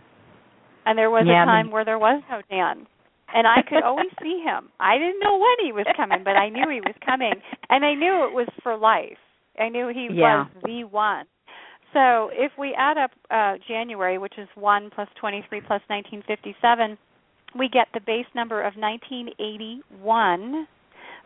and 0.88 0.98
there 0.98 1.12
was 1.12 1.26
Yeah, 1.28 1.44
a 1.44 1.46
time 1.46 1.70
where 1.70 1.84
there 1.84 2.00
was 2.00 2.24
no 2.32 2.42
Dan, 2.50 2.88
and 3.36 3.46
I 3.46 3.62
could 3.62 3.84
always 3.84 4.08
see 4.24 4.42
him. 4.42 4.70
I 4.80 4.98
didn't 4.98 5.20
know 5.20 5.38
when 5.38 5.66
he 5.66 5.72
was 5.74 5.86
coming, 5.98 6.24
but 6.24 6.38
I 6.38 6.48
knew 6.50 6.70
he 6.70 6.80
was 6.80 6.96
coming, 7.06 7.34
and 7.70 7.84
I 7.84 7.94
knew 7.94 8.24
it 8.24 8.34
was 8.34 8.48
for 8.64 8.78
life. 8.78 9.18
I 9.60 9.68
knew 9.70 9.90
he 9.90 10.08
Yeah. 10.10 10.46
was 10.46 10.48
the 10.64 10.84
one. 10.86 11.26
So 11.94 12.30
if 12.34 12.52
we 12.58 12.74
add 12.78 12.98
up 12.98 13.12
uh, 13.32 13.58
January, 13.68 14.18
which 14.18 14.38
is 14.38 14.48
1 14.56 14.90
plus 14.92 15.10
23 15.20 15.60
plus 15.62 15.82
1957, 15.88 16.98
we 17.58 17.68
get 17.70 17.88
the 17.94 18.02
base 18.02 18.28
number 18.36 18.62
of 18.62 18.76
1981. 18.78 20.68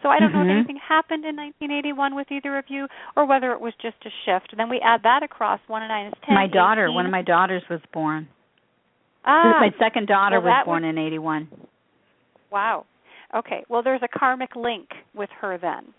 So 0.01 0.09
I 0.09 0.19
don't 0.19 0.31
know 0.33 0.41
if 0.41 0.47
Mhm. 0.47 0.57
anything 0.57 0.77
happened 0.77 1.25
in 1.25 1.35
1981 1.35 2.15
with 2.15 2.31
either 2.31 2.57
of 2.57 2.65
you, 2.69 2.87
or 3.15 3.25
whether 3.25 3.51
it 3.51 3.59
was 3.59 3.73
just 3.75 3.97
a 4.05 4.09
shift. 4.25 4.55
Then 4.55 4.69
we 4.69 4.79
add 4.81 5.03
that 5.03 5.21
across. 5.23 5.59
1 5.67 5.81
and 5.83 5.89
9 5.89 6.05
is 6.07 6.13
10. 6.21 6.33
my 6.35 6.47
daughter, 6.47 6.85
18. 6.85 6.95
one 6.95 7.05
of 7.05 7.11
my 7.11 7.21
daughters 7.21 7.67
was 7.69 7.81
born. 7.91 8.27
Ah, 9.25 9.59
my 9.59 9.71
second 9.79 10.07
daughter 10.07 10.39
well, 10.39 10.53
was 10.53 10.65
born 10.65 10.83
in 10.83 10.97
81. 10.97 11.47
Wow. 12.51 12.85
Okay. 13.35 13.63
Well, 13.69 13.83
there's 13.83 14.01
a 14.03 14.19
karmic 14.19 14.55
link 14.55 14.89
with 15.15 15.29
her 15.39 15.57
then. 15.57 15.93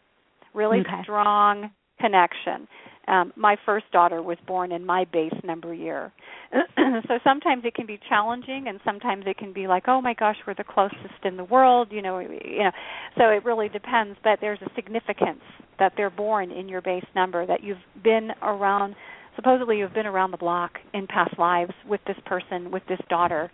Really 0.55 0.81
Okay. 0.81 1.03
strong 1.03 1.71
connection. 1.99 2.69
Um, 3.09 3.33
my 3.35 3.57
first 3.67 3.91
daughter 3.91 4.23
was 4.23 4.39
born 4.47 4.71
in 4.71 4.87
my 4.87 5.05
base 5.13 5.33
number 5.43 5.75
year. 5.75 6.13
so 6.53 7.19
sometimes 7.25 7.65
it 7.65 7.75
can 7.75 7.87
be 7.87 7.99
challenging 8.09 8.67
and 8.69 8.79
sometimes 8.85 9.25
it 9.27 9.39
can 9.39 9.53
be 9.53 9.67
like, 9.67 9.85
"Oh 9.89 10.01
my 10.01 10.15
gosh, 10.15 10.37
we're 10.47 10.55
the 10.55 10.65
closest 10.65 11.25
in 11.25 11.37
the 11.37 11.45
world," 11.45 11.89
you 11.91 12.01
know, 12.01 12.21
you 12.21 12.63
know. 12.63 12.71
So 13.19 13.31
it 13.31 13.45
really 13.45 13.69
depends, 13.69 14.19
but 14.23 14.39
there's 14.41 14.61
a 14.63 14.71
significance 14.77 15.43
that 15.81 15.95
they're 15.97 16.11
born 16.11 16.53
in 16.53 16.69
your 16.69 16.81
base 16.81 17.05
number 17.15 17.45
that 17.45 17.65
you've 17.65 17.85
been 18.05 18.31
around 18.41 18.95
supposedly 19.37 19.79
you've 19.79 19.95
been 19.95 20.07
around 20.07 20.31
the 20.31 20.37
block 20.37 20.73
in 20.95 21.07
past 21.07 21.39
lives 21.39 21.73
with 21.89 22.01
this 22.07 22.17
person, 22.27 22.71
with 22.71 22.83
this 22.89 23.01
daughter. 23.09 23.51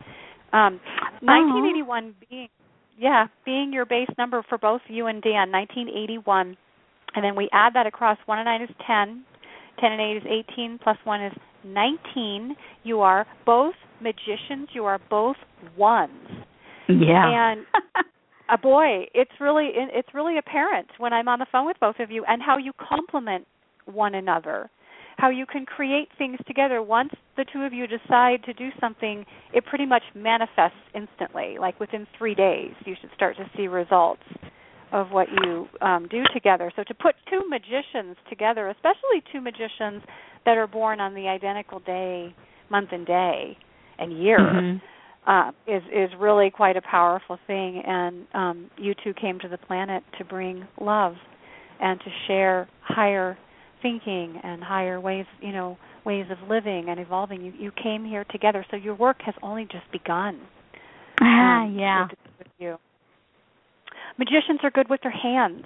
Um, 0.53 0.81
1981 1.21 2.15
being 2.29 2.49
yeah, 2.99 3.27
being 3.45 3.73
your 3.73 3.87
base 3.87 4.09
number 4.19 4.43
for 4.49 4.59
both 4.59 4.81
you 4.89 5.07
and 5.07 5.23
Dan, 5.23 5.53
1981. 5.53 6.57
And 7.15 7.25
then 7.25 7.37
we 7.37 7.49
add 7.53 7.75
that 7.75 7.87
across 7.87 8.19
1 8.27 8.39
and 8.39 8.47
9 8.47 8.63
is 8.63 8.69
10, 8.87 9.25
10 9.81 9.93
and 9.93 10.01
8 10.01 10.17
is 10.17 10.45
18, 10.53 10.79
plus 10.83 10.97
1 11.05 11.25
is 11.25 11.33
19. 11.65 12.57
You 12.83 13.01
are 13.01 13.27
both 13.47 13.75
magicians, 14.01 14.69
you 14.73 14.85
are 14.85 14.99
both 15.09 15.37
ones. 15.77 16.11
Yeah. 16.89 17.53
And 17.53 17.67
uh, 18.49 18.57
boy, 18.57 19.07
it's 19.15 19.31
really 19.41 19.71
it's 19.75 20.09
really 20.15 20.39
apparent 20.39 20.89
when 20.99 21.13
I'm 21.13 21.29
on 21.29 21.39
the 21.39 21.47
phone 21.51 21.67
with 21.67 21.79
both 21.81 21.97
of 22.01 22.11
you 22.11 22.25
and 22.27 22.43
how 22.43 22.59
you 22.59 22.73
complement 22.73 23.47
one 23.87 24.15
another. 24.15 24.71
How 25.19 25.31
you 25.31 25.47
can 25.47 25.67
create 25.67 26.09
things 26.17 26.39
together. 26.47 26.81
Once 26.81 27.11
the 27.37 27.45
two 27.53 27.63
of 27.63 27.73
you 27.73 27.89
decide 27.89 28.45
to 28.45 28.53
do 28.53 28.69
something, 28.81 29.27
it 29.53 29.65
pretty 29.67 29.85
much 29.85 30.05
manifests 30.15 30.79
instantly. 30.95 31.57
Like 31.59 31.81
within 31.81 32.07
three 32.17 32.37
days, 32.37 32.71
you 32.87 32.95
should 33.01 33.11
start 33.17 33.37
to 33.37 33.45
see 33.57 33.67
results 33.67 34.23
of 34.93 35.11
what 35.11 35.27
you 35.43 35.67
um, 35.83 36.07
do 36.09 36.23
together. 36.33 36.71
So 36.77 36.85
to 36.85 36.95
put 36.95 37.17
two 37.29 37.43
magicians 37.49 38.17
together, 38.31 38.69
especially 38.69 39.23
two 39.33 39.41
magicians 39.41 40.03
that 40.47 40.57
are 40.57 40.69
born 40.69 41.01
on 41.01 41.15
the 41.15 41.27
identical 41.27 41.81
day, 41.81 42.33
month, 42.71 42.91
and 42.93 43.05
day, 43.05 43.59
and 43.99 44.13
year 44.13 44.39
Mhm. 44.39 44.81
uh, 45.27 45.51
is 45.67 45.83
is 45.93 46.15
really 46.15 46.49
quite 46.51 46.77
a 46.77 46.83
powerful 46.83 47.39
thing. 47.49 47.83
And 47.85 48.27
um, 48.35 48.71
you 48.79 48.95
two 48.95 49.15
came 49.15 49.41
to 49.41 49.49
the 49.49 49.59
planet 49.59 50.05
to 50.19 50.25
bring 50.25 50.67
love 50.81 51.17
and 51.81 52.01
to 52.01 52.11
share 52.29 52.69
higher 52.83 53.37
thinking 53.83 54.41
and 54.43 54.63
higher 54.63 55.01
ways, 55.01 55.27
you 55.41 55.53
know, 55.53 55.77
ways 56.05 56.27
of 56.31 56.49
living 56.49 56.87
and 56.89 56.99
evolving. 56.99 57.43
You 57.43 57.53
you 57.59 57.73
came 57.83 58.05
here 58.05 58.25
together, 58.31 58.65
so 58.71 58.77
your 58.77 58.95
work 58.95 59.19
has 59.25 59.35
only 59.43 59.65
just 59.65 59.91
begun. 59.93 60.41
Ah, 61.21 61.65
um, 61.65 61.75
yeah. 61.79 62.07
with, 62.39 62.49
you. 62.59 62.77
Magicians 64.19 64.61
are 64.63 64.71
good 64.71 64.89
with 64.89 65.01
their 65.03 65.13
hands. 65.13 65.65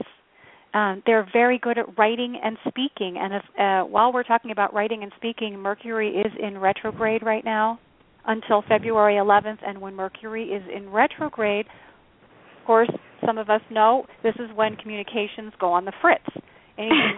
Um, 0.74 1.02
they're 1.04 1.28
very 1.32 1.58
good 1.58 1.76
at 1.76 1.98
writing 1.98 2.40
and 2.42 2.56
speaking. 2.68 3.18
And 3.18 3.34
if, 3.34 3.42
uh, 3.58 3.86
while 3.86 4.12
we're 4.12 4.22
talking 4.22 4.50
about 4.50 4.72
writing 4.72 5.02
and 5.02 5.12
speaking, 5.16 5.58
Mercury 5.58 6.08
is 6.08 6.32
in 6.40 6.56
retrograde 6.56 7.22
right 7.22 7.44
now 7.44 7.78
until 8.26 8.62
February 8.66 9.14
11th. 9.14 9.58
And 9.66 9.80
when 9.80 9.94
Mercury 9.94 10.44
is 10.44 10.62
in 10.74 10.88
retrograde, 10.88 11.66
of 11.66 12.66
course, 12.66 12.90
some 13.24 13.36
of 13.36 13.50
us 13.50 13.60
know 13.70 14.06
this 14.22 14.34
is 14.36 14.48
when 14.54 14.76
communications 14.76 15.52
go 15.60 15.72
on 15.72 15.84
the 15.84 15.92
fritz 16.00 16.24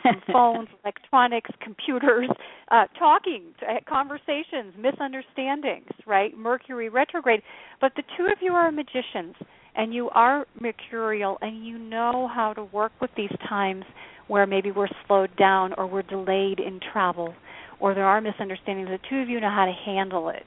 from 0.02 0.22
phones, 0.32 0.68
electronics, 0.82 1.50
computers, 1.60 2.28
uh, 2.70 2.84
talking, 2.98 3.42
uh, 3.62 3.76
conversations, 3.88 4.74
misunderstandings, 4.78 5.90
right? 6.06 6.36
Mercury 6.36 6.88
retrograde. 6.88 7.42
But 7.80 7.92
the 7.96 8.02
two 8.16 8.24
of 8.24 8.38
you 8.40 8.52
are 8.52 8.70
magicians 8.70 9.34
and 9.76 9.92
you 9.92 10.10
are 10.10 10.46
mercurial 10.60 11.38
and 11.40 11.66
you 11.66 11.78
know 11.78 12.28
how 12.32 12.52
to 12.54 12.64
work 12.64 12.92
with 13.00 13.10
these 13.16 13.34
times 13.48 13.84
where 14.28 14.46
maybe 14.46 14.70
we're 14.70 14.88
slowed 15.06 15.34
down 15.36 15.74
or 15.76 15.86
we're 15.86 16.02
delayed 16.02 16.60
in 16.60 16.80
travel 16.92 17.34
or 17.80 17.94
there 17.94 18.06
are 18.06 18.20
misunderstandings. 18.20 18.88
The 18.88 18.98
two 19.10 19.16
of 19.18 19.28
you 19.28 19.40
know 19.40 19.50
how 19.50 19.66
to 19.66 19.72
handle 19.84 20.28
it 20.28 20.44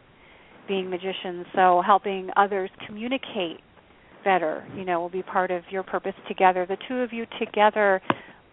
being 0.67 0.89
magicians. 0.89 1.45
So 1.55 1.81
helping 1.85 2.29
others 2.35 2.69
communicate 2.85 3.59
better, 4.23 4.67
you 4.75 4.83
know, 4.83 4.99
will 4.99 5.09
be 5.09 5.23
part 5.23 5.51
of 5.51 5.63
your 5.69 5.83
purpose 5.83 6.13
together. 6.27 6.65
The 6.67 6.77
two 6.87 6.95
of 6.95 7.13
you 7.13 7.25
together 7.39 8.01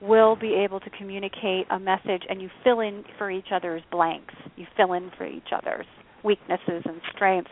will 0.06 0.36
be 0.36 0.54
able 0.54 0.80
to 0.80 0.90
communicate 0.90 1.66
a 1.70 1.78
message 1.78 2.22
and 2.28 2.40
you 2.40 2.50
fill 2.62 2.80
in 2.80 3.04
for 3.18 3.30
each 3.30 3.48
other's 3.52 3.82
blanks. 3.90 4.34
You 4.56 4.66
fill 4.76 4.92
in 4.92 5.10
for 5.16 5.26
each 5.26 5.48
other's 5.54 5.86
weaknesses 6.22 6.82
and 6.84 7.00
strengths. 7.14 7.50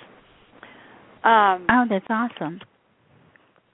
Um, 1.25 1.67
oh, 1.71 1.85
that's 1.89 2.07
awesome. 2.11 2.61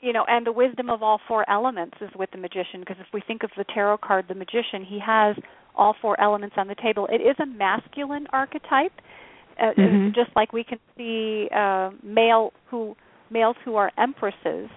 You 0.01 0.13
know, 0.13 0.25
and 0.29 0.47
the 0.47 0.53
wisdom 0.53 0.91
of 0.91 1.03
all 1.03 1.21
four 1.27 1.49
elements 1.51 1.97
is 2.01 2.11
with 2.17 2.31
the 2.31 2.39
magician 2.39 2.81
because 2.81 2.97
if 3.01 3.07
we 3.13 3.21
think 3.27 3.43
of 3.43 3.51
the 3.57 3.65
tarot 3.75 3.99
card, 3.99 4.27
the 4.29 4.35
magician, 4.35 4.85
he 4.87 5.01
has 5.05 5.37
all 5.75 5.95
four 6.01 6.21
elements 6.21 6.57
on 6.59 6.69
the 6.69 6.77
table. 6.77 7.09
It 7.11 7.21
is 7.21 7.37
a 7.41 7.47
masculine 7.47 8.27
archetype, 8.33 8.93
uh, 9.61 9.73
mm-hmm. 9.77 10.09
just 10.15 10.31
like 10.37 10.53
we 10.53 10.63
can 10.63 10.79
see 10.97 11.49
uh, 11.55 11.91
male 12.03 12.53
who 12.71 12.97
males 13.31 13.57
who 13.65 13.77
are 13.77 13.91
empresses. 13.99 14.69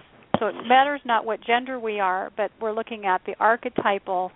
So 0.42 0.48
it 0.48 0.56
matters 0.66 1.00
not 1.04 1.24
what 1.24 1.40
gender 1.46 1.78
we 1.78 2.00
are, 2.00 2.32
but 2.36 2.50
we're 2.60 2.72
looking 2.72 3.06
at 3.06 3.20
the 3.26 3.34
archetypal 3.38 4.32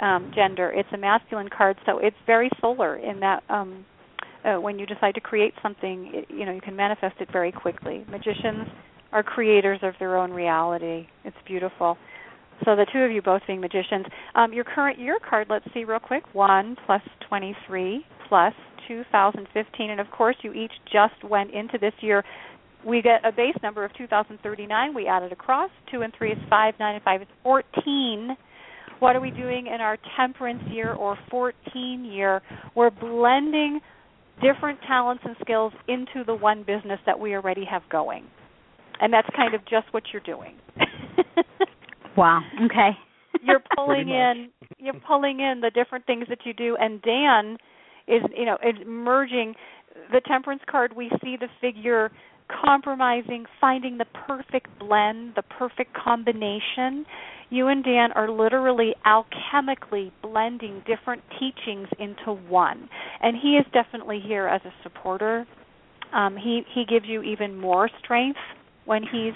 um, 0.00 0.30
gender. 0.32 0.70
It's 0.70 0.88
a 0.94 0.96
masculine 0.96 1.48
card, 1.48 1.76
so 1.84 1.98
it's 1.98 2.16
very 2.26 2.48
solar 2.60 2.94
in 2.94 3.18
that 3.18 3.42
um, 3.48 3.84
uh, 4.44 4.60
when 4.60 4.78
you 4.78 4.86
decide 4.86 5.16
to 5.16 5.20
create 5.20 5.52
something, 5.60 6.12
it, 6.14 6.26
you 6.30 6.46
know 6.46 6.52
you 6.52 6.60
can 6.60 6.76
manifest 6.76 7.16
it 7.18 7.28
very 7.32 7.50
quickly. 7.50 8.04
Magicians 8.08 8.68
are 9.10 9.24
creators 9.24 9.80
of 9.82 9.94
their 9.98 10.16
own 10.16 10.30
reality. 10.30 11.08
It's 11.24 11.36
beautiful. 11.44 11.98
So 12.64 12.76
the 12.76 12.86
two 12.92 13.00
of 13.00 13.10
you 13.10 13.20
both 13.20 13.42
being 13.48 13.60
magicians. 13.60 14.06
Um, 14.36 14.52
your 14.52 14.62
current 14.62 15.00
year 15.00 15.18
card, 15.28 15.48
let's 15.50 15.66
see 15.74 15.82
real 15.82 15.98
quick. 15.98 16.22
One 16.34 16.76
plus 16.86 17.02
twenty-three 17.28 18.04
plus 18.28 18.54
2015, 18.86 19.90
and 19.90 20.00
of 20.00 20.08
course 20.12 20.36
you 20.42 20.52
each 20.52 20.72
just 20.84 21.28
went 21.28 21.50
into 21.50 21.78
this 21.78 21.94
year 22.00 22.22
we 22.86 23.02
get 23.02 23.24
a 23.24 23.32
base 23.32 23.56
number 23.62 23.84
of 23.84 23.92
2039. 23.94 24.94
We 24.94 25.06
add 25.06 25.22
it 25.22 25.32
across. 25.32 25.70
2 25.90 26.02
and 26.02 26.12
3 26.16 26.32
is 26.32 26.38
5, 26.48 26.74
9 26.78 26.94
and 26.94 27.04
5 27.04 27.22
is 27.22 27.28
14. 27.42 28.36
What 29.00 29.14
are 29.14 29.20
we 29.20 29.30
doing 29.30 29.66
in 29.66 29.80
our 29.80 29.96
temperance 30.16 30.62
year 30.70 30.92
or 30.92 31.16
14 31.30 32.04
year? 32.04 32.42
We're 32.74 32.90
blending 32.90 33.80
different 34.42 34.78
talents 34.86 35.22
and 35.26 35.36
skills 35.40 35.72
into 35.88 36.24
the 36.24 36.34
one 36.34 36.60
business 36.60 37.00
that 37.06 37.18
we 37.18 37.34
already 37.34 37.64
have 37.64 37.82
going. 37.90 38.24
And 39.00 39.12
that's 39.12 39.28
kind 39.36 39.54
of 39.54 39.60
just 39.62 39.92
what 39.92 40.04
you're 40.12 40.22
doing. 40.22 40.56
wow. 42.16 42.40
Okay. 42.64 42.90
you're 43.42 43.62
pulling 43.76 44.08
in 44.08 44.50
you're 44.78 45.00
pulling 45.06 45.40
in 45.40 45.60
the 45.60 45.70
different 45.70 46.06
things 46.06 46.26
that 46.28 46.38
you 46.44 46.52
do 46.52 46.76
and 46.78 47.02
Dan 47.02 47.56
is 48.06 48.22
you 48.36 48.44
know 48.44 48.54
is 48.54 48.76
merging 48.86 49.54
the 50.12 50.20
temperance 50.26 50.62
card 50.70 50.94
we 50.96 51.10
see 51.22 51.36
the 51.38 51.48
figure 51.60 52.10
compromising, 52.48 53.44
finding 53.60 53.98
the 53.98 54.06
perfect 54.26 54.66
blend, 54.78 55.32
the 55.36 55.42
perfect 55.42 55.94
combination. 55.94 57.04
You 57.50 57.68
and 57.68 57.82
Dan 57.82 58.12
are 58.12 58.30
literally 58.30 58.94
alchemically 59.06 60.12
blending 60.22 60.82
different 60.86 61.22
teachings 61.38 61.88
into 61.98 62.32
one. 62.48 62.88
And 63.22 63.36
he 63.40 63.56
is 63.56 63.66
definitely 63.72 64.20
here 64.24 64.46
as 64.46 64.60
a 64.64 64.72
supporter. 64.82 65.46
Um, 66.12 66.36
he 66.36 66.62
he 66.74 66.84
gives 66.84 67.06
you 67.06 67.22
even 67.22 67.56
more 67.56 67.90
strength 68.02 68.38
when 68.86 69.02
he's 69.02 69.34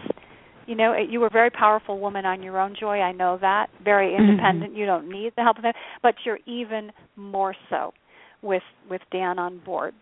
you 0.66 0.74
know 0.74 0.94
you 0.96 1.20
were 1.20 1.26
a 1.26 1.30
very 1.30 1.50
powerful 1.50 1.98
woman 1.98 2.24
on 2.24 2.42
your 2.42 2.58
own 2.58 2.74
joy 2.78 3.00
i 3.00 3.12
know 3.12 3.36
that 3.40 3.66
very 3.84 4.12
mm-hmm. 4.12 4.30
independent 4.30 4.70
mm-hmm. 4.70 4.80
you 4.80 4.86
don't 4.86 5.08
need 5.08 5.32
the 5.36 5.42
help 5.42 5.58
of 5.58 5.64
him 5.64 5.72
but 6.02 6.14
you're 6.24 6.38
even 6.46 6.90
more 7.16 7.54
so 7.68 7.92
with 8.40 8.62
with 8.88 9.02
dan 9.10 9.38
on 9.38 9.58
board 9.64 9.92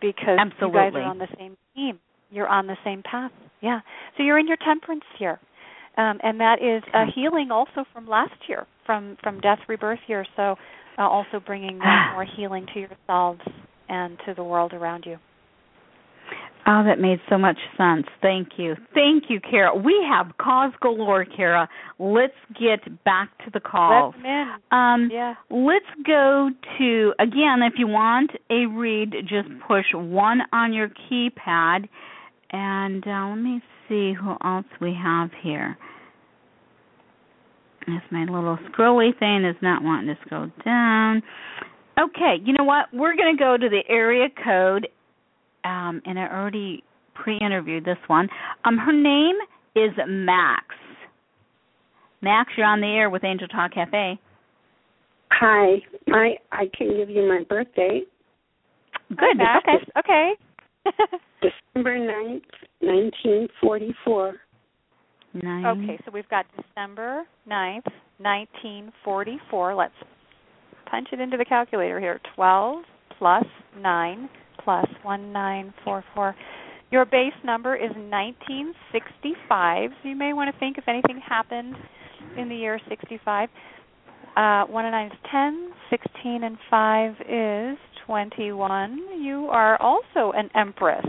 because 0.00 0.38
Absolutely. 0.40 0.80
you 0.80 0.90
guys 0.90 0.92
are 0.94 1.02
on 1.02 1.18
the 1.18 1.28
same 1.38 1.56
team 1.76 2.00
you're 2.30 2.48
on 2.48 2.66
the 2.66 2.76
same 2.84 3.02
path. 3.02 3.32
Yeah. 3.60 3.80
So 4.16 4.22
you're 4.22 4.38
in 4.38 4.48
your 4.48 4.56
temperance 4.64 5.04
year. 5.18 5.38
Um, 5.96 6.18
and 6.22 6.40
that 6.40 6.62
is 6.62 6.82
a 6.94 7.04
healing 7.14 7.50
also 7.50 7.84
from 7.92 8.06
last 8.08 8.48
year, 8.48 8.66
from 8.86 9.16
from 9.22 9.40
death 9.40 9.58
rebirth 9.68 9.98
year. 10.06 10.24
So 10.36 10.54
uh, 10.98 11.02
also 11.02 11.40
bringing 11.44 11.78
more 12.12 12.24
healing 12.36 12.66
to 12.74 12.80
yourselves 12.80 13.40
and 13.88 14.16
to 14.26 14.34
the 14.34 14.44
world 14.44 14.72
around 14.72 15.04
you. 15.06 15.16
Oh, 16.66 16.84
that 16.84 17.00
made 17.00 17.18
so 17.28 17.38
much 17.38 17.56
sense. 17.76 18.06
Thank 18.20 18.50
you. 18.58 18.76
Thank 18.94 19.24
you, 19.28 19.40
Kaira. 19.40 19.82
We 19.82 20.06
have 20.08 20.36
cause 20.38 20.72
galore, 20.80 21.24
Kaira. 21.24 21.66
Let's 21.98 22.34
get 22.60 23.02
back 23.02 23.30
to 23.44 23.50
the 23.52 23.60
calls. 23.60 24.14
Um, 24.70 25.08
yeah. 25.10 25.34
Let's 25.50 25.86
go 26.06 26.50
to, 26.78 27.12
again, 27.18 27.62
if 27.62 27.72
you 27.76 27.88
want 27.88 28.32
a 28.50 28.66
read, 28.66 29.14
just 29.22 29.48
push 29.66 29.86
1 29.94 30.40
on 30.52 30.72
your 30.72 30.90
keypad 31.10 31.88
and 32.52 33.06
uh, 33.06 33.28
let 33.28 33.36
me 33.36 33.60
see 33.88 34.12
who 34.12 34.34
else 34.44 34.66
we 34.80 34.96
have 35.00 35.30
here. 35.42 35.76
If 37.86 38.02
my 38.10 38.24
little 38.24 38.58
scrolly 38.70 39.18
thing 39.18 39.44
is 39.44 39.56
not 39.62 39.82
wanting 39.82 40.14
to 40.14 40.20
scroll 40.24 40.50
down. 40.64 41.22
Okay, 41.98 42.36
you 42.44 42.52
know 42.52 42.64
what? 42.64 42.86
We're 42.92 43.16
going 43.16 43.36
to 43.36 43.38
go 43.38 43.56
to 43.56 43.68
the 43.68 43.82
area 43.88 44.28
code, 44.44 44.88
um, 45.64 46.00
and 46.04 46.18
I 46.18 46.28
already 46.28 46.84
pre-interviewed 47.14 47.84
this 47.84 47.98
one. 48.06 48.28
Um, 48.64 48.78
her 48.78 48.92
name 48.92 49.36
is 49.74 49.90
Max. 50.06 50.64
Max, 52.22 52.52
you're 52.56 52.66
on 52.66 52.80
the 52.80 52.86
air 52.86 53.10
with 53.10 53.24
Angel 53.24 53.48
Talk 53.48 53.74
Cafe. 53.74 54.18
Hi, 55.32 55.76
I 56.12 56.36
I 56.52 56.70
can 56.76 56.96
give 56.96 57.08
you 57.08 57.26
my 57.26 57.44
birthday. 57.48 58.02
Good. 59.08 59.40
Okay. 59.40 59.90
Okay. 59.98 60.32
December 61.40 61.98
9th, 61.98 62.42
1944. 62.80 64.34
Nine. 65.32 65.64
Okay, 65.64 65.98
so 66.04 66.10
we've 66.12 66.28
got 66.28 66.44
December 66.56 67.22
9th, 67.48 67.86
1944. 68.18 69.74
Let's 69.74 69.94
punch 70.90 71.08
it 71.12 71.20
into 71.20 71.36
the 71.36 71.44
calculator 71.44 72.00
here. 72.00 72.20
12 72.34 72.82
plus 73.16 73.44
9 73.78 74.28
plus 74.64 74.88
1944. 75.04 76.34
Your 76.90 77.04
base 77.04 77.32
number 77.44 77.76
is 77.76 77.90
1965. 77.90 79.90
So 80.02 80.08
you 80.08 80.16
may 80.16 80.32
want 80.32 80.52
to 80.52 80.58
think 80.58 80.78
if 80.78 80.88
anything 80.88 81.20
happened 81.26 81.76
in 82.36 82.48
the 82.48 82.56
year 82.56 82.80
65. 82.88 83.48
Uh, 84.36 84.64
1 84.64 84.84
and 84.84 84.92
9 84.92 85.06
is 85.06 85.12
10. 85.30 85.70
16 85.90 86.44
and 86.44 86.58
5 86.68 87.14
is 87.28 87.78
21. 88.06 89.22
You 89.22 89.46
are 89.50 89.80
also 89.80 90.32
an 90.36 90.50
empress. 90.56 91.06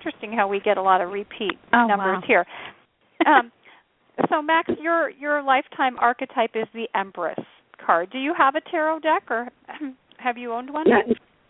Interesting 0.00 0.32
how 0.32 0.48
we 0.48 0.60
get 0.60 0.78
a 0.78 0.82
lot 0.82 1.02
of 1.02 1.10
repeat 1.10 1.58
oh, 1.74 1.86
numbers 1.86 2.22
wow. 2.22 2.26
here. 2.26 2.46
Um, 3.26 3.52
so 4.30 4.40
Max, 4.40 4.70
your 4.80 5.10
your 5.10 5.42
lifetime 5.42 5.98
archetype 5.98 6.52
is 6.54 6.66
the 6.72 6.86
empress 6.94 7.38
card. 7.84 8.10
Do 8.10 8.18
you 8.18 8.32
have 8.36 8.54
a 8.54 8.62
tarot 8.70 9.00
deck 9.00 9.24
or 9.28 9.48
have 10.18 10.38
you 10.38 10.52
owned 10.52 10.72
one? 10.72 10.86
Not 10.88 11.06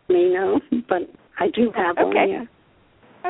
me, 0.08 0.32
no, 0.34 0.60
but 0.88 1.02
I 1.38 1.46
do 1.54 1.70
have 1.76 1.96
okay. 1.96 2.04
one. 2.04 2.30
Yeah. 2.30 2.44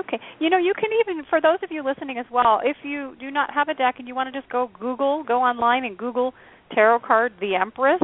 Okay. 0.01 0.19
You 0.39 0.49
know, 0.49 0.59
you 0.59 0.73
can 0.75 0.91
even 1.05 1.25
for 1.29 1.41
those 1.41 1.59
of 1.63 1.71
you 1.71 1.85
listening 1.85 2.17
as 2.17 2.27
well, 2.33 2.61
if 2.65 2.79
you 2.83 3.15
do 3.21 3.31
not 3.31 3.53
have 3.53 3.69
a 3.69 3.75
deck 3.75 3.97
and 3.99 4.09
you 4.09 4.15
want 4.15 4.33
to 4.33 4.41
just 4.41 4.51
go 4.51 4.71
Google, 4.81 5.23
go 5.23 5.43
online 5.43 5.85
and 5.85 5.99
Google 5.99 6.33
tarot 6.73 7.01
card 7.01 7.33
the 7.41 7.57
Empress, 7.57 8.01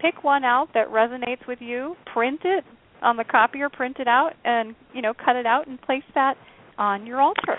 pick 0.00 0.22
one 0.22 0.44
out 0.44 0.68
that 0.74 0.88
resonates 0.88 1.48
with 1.48 1.58
you, 1.60 1.96
print 2.12 2.40
it, 2.44 2.64
on 3.04 3.16
the 3.16 3.24
copier, 3.24 3.68
print 3.68 3.96
it 4.00 4.08
out, 4.08 4.32
and 4.44 4.74
you 4.92 5.02
know, 5.02 5.12
cut 5.14 5.36
it 5.36 5.46
out 5.46 5.66
and 5.66 5.80
place 5.80 6.02
that 6.14 6.36
on 6.78 7.06
your 7.06 7.20
altar. 7.20 7.56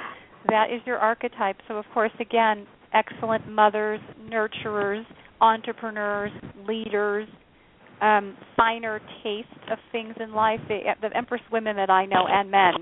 That 0.48 0.68
is 0.72 0.82
your 0.86 0.98
archetype. 0.98 1.58
So, 1.68 1.78
of 1.78 1.86
course, 1.94 2.12
again, 2.20 2.68
excellent 2.94 3.50
mothers, 3.50 4.00
nurturers, 4.30 5.04
entrepreneurs, 5.42 6.32
leaders, 6.68 7.28
um, 8.02 8.38
finer 8.56 9.00
taste 9.24 9.48
of 9.72 9.80
things 9.92 10.14
in 10.20 10.34
life. 10.34 10.60
The, 10.68 10.80
the 11.02 11.16
Empress 11.16 11.42
women 11.52 11.76
that 11.78 11.90
I 11.90 12.06
know 12.06 12.26
and 12.28 12.52
men 12.52 12.74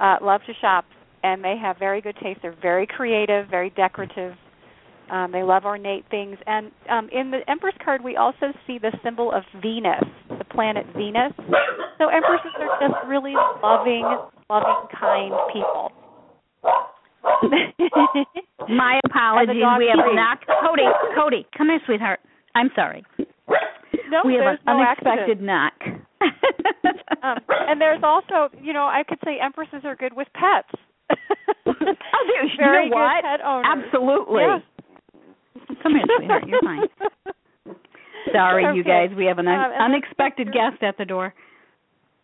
uh, 0.00 0.16
love 0.22 0.42
to 0.46 0.52
shop, 0.60 0.84
and 1.22 1.42
they 1.42 1.56
have 1.60 1.78
very 1.78 2.00
good 2.00 2.16
taste. 2.22 2.40
They're 2.42 2.56
very 2.60 2.86
creative, 2.86 3.48
very 3.48 3.70
decorative, 3.70 4.34
um, 5.10 5.32
they 5.32 5.42
love 5.42 5.64
ornate 5.64 6.04
things. 6.10 6.38
And 6.46 6.70
um, 6.90 7.08
in 7.12 7.30
the 7.30 7.40
Empress 7.48 7.74
card, 7.84 8.02
we 8.02 8.16
also 8.16 8.52
see 8.66 8.78
the 8.78 8.92
symbol 9.02 9.32
of 9.32 9.42
Venus, 9.60 10.02
the 10.38 10.44
planet 10.44 10.86
Venus. 10.96 11.32
So 11.98 12.08
Empresses 12.08 12.52
are 12.58 12.88
just 12.88 12.94
really 13.06 13.34
loving, 13.62 14.04
loving, 14.50 14.88
kind 14.98 15.32
people. 15.52 15.92
My 18.68 19.00
apologies. 19.04 19.62
We 19.78 19.92
have 19.94 20.14
not. 20.14 20.38
Cody, 20.64 20.82
Cody, 21.14 21.46
come 21.56 21.68
here, 21.68 21.80
sweetheart. 21.86 22.20
I'm 22.54 22.70
sorry. 22.74 23.04
no, 23.18 24.22
we 24.24 24.34
have 24.34 24.46
an 24.46 24.58
no 24.66 24.80
unexpected 24.80 25.40
knock. 25.40 25.72
um, 27.22 27.38
and 27.48 27.80
there's 27.80 28.02
also, 28.02 28.48
you 28.62 28.72
know, 28.72 28.86
I 28.86 29.02
could 29.06 29.18
say 29.24 29.38
empresses 29.44 29.82
are 29.84 29.96
good 29.96 30.14
with 30.14 30.28
pets. 30.34 30.68
oh, 31.66 31.74
there, 31.82 32.48
Very 32.58 32.84
you 32.84 32.90
know 32.90 32.96
what? 32.96 33.24
pet 33.24 33.40
owners. 33.44 33.66
Absolutely. 33.86 34.42
Yeah. 34.42 34.58
Come 35.82 35.92
here, 35.92 36.04
sweetheart. 36.16 36.44
You're 36.46 36.60
fine. 36.62 36.88
Sorry, 38.32 38.64
you 38.76 38.82
guys. 38.84 39.10
We 39.16 39.26
have 39.26 39.38
an 39.38 39.46
un- 39.48 39.72
Um, 39.72 39.92
unexpected 39.92 40.52
guest 40.52 40.82
at 40.82 40.96
the 40.96 41.04
door. 41.04 41.34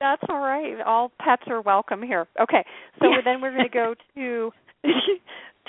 That's 0.01 0.23
all 0.29 0.41
right. 0.41 0.81
All 0.81 1.11
pets 1.21 1.43
are 1.49 1.61
welcome 1.61 2.03
here. 2.03 2.27
Okay, 2.41 2.65
so 3.01 3.11
Yeah. 3.11 3.21
then 3.23 3.41
we're 3.43 3.51
going 3.53 3.65
to 3.65 3.69
go 3.69 3.95
to 4.15 4.53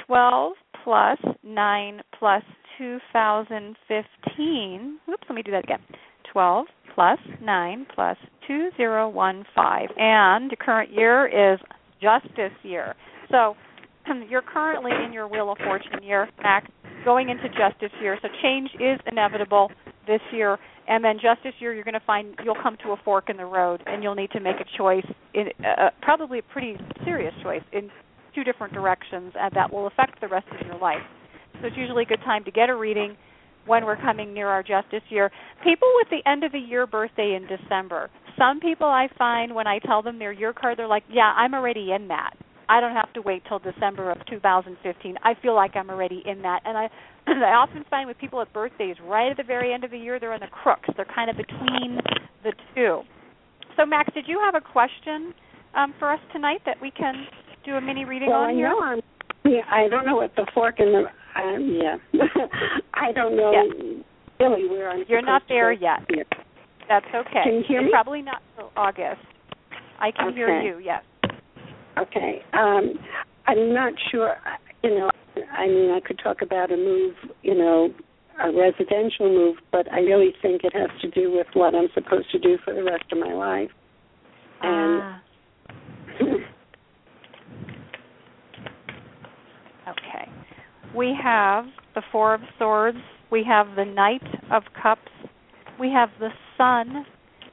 12 0.08 0.54
plus 0.84 1.20
9 1.44 2.02
plus 2.18 2.44
2015. 2.78 5.00
Oops, 5.10 5.24
let 5.30 5.36
me 5.36 5.42
do 5.44 5.52
that 5.52 5.64
again. 5.66 5.82
12 6.32 6.66
plus 6.96 7.20
9 7.42 7.86
plus 7.94 8.18
2015. 8.48 9.88
And 9.98 10.50
the 10.52 10.56
current 10.56 10.92
year 10.92 11.28
is 11.28 11.60
Justice 12.02 12.54
Year. 12.64 12.96
So 13.30 13.56
you're 14.30 14.42
currently 14.42 14.92
in 15.06 15.12
your 15.14 15.28
Wheel 15.28 15.52
of 15.52 15.58
Fortune 15.60 16.02
year, 16.04 16.28
Mac, 16.42 16.70
going 17.06 17.30
into 17.30 17.48
Justice 17.50 17.92
Year. 18.02 18.18
So 18.22 18.28
change 18.42 18.70
is 18.80 19.00
inevitable 19.12 19.72
this 20.08 20.22
year. 20.32 20.58
And 20.88 21.04
then 21.04 21.18
Justice 21.22 21.54
Year, 21.60 21.74
you're 21.74 21.84
going 21.84 21.93
to 21.93 22.06
find 22.06 22.36
you'll 22.43 22.62
come 22.62 22.78
to 22.84 22.91
a 22.91 22.97
fork 23.06 23.30
in 23.30 23.38
the 23.38 23.45
road, 23.45 23.82
and 23.86 24.04
you'll 24.04 24.16
need 24.16 24.32
to 24.32 24.39
make 24.39 24.58
a 24.58 24.78
choice, 24.78 25.06
in, 25.34 25.49
uh, 25.66 25.89
probably 26.02 26.39
a 26.39 26.43
pretty 26.43 26.78
serious 27.06 27.34
choice, 27.43 27.62
in 27.72 27.89
two 28.34 28.43
different 28.43 28.74
directions, 28.74 29.34
and 29.39 29.54
that 29.54 29.72
will 29.72 29.88
affect 29.88 30.20
the 30.22 30.28
rest 30.28 30.47
of 30.60 30.66
your 30.66 30.78
life. 30.78 31.02
So 31.60 31.68
it's 31.68 31.78
usually 31.78 32.04
a 32.04 32.06
good 32.06 32.22
time 32.26 32.43
to 32.45 32.52
get 32.52 32.70
a 32.70 32.76
reading 32.76 33.16
when 33.66 33.86
we're 33.86 33.97
coming 33.97 34.34
near 34.34 34.47
our 34.47 34.64
Justice 34.64 35.04
Year. 35.10 35.32
People 35.64 35.88
with 35.95 36.08
the 36.10 36.30
end 36.30 36.43
of 36.43 36.52
the 36.52 36.60
year 36.60 36.88
birthday 36.88 37.36
in 37.36 37.47
December. 37.47 38.10
Some 38.38 38.60
people 38.60 38.88
I 38.88 39.08
find 39.18 39.54
when 39.54 39.68
I 39.68 39.80
tell 39.80 40.02
them 40.02 40.18
their 40.18 40.32
year 40.32 40.54
card, 40.54 40.80
they're 40.80 40.88
like, 40.88 41.04
"Yeah, 41.10 41.34
I'm 41.36 41.54
already 41.54 41.91
in 41.91 42.08
that. 42.08 42.34
I 42.70 42.80
don't 42.80 42.93
have 42.93 43.12
to 43.14 43.22
wait 43.22 43.43
till 43.45 43.60
December 43.60 44.10
of 44.10 44.26
2015. 44.26 45.18
I 45.24 45.36
feel 45.36 45.54
like 45.54 45.76
I'm 45.76 45.89
already 45.89 46.24
in 46.26 46.41
that." 46.41 46.62
And 46.66 46.78
I, 46.78 46.89
I 47.28 47.54
often 47.54 47.86
find 47.90 48.08
with 48.08 48.18
people 48.18 48.42
at 48.42 48.52
birthdays 48.54 48.96
right 49.04 49.30
at 49.32 49.38
the 49.38 49.44
very 49.44 49.74
end 49.74 49.84
of 49.84 49.92
the 49.92 49.98
year, 49.98 50.20
they're 50.20 50.34
in 50.34 50.42
the 50.42 50.48
crooks. 50.48 50.90
They're 50.96 51.06
kind 51.14 51.30
of 51.30 51.38
between 51.38 52.00
the 52.44 52.54
two. 52.76 53.02
So, 53.78 53.86
Max, 53.86 54.14
did 54.14 54.26
you 54.28 54.40
have 54.44 54.56
a 54.56 54.62
question 54.62 55.34
um, 55.76 55.94
for 56.00 56.12
us 56.12 56.20
tonight 56.34 56.62
that 56.66 56.78
we 56.82 56.92
can 56.92 57.26
do 57.66 57.76
a 57.76 57.82
mini 57.82 58.06
reading 58.06 58.30
well, 58.30 58.42
on 58.42 58.50
I 58.50 58.54
here? 58.54 58.70
know 58.70 58.80
I'm. 58.82 59.02
Yeah, 59.44 59.62
I 59.72 59.88
don't 59.88 60.06
know 60.06 60.16
what 60.16 60.36
the 60.36 60.46
fork 60.54 60.80
in 60.80 60.92
the. 60.92 61.06
Um, 61.40 61.80
yeah, 61.82 61.96
I 62.94 63.12
don't 63.14 63.36
know 63.36 63.52
really 64.40 64.68
where 64.68 64.90
I'm. 64.90 65.06
You're 65.08 65.22
not 65.22 65.44
there 65.48 65.72
yet. 65.72 66.00
Yeah. 66.10 66.24
That's 66.88 67.06
okay. 67.16 67.44
Can 67.44 67.54
you 67.54 67.64
hear 67.68 67.80
It's 67.80 67.86
me? 67.86 67.92
Probably 67.92 68.22
not 68.22 68.42
till 68.58 68.72
August. 68.76 69.22
I 70.00 70.12
can 70.12 70.34
hear 70.34 70.62
you. 70.62 70.80
Yes. 70.80 71.04
Okay. 71.98 72.42
Um, 72.54 72.94
I'm 73.48 73.74
not 73.74 73.94
sure. 74.12 74.36
You 74.84 75.00
know, 75.00 75.12
I 75.58 75.68
mean, 75.68 75.92
I 75.92 76.00
could 76.06 76.20
talk 76.24 76.42
about 76.42 76.72
a 76.72 76.78
move. 76.78 77.16
You 77.42 77.56
know, 77.56 77.90
a 78.42 78.52
residential 78.52 79.30
move, 79.30 79.58
but 79.72 79.92
I 79.92 80.00
really 80.00 80.34
think 80.42 80.64
it 80.64 80.74
has 80.74 80.90
to 81.02 81.10
do 81.12 81.32
with 81.32 81.48
what 81.54 81.76
I'm 81.76 81.90
supposed 81.94 82.32
to 82.32 82.40
do 82.40 82.58
for 82.64 82.74
the 82.74 82.84
rest 82.84 83.04
of 83.12 83.20
my 83.20 83.34
life. 83.34 83.70
And 84.64 85.02
Ah, 85.04 85.22
okay. 89.90 90.30
We 90.96 91.14
have 91.22 91.66
the 91.96 92.02
Four 92.12 92.34
of 92.34 92.42
Swords. 92.58 92.98
We 93.32 93.44
have 93.48 93.76
the 93.76 93.86
Knight 93.86 94.24
of 94.52 94.64
Cups. 94.82 95.02
We 95.80 95.90
have 95.92 96.10
the 96.20 96.30
Sun. 96.58 97.06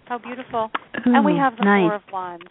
How 0.06 0.18
beautiful. 0.18 0.70
and 1.04 1.24
we 1.24 1.36
have 1.36 1.56
the 1.58 1.64
nice. 1.64 1.82
Four 1.82 1.94
of 1.94 2.02
Wands. 2.12 2.44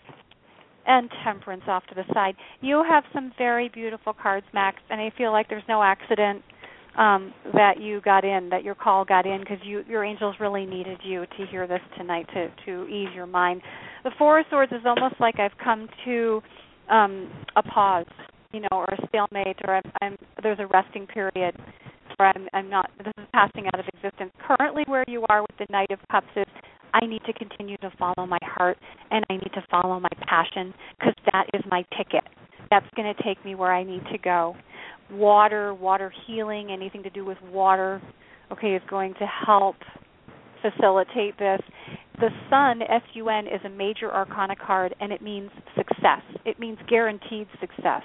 And 0.88 1.10
Temperance 1.26 1.64
off 1.68 1.86
to 1.88 1.96
the 1.96 2.06
side. 2.14 2.36
You 2.62 2.82
have 2.90 3.04
some 3.14 3.34
very 3.38 3.68
beautiful 3.68 4.14
cards, 4.14 4.46
Max, 4.54 4.78
and 4.90 5.02
I 5.02 5.12
feel 5.18 5.34
like 5.34 5.50
there's 5.50 5.68
no 5.68 5.84
accident 5.84 6.42
um, 6.98 7.34
that 7.54 7.80
you 7.80 8.00
got 8.02 8.24
in, 8.24 8.50
that 8.50 8.64
your 8.64 8.74
call 8.74 9.04
got 9.04 9.26
in, 9.26 9.42
because 9.42 9.60
you 9.64 9.84
your 9.88 10.04
angels 10.04 10.36
really 10.40 10.66
needed 10.66 10.98
you 11.04 11.26
to 11.38 11.46
hear 11.52 11.68
this 11.68 11.82
tonight 11.98 12.26
to 12.34 12.50
to 12.66 12.88
ease 12.88 13.10
your 13.14 13.28
mind. 13.28 13.62
The 14.06 14.12
Four 14.18 14.40
of 14.40 14.46
Swords 14.50 14.72
is 14.72 14.82
almost 14.86 15.16
like 15.20 15.40
I've 15.40 15.58
come 15.64 15.90
to 16.06 16.42
um, 16.90 17.30
a 17.58 17.64
pause, 17.64 18.06
you 18.54 18.62
know, 18.62 18.70
or 18.72 18.86
a 18.86 19.08
stalemate, 19.10 19.58
or 19.68 19.76
I'm, 19.76 19.92
I'm 20.02 20.18
there's 20.42 20.60
a 20.60 20.68
resting 20.68 21.06
period 21.06 21.56
where 22.18 22.32
I'm 22.34 22.48
I'm 22.54 22.70
not 22.70 22.90
this 22.98 23.14
is 23.18 23.26
passing 23.34 23.68
out 23.68 23.80
of 23.80 23.86
existence. 23.94 24.32
Currently, 24.48 24.84
where 24.88 25.04
you 25.08 25.24
are 25.30 25.42
with 25.42 25.58
the 25.60 25.68
Knight 25.70 25.92
of 25.92 26.00
Cups 26.10 26.28
is 26.36 26.48
I 27.02 27.06
need 27.06 27.22
to 27.26 27.34
continue 27.34 27.78
to 27.78 27.92
follow 28.00 28.26
my 28.26 28.40
heart 28.42 28.78
and 29.12 29.24
I 29.30 29.34
need 29.34 29.52
to 29.54 29.64
follow 29.70 30.00
my 30.00 30.10
passion 30.28 30.74
because 30.98 31.14
that 31.32 31.46
is 31.54 31.62
my 31.70 31.84
ticket. 31.96 32.24
That's 32.72 32.86
going 32.96 33.14
to 33.14 33.24
take 33.24 33.44
me 33.46 33.56
where 33.56 33.74
I 33.74 33.84
need 33.84 34.02
to 34.12 34.18
go. 34.18 34.56
Water, 35.12 35.74
water 35.74 36.12
healing, 36.26 36.72
anything 36.72 37.04
to 37.04 37.10
do 37.10 37.24
with 37.24 37.38
water, 37.52 38.02
okay, 38.52 38.74
is 38.76 38.82
going 38.90 39.14
to 39.16 39.28
help 39.46 39.76
facilitate 40.62 41.38
this. 41.38 41.62
The 42.20 42.30
Sun, 42.50 42.82
S 42.82 43.04
U 43.14 43.30
N, 43.30 43.46
is 43.46 43.62
a 43.64 43.70
major 43.70 44.12
arcana 44.12 44.56
card 44.56 44.96
and 45.00 45.12
it 45.12 45.22
means 45.22 45.52
success. 45.76 46.22
It 46.46 46.60
means 46.60 46.80
guaranteed 46.90 47.48
success. 47.62 48.02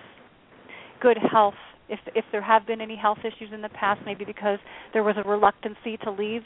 Good 1.01 1.17
health. 1.33 1.55
If 1.89 1.99
if 2.15 2.25
there 2.31 2.43
have 2.43 2.67
been 2.67 2.81
any 2.81 2.97
health 2.97 3.19
issues 3.21 3.53
in 3.53 3.63
the 3.63 3.71
past, 3.71 4.01
maybe 4.05 4.25
because 4.25 4.59
there 4.93 5.03
was 5.03 5.17
a 5.23 5.29
reluctancy 5.29 5.97
to 6.05 6.11
leave 6.11 6.43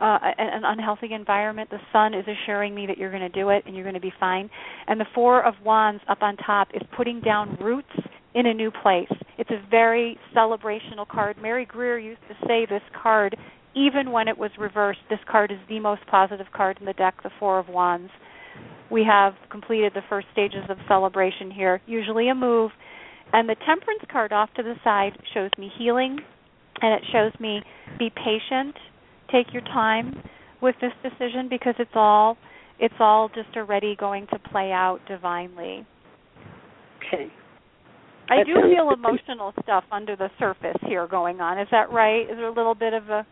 uh, 0.00 0.18
an, 0.22 0.34
an 0.38 0.62
unhealthy 0.64 1.12
environment, 1.12 1.70
the 1.70 1.78
sun 1.92 2.14
is 2.14 2.24
assuring 2.26 2.74
me 2.74 2.86
that 2.86 2.98
you're 2.98 3.10
going 3.10 3.22
to 3.22 3.28
do 3.28 3.50
it 3.50 3.64
and 3.66 3.74
you're 3.74 3.84
going 3.84 3.94
to 3.94 4.00
be 4.00 4.12
fine. 4.18 4.50
And 4.86 5.00
the 5.00 5.06
Four 5.14 5.44
of 5.44 5.54
Wands 5.64 6.02
up 6.08 6.22
on 6.22 6.36
top 6.36 6.68
is 6.74 6.82
putting 6.96 7.20
down 7.20 7.56
roots 7.60 7.88
in 8.34 8.46
a 8.46 8.54
new 8.54 8.70
place. 8.70 9.08
It's 9.38 9.50
a 9.50 9.62
very 9.70 10.18
celebrational 10.34 11.06
card. 11.06 11.36
Mary 11.40 11.64
Greer 11.64 11.98
used 11.98 12.20
to 12.28 12.46
say 12.46 12.66
this 12.68 12.82
card, 13.00 13.36
even 13.74 14.10
when 14.10 14.28
it 14.28 14.36
was 14.36 14.50
reversed, 14.58 15.00
this 15.08 15.20
card 15.30 15.50
is 15.50 15.58
the 15.68 15.80
most 15.80 16.02
positive 16.10 16.46
card 16.54 16.78
in 16.80 16.86
the 16.86 16.92
deck, 16.94 17.14
the 17.22 17.30
Four 17.38 17.58
of 17.58 17.68
Wands. 17.68 18.10
We 18.90 19.04
have 19.08 19.34
completed 19.50 19.92
the 19.94 20.02
first 20.08 20.26
stages 20.32 20.64
of 20.68 20.76
celebration 20.88 21.50
here, 21.50 21.80
usually 21.86 22.28
a 22.28 22.34
move. 22.34 22.70
And 23.32 23.48
the 23.48 23.56
Temperance 23.66 24.02
card 24.10 24.32
off 24.32 24.50
to 24.56 24.62
the 24.62 24.74
side 24.84 25.12
shows 25.32 25.50
me 25.58 25.70
healing, 25.78 26.18
and 26.80 26.94
it 26.94 27.02
shows 27.12 27.32
me 27.40 27.62
be 27.98 28.10
patient, 28.10 28.74
take 29.34 29.52
your 29.52 29.62
time 29.62 30.14
with 30.62 30.74
this 30.80 30.92
decision 31.02 31.48
because 31.48 31.74
it's 31.78 31.90
all 31.94 32.36
it's 32.78 32.94
all 32.98 33.28
just 33.28 33.56
already 33.56 33.96
going 33.96 34.26
to 34.32 34.38
play 34.50 34.72
out 34.72 34.98
divinely. 35.06 35.86
okay. 36.98 37.30
I 38.28 38.42
do 38.42 38.54
feel 38.54 38.90
emotional 38.90 39.52
stuff 39.62 39.84
under 39.92 40.16
the 40.16 40.30
surface 40.38 40.78
here 40.86 41.06
going 41.06 41.40
on. 41.40 41.58
Is 41.58 41.68
that 41.70 41.92
right? 41.92 42.22
Is 42.22 42.36
there 42.36 42.48
a 42.48 42.54
little 42.54 42.74
bit 42.74 42.94
of 42.94 43.10
a 43.10 43.26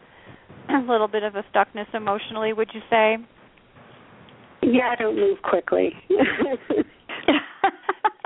a 0.69 0.85
little 0.87 1.09
bit 1.09 1.23
of 1.23 1.35
a 1.35 1.43
stuckness 1.55 1.93
emotionally, 1.95 2.53
would 2.53 2.69
you 2.75 2.81
say? 2.91 3.17
Yeah, 4.63 4.91
I 4.93 4.97
don't 4.97 5.17
move 5.17 5.39
quickly. 5.43 5.91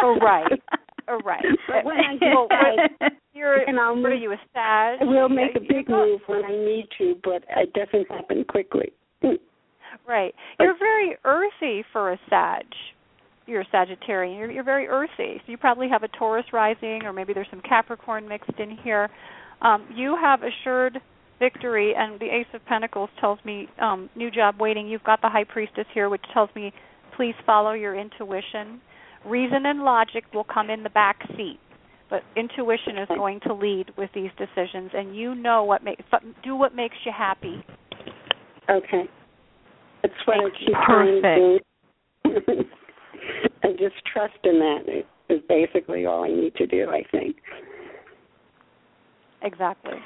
oh 0.02 0.18
right. 0.20 0.52
Oh 1.08 1.20
right. 1.24 1.44
But 1.68 1.84
when 1.84 1.96
I 1.96 2.16
get 2.16 2.32
Well, 2.34 3.10
and 3.66 3.78
I'll 3.78 3.96
move, 3.96 4.20
you 4.20 4.32
a 4.32 4.36
Sag? 4.52 4.98
I 5.00 5.04
will 5.04 5.28
make 5.28 5.56
a 5.56 5.60
big 5.60 5.88
move 5.88 6.20
when 6.26 6.44
I 6.44 6.50
need 6.50 6.88
to, 6.98 7.14
but 7.22 7.44
it 7.56 7.72
doesn't 7.72 8.10
happen 8.10 8.44
quickly. 8.44 8.92
Right. 10.06 10.34
You're 10.60 10.78
very 10.78 11.16
earthy 11.24 11.84
for 11.92 12.12
a 12.12 12.20
Sag. 12.30 12.64
You're 13.46 13.62
a 13.62 13.66
Sagittarian. 13.66 14.38
You're, 14.38 14.50
you're 14.50 14.64
very 14.64 14.86
earthy. 14.86 15.40
So 15.44 15.52
you 15.52 15.56
probably 15.56 15.88
have 15.88 16.02
a 16.02 16.08
Taurus 16.08 16.46
rising, 16.52 17.00
or 17.04 17.12
maybe 17.12 17.32
there's 17.32 17.46
some 17.50 17.62
Capricorn 17.62 18.28
mixed 18.28 18.58
in 18.58 18.76
here. 18.82 19.08
Um, 19.62 19.86
you 19.94 20.16
have 20.20 20.40
assured 20.42 20.98
victory, 21.38 21.94
and 21.96 22.18
the 22.20 22.26
Ace 22.26 22.46
of 22.54 22.64
Pentacles 22.66 23.10
tells 23.20 23.38
me 23.44 23.68
um, 23.80 24.08
new 24.16 24.30
job 24.30 24.56
waiting. 24.60 24.88
You've 24.88 25.04
got 25.04 25.20
the 25.22 25.28
High 25.28 25.44
Priestess 25.44 25.86
here, 25.92 26.08
which 26.08 26.24
tells 26.32 26.50
me 26.54 26.72
please 27.16 27.34
follow 27.44 27.72
your 27.72 27.94
intuition. 27.98 28.80
Reason 29.24 29.66
and 29.66 29.82
logic 29.82 30.24
will 30.32 30.44
come 30.44 30.70
in 30.70 30.82
the 30.82 30.90
back 30.90 31.18
seat, 31.36 31.58
but 32.08 32.22
intuition 32.36 32.98
is 32.98 33.08
going 33.08 33.40
to 33.46 33.54
lead 33.54 33.90
with 33.96 34.10
these 34.14 34.30
decisions, 34.38 34.90
and 34.94 35.16
you 35.16 35.34
know 35.34 35.64
what 35.64 35.82
makes 35.82 36.02
do 36.44 36.54
what 36.54 36.74
makes 36.74 36.96
you 37.04 37.12
happy. 37.16 37.64
Okay. 38.70 39.04
That's 40.02 40.14
what 40.24 40.38
I 40.38 40.50
keep 40.58 40.68
you. 40.68 40.74
trying 40.86 41.22
to 41.22 41.58
do. 42.24 42.64
and 43.62 43.78
just 43.78 43.94
trust 44.12 44.38
in 44.44 44.58
that 44.58 45.04
is 45.28 45.40
basically 45.48 46.06
all 46.06 46.24
I 46.24 46.28
need 46.28 46.54
to 46.56 46.66
do, 46.66 46.88
I 46.90 47.02
think. 47.10 47.36
Exactly. 49.42 49.98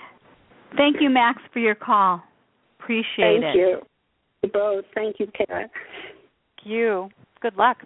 Thank 0.76 0.96
you, 1.00 1.10
Max, 1.10 1.42
for 1.52 1.58
your 1.58 1.74
call. 1.74 2.22
Appreciate 2.78 3.42
Thank 3.42 3.44
it. 3.44 3.56
you. 3.56 3.80
Both. 4.52 4.84
Thank 4.94 5.16
you, 5.18 5.26
Kaira. 5.26 5.66
You. 6.64 7.08
Good 7.40 7.56
luck. 7.56 7.78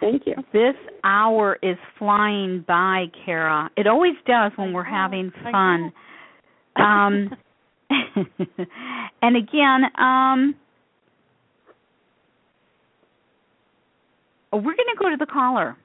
Thank 0.00 0.22
you. 0.26 0.34
This 0.52 0.74
hour 1.04 1.58
is 1.62 1.76
flying 1.98 2.64
by, 2.66 3.06
Kaira. 3.26 3.68
It 3.76 3.86
always 3.86 4.14
does 4.26 4.52
when 4.56 4.72
we're 4.72 4.82
having 4.82 5.30
fun. 5.42 5.92
Um, 6.76 7.30
and 9.22 9.36
again, 9.36 9.84
um, 9.98 10.54
we're 14.52 14.60
going 14.62 14.76
to 14.76 14.98
go 14.98 15.10
to 15.10 15.16
the 15.18 15.26
caller 15.26 15.76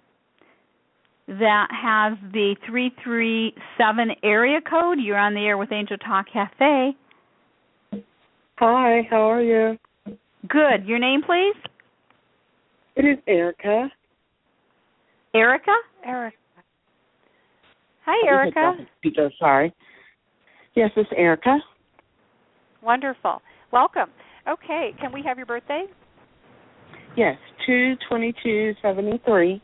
that 1.28 1.68
has 1.72 2.18
the 2.32 2.56
337 2.68 4.12
area 4.24 4.60
code. 4.62 5.00
You're 5.00 5.18
on 5.18 5.34
the 5.34 5.42
air 5.42 5.58
with 5.58 5.72
Angel 5.72 5.98
Talk 5.98 6.28
Cafe. 6.32 6.96
Hi, 8.58 9.02
how 9.10 9.30
are 9.32 9.42
you? 9.42 9.78
Good. 10.48 10.86
Your 10.86 11.00
name, 11.00 11.22
please? 11.22 11.56
It 12.96 13.06
is 13.06 13.18
Erica. 13.28 13.92
Erica? 15.36 15.72
Erica. 16.06 16.38
Hi, 18.06 18.28
Erica. 18.28 18.74
Speaker, 19.00 19.30
sorry. 19.38 19.74
Yes, 20.76 20.92
it's 20.96 21.10
Erica. 21.16 21.58
Wonderful. 22.82 23.42
Welcome. 23.72 24.10
Okay, 24.48 24.92
can 25.02 25.12
we 25.12 25.22
have 25.26 25.38
your 25.38 25.46
birthday? 25.46 25.86
Yes, 27.18 27.36
two 27.66 27.96
twenty 28.08 28.34
two 28.44 28.74
seventy 28.82 29.20
three. 29.26 29.62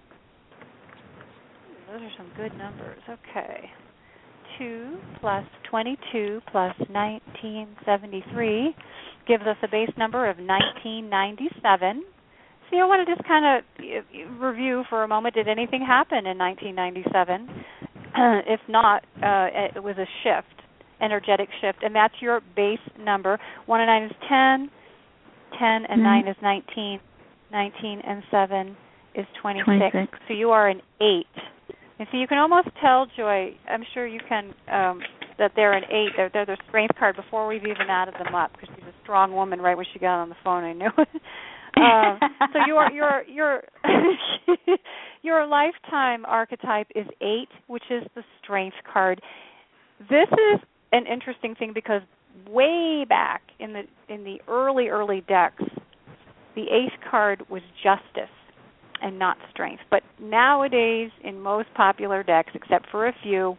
Those 1.87 2.01
are 2.01 2.11
some 2.17 2.31
good 2.35 2.57
numbers. 2.57 2.99
Okay. 3.09 3.69
2 4.57 4.97
plus 5.19 5.45
22 5.69 6.41
plus 6.51 6.75
1973 6.89 8.75
gives 9.27 9.43
us 9.43 9.55
a 9.63 9.67
base 9.67 9.89
number 9.97 10.29
of 10.29 10.37
1997. 10.37 12.03
So 12.71 12.77
I 12.77 12.85
want 12.85 13.05
to 13.05 13.15
just 13.15 13.27
kind 13.27 13.43
of 13.43 14.39
review 14.39 14.83
for 14.89 15.03
a 15.03 15.07
moment 15.07 15.35
did 15.35 15.49
anything 15.49 15.83
happen 15.85 16.25
in 16.25 16.37
1997? 16.37 17.49
if 18.47 18.61
not, 18.69 19.03
uh, 19.17 19.75
it 19.75 19.83
was 19.83 19.97
a 19.97 20.07
shift, 20.23 20.61
energetic 21.01 21.49
shift, 21.59 21.79
and 21.83 21.93
that's 21.93 22.13
your 22.21 22.39
base 22.55 22.79
number. 22.97 23.37
1 23.65 23.81
and 23.81 23.87
9 23.87 24.03
is 24.03 24.11
10, 24.29 24.69
10 25.59 25.67
and 25.67 25.85
mm-hmm. 25.89 26.03
9 26.03 26.27
is 26.29 26.35
19, 26.41 26.99
19 27.51 28.01
and 28.07 28.23
7 28.31 28.77
is 29.15 29.25
26. 29.41 29.65
26. 29.65 30.17
So 30.29 30.33
you 30.33 30.51
are 30.51 30.69
an 30.69 30.81
8. 31.01 31.25
And 31.99 32.07
so 32.09 32.17
you 32.17 32.27
can 32.27 32.37
almost 32.37 32.69
tell, 32.81 33.05
Joy, 33.17 33.53
I'm 33.69 33.83
sure 33.93 34.07
you 34.07 34.21
can, 34.29 34.53
um, 34.71 35.01
that 35.37 35.51
they're 35.57 35.73
an 35.73 35.83
8. 35.83 36.09
They're, 36.15 36.29
they're 36.33 36.45
their 36.45 36.57
strength 36.69 36.95
card 36.97 37.17
before 37.17 37.47
we've 37.47 37.63
even 37.63 37.89
added 37.89 38.13
them 38.13 38.33
up 38.33 38.53
because 38.53 38.69
she's 38.75 38.87
a 38.87 39.03
strong 39.03 39.33
woman 39.33 39.59
right 39.59 39.75
when 39.75 39.85
she 39.91 39.99
got 39.99 40.21
on 40.21 40.29
the 40.29 40.35
phone. 40.41 40.63
I 40.63 40.71
knew 40.71 40.89
it. 40.97 41.07
um, 41.77 42.19
so 42.53 42.59
your 42.67 42.91
your 42.91 43.23
your 43.27 43.61
your 45.23 45.47
lifetime 45.47 46.25
archetype 46.25 46.87
is 46.95 47.05
eight, 47.21 47.49
which 47.67 47.83
is 47.89 48.03
the 48.15 48.23
strength 48.43 48.77
card. 48.91 49.21
This 50.09 50.27
is 50.31 50.59
an 50.91 51.05
interesting 51.07 51.55
thing 51.55 51.71
because 51.73 52.01
way 52.49 53.05
back 53.07 53.41
in 53.59 53.73
the 53.73 53.83
in 54.13 54.23
the 54.23 54.39
early 54.47 54.87
early 54.89 55.23
decks, 55.27 55.63
the 56.55 56.63
eighth 56.63 56.99
card 57.09 57.43
was 57.49 57.61
justice 57.83 58.29
and 59.01 59.17
not 59.17 59.37
strength. 59.51 59.81
But 59.89 60.03
nowadays, 60.19 61.09
in 61.23 61.39
most 61.39 61.69
popular 61.75 62.23
decks, 62.23 62.51
except 62.53 62.87
for 62.91 63.07
a 63.07 63.15
few, 63.23 63.57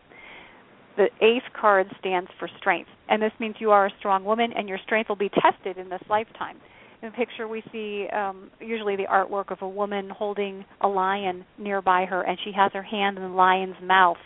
the 0.96 1.08
eighth 1.20 1.52
card 1.58 1.86
stands 1.98 2.30
for 2.38 2.48
strength, 2.58 2.90
and 3.08 3.20
this 3.22 3.32
means 3.40 3.56
you 3.58 3.70
are 3.70 3.86
a 3.86 3.92
strong 3.98 4.24
woman, 4.24 4.52
and 4.54 4.68
your 4.68 4.78
strength 4.84 5.08
will 5.08 5.16
be 5.16 5.30
tested 5.30 5.78
in 5.78 5.88
this 5.88 6.02
lifetime. 6.08 6.58
In 7.02 7.08
the 7.08 7.16
picture, 7.16 7.48
we 7.48 7.64
see 7.72 8.06
um, 8.10 8.48
usually 8.60 8.94
the 8.94 9.06
artwork 9.10 9.50
of 9.50 9.60
a 9.60 9.68
woman 9.68 10.08
holding 10.08 10.64
a 10.80 10.86
lion 10.86 11.44
nearby 11.58 12.04
her, 12.04 12.22
and 12.22 12.38
she 12.44 12.52
has 12.52 12.70
her 12.74 12.82
hand 12.82 13.16
in 13.16 13.24
the 13.24 13.28
lion's 13.28 13.74
mouth, 13.82 14.18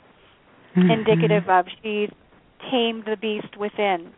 mm-hmm. 0.77 0.91
indicative 0.91 1.49
of 1.49 1.65
she's 1.83 2.11
tamed 2.71 3.05
the 3.07 3.17
beast 3.17 3.57
within. 3.59 4.13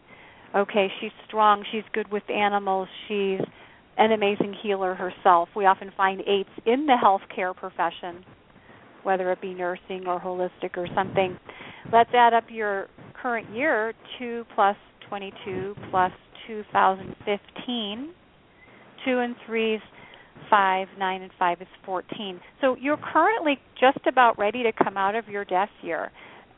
Okay, 0.57 0.89
she's 1.01 1.13
strong, 1.29 1.65
she's 1.71 1.85
good 1.93 2.11
with 2.11 2.29
animals, 2.29 2.89
she's 3.07 3.41
an 3.97 4.11
amazing 4.11 4.57
healer 4.61 4.95
herself. 4.95 5.49
We 5.55 5.67
often 5.67 5.93
find 5.97 6.21
eights 6.23 6.51
in 6.67 6.87
the 6.87 6.97
healthcare 7.01 7.55
profession, 7.55 8.25
whether 9.05 9.31
it 9.31 9.41
be 9.41 9.55
nursing 9.55 10.09
or 10.09 10.19
holistic 10.19 10.77
or 10.77 10.89
something. 10.97 11.39
Let's 11.93 12.11
add 12.13 12.35
up 12.35 12.45
your 12.51 12.89
current 13.23 13.55
year 13.55 13.93
2 14.19 14.47
plus 14.57 14.77
22 15.09 15.77
plus 15.91 16.13
2015 16.49 18.15
two 19.09 19.19
and 19.21 19.35
threes, 19.47 19.81
five, 20.51 20.89
nine, 20.99 21.23
and 21.23 21.33
five 21.39 21.61
is 21.61 21.69
14. 21.85 22.41
So 22.61 22.77
you're 22.81 22.99
currently 22.99 23.59
just 23.81 24.07
about 24.07 24.39
ready 24.39 24.63
to 24.63 24.73
come 24.73 24.97
out 24.97 25.15
of 25.15 25.29
your 25.29 25.45
death 25.45 25.71
year. 25.83 26.11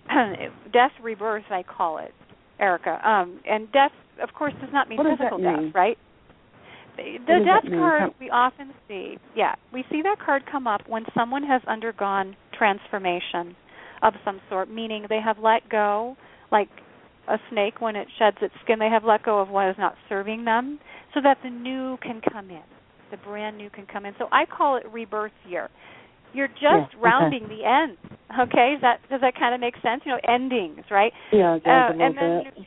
death 0.73 0.93
rebirth, 1.03 1.45
I 1.51 1.63
call 1.63 1.99
it, 1.99 2.13
Erica. 2.59 3.01
Um, 3.09 3.41
and 3.49 3.71
death, 3.73 3.93
of 4.23 4.31
course, 4.35 4.55
does 4.61 4.71
not 4.73 4.89
mean 4.89 4.99
what 4.99 5.07
physical 5.19 5.39
death, 5.39 5.75
right? 5.75 5.97
The, 6.97 7.19
the 7.27 7.39
death 7.45 7.73
card 7.73 8.11
we 8.19 8.31
often 8.31 8.73
see, 8.89 9.17
yeah, 9.37 9.55
we 9.73 9.85
see 9.91 10.03
that 10.03 10.17
card 10.25 10.43
come 10.51 10.67
up 10.67 10.83
when 10.89 11.05
someone 11.17 11.45
has 11.45 11.63
undergone 11.69 12.37
transformation 12.57 13.57
of 14.03 14.15
some 14.25 14.41
sort, 14.51 14.69
meaning 14.69 15.07
they 15.09 15.21
have 15.25 15.39
let 15.39 15.69
go, 15.71 16.17
like 16.51 16.69
a 17.29 17.39
snake 17.51 17.81
when 17.81 17.97
it 17.97 18.09
sheds 18.19 18.39
its 18.43 18.55
skin, 18.65 18.79
they 18.79 18.89
have 18.89 19.05
let 19.05 19.23
go 19.23 19.41
of 19.41 19.49
what 19.49 19.69
is 19.69 19.77
not 19.79 19.95
serving 20.09 20.45
them 20.45 20.81
so 21.15 21.21
that 21.23 21.39
the 21.43 21.51
new 21.51 21.97
can 22.03 22.21
come 22.33 22.51
in. 22.51 22.63
The 23.11 23.17
brand 23.19 23.59
new 23.59 23.71
can 23.71 23.87
come 23.87 24.07
in. 24.07 24.15
So 24.19 24.29
I 24.31 24.45
call 24.47 24.77
it 24.77 24.85
rebirth 24.93 25.33
year. 25.49 25.69
You're 26.33 26.49
just 26.49 26.63
yeah, 26.63 26.87
okay. 26.87 26.97
rounding 27.01 27.49
the 27.49 27.65
end. 27.65 27.99
Okay, 28.39 28.75
Is 28.77 28.83
that 28.83 29.01
does 29.11 29.21
that 29.21 29.35
kind 29.35 29.53
of 29.55 29.61
make 29.61 29.75
sense? 29.83 30.03
You 30.05 30.13
know, 30.13 30.21
endings, 30.33 30.85
right? 30.91 31.13
Yeah, 31.33 31.57
it 31.57 31.65
does 31.65 31.67
uh, 31.67 31.71
a 31.71 31.93
little 31.93 32.07
and 32.07 32.17
then, 32.17 32.43
bit. 32.55 32.67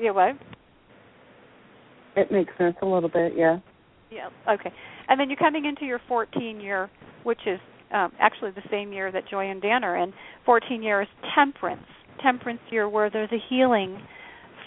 Yeah, 0.00 0.10
what? 0.12 0.36
It 2.14 2.30
makes 2.30 2.52
sense 2.58 2.76
a 2.82 2.86
little 2.86 3.08
bit, 3.08 3.32
yeah. 3.36 3.58
Yeah. 4.10 4.28
Okay. 4.48 4.70
And 5.08 5.18
then 5.18 5.28
you're 5.28 5.38
coming 5.38 5.64
into 5.64 5.84
your 5.84 6.00
14 6.06 6.60
year, 6.60 6.90
which 7.24 7.40
is 7.46 7.58
um, 7.92 8.12
actually 8.20 8.50
the 8.52 8.62
same 8.70 8.92
year 8.92 9.10
that 9.10 9.28
Joy 9.28 9.50
and 9.50 9.60
Dan 9.60 9.82
are 9.82 9.96
in. 9.96 10.12
14 10.46 10.82
year 10.82 11.02
is 11.02 11.08
temperance. 11.34 11.82
Temperance 12.22 12.60
year, 12.70 12.88
where 12.88 13.10
there's 13.10 13.32
a 13.32 13.42
healing 13.48 13.98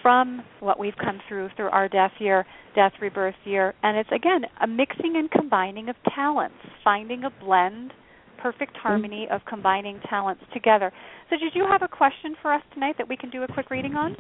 from 0.06 0.43
what 0.60 0.78
we've 0.78 0.93
come 1.03 1.20
through 1.28 1.49
through 1.56 1.70
our 1.70 1.89
death 1.89 2.12
year, 2.20 2.45
death 2.76 2.91
rebirth 3.01 3.34
year, 3.43 3.74
and 3.82 3.97
it's 3.97 4.12
again 4.16 4.41
a 4.62 4.68
mixing 4.68 5.16
and 5.16 5.32
combining 5.32 5.89
of 5.89 5.95
talents, 6.14 6.53
finding 6.84 7.24
a 7.24 7.32
blend, 7.43 7.91
perfect 8.39 8.78
harmony 8.78 9.28
of 9.32 9.41
combining 9.49 9.99
talents 10.08 10.43
together. 10.53 10.93
So, 11.32 11.38
did 11.38 11.53
you 11.56 11.66
have 11.68 11.82
a 11.82 11.88
question 11.88 12.36
for 12.39 12.53
us 12.53 12.62
tonight 12.76 12.93
that 12.99 13.10
we 13.10 13.18
can 13.18 13.32
do 13.32 13.41
a 13.41 13.47
quick 13.51 13.72
reading 13.72 13.95
on? 13.95 14.16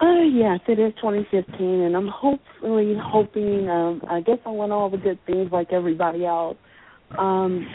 Uh, 0.00 0.22
yes, 0.22 0.60
it 0.68 0.78
is 0.78 0.92
2015, 1.00 1.66
and 1.66 1.96
I'm 1.96 2.06
hopefully 2.06 2.94
hoping. 3.02 3.68
Um, 3.68 4.02
I 4.08 4.20
guess 4.20 4.38
I 4.46 4.50
want 4.50 4.70
all 4.70 4.88
the 4.88 4.98
good 4.98 5.18
things 5.26 5.50
like 5.50 5.72
everybody 5.72 6.24
else. 6.24 6.58
Um, 7.18 7.66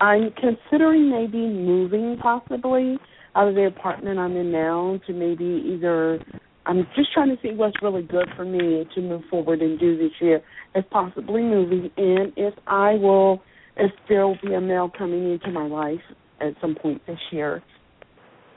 I'm 0.00 0.32
considering 0.32 1.08
maybe 1.08 1.38
moving, 1.38 2.16
possibly 2.20 2.98
out 3.36 3.48
of 3.48 3.54
the 3.54 3.66
apartment 3.66 4.18
I'm 4.18 4.36
in 4.36 4.50
now 4.50 4.98
to 5.06 5.12
maybe 5.12 5.62
either 5.74 6.18
I'm 6.64 6.86
just 6.96 7.12
trying 7.12 7.28
to 7.28 7.36
see 7.42 7.54
what's 7.54 7.76
really 7.82 8.02
good 8.02 8.28
for 8.34 8.44
me 8.44 8.86
to 8.94 9.00
move 9.00 9.22
forward 9.30 9.60
and 9.60 9.78
do 9.78 9.96
this 9.96 10.10
year 10.20 10.42
as 10.74 10.82
possibly 10.90 11.42
moving 11.42 11.90
and 11.96 12.32
if 12.36 12.54
I 12.66 12.94
will 12.94 13.42
if 13.76 13.92
there 14.08 14.26
will 14.26 14.38
be 14.42 14.54
a 14.54 14.60
male 14.60 14.90
coming 14.96 15.32
into 15.32 15.50
my 15.50 15.66
life 15.66 16.00
at 16.40 16.54
some 16.60 16.74
point 16.74 17.02
this 17.06 17.18
year. 17.30 17.62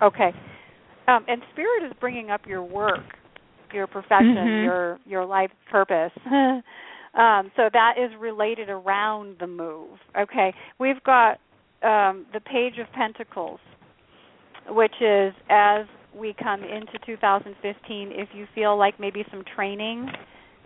Okay. 0.01 0.31
Um, 1.07 1.25
and 1.27 1.41
spirit 1.51 1.85
is 1.85 1.93
bringing 1.99 2.29
up 2.29 2.41
your 2.47 2.63
work, 2.63 3.03
your 3.73 3.85
profession, 3.87 4.35
mm-hmm. 4.37 4.63
your 4.63 4.99
your 5.05 5.25
life 5.25 5.51
purpose. 5.69 6.11
um, 6.31 7.51
so 7.55 7.69
that 7.73 7.95
is 7.97 8.11
related 8.19 8.69
around 8.69 9.37
the 9.39 9.47
move. 9.47 9.97
Okay. 10.17 10.53
We've 10.79 11.03
got 11.03 11.39
um, 11.83 12.25
the 12.33 12.39
page 12.39 12.75
of 12.79 12.91
pentacles 12.93 13.59
which 14.69 14.95
is 15.01 15.33
as 15.49 15.85
we 16.15 16.35
come 16.41 16.63
into 16.63 16.93
2015, 17.05 18.11
if 18.11 18.29
you 18.33 18.47
feel 18.55 18.77
like 18.77 18.99
maybe 18.99 19.23
some 19.31 19.43
training 19.55 20.09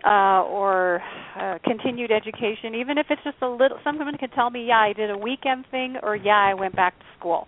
uh, 0.04 0.42
or 0.42 1.00
uh, 1.38 1.58
continued 1.64 2.10
education, 2.10 2.74
even 2.74 2.98
if 2.98 3.06
it's 3.10 3.22
just 3.24 3.36
a 3.42 3.48
little, 3.48 3.78
someone 3.82 4.16
can 4.18 4.30
tell 4.30 4.50
me, 4.50 4.66
yeah, 4.66 4.78
I 4.78 4.92
did 4.92 5.10
a 5.10 5.16
weekend 5.16 5.66
thing, 5.70 5.96
or 6.02 6.16
yeah, 6.16 6.50
I 6.50 6.54
went 6.54 6.76
back 6.76 6.98
to 6.98 7.04
school. 7.18 7.46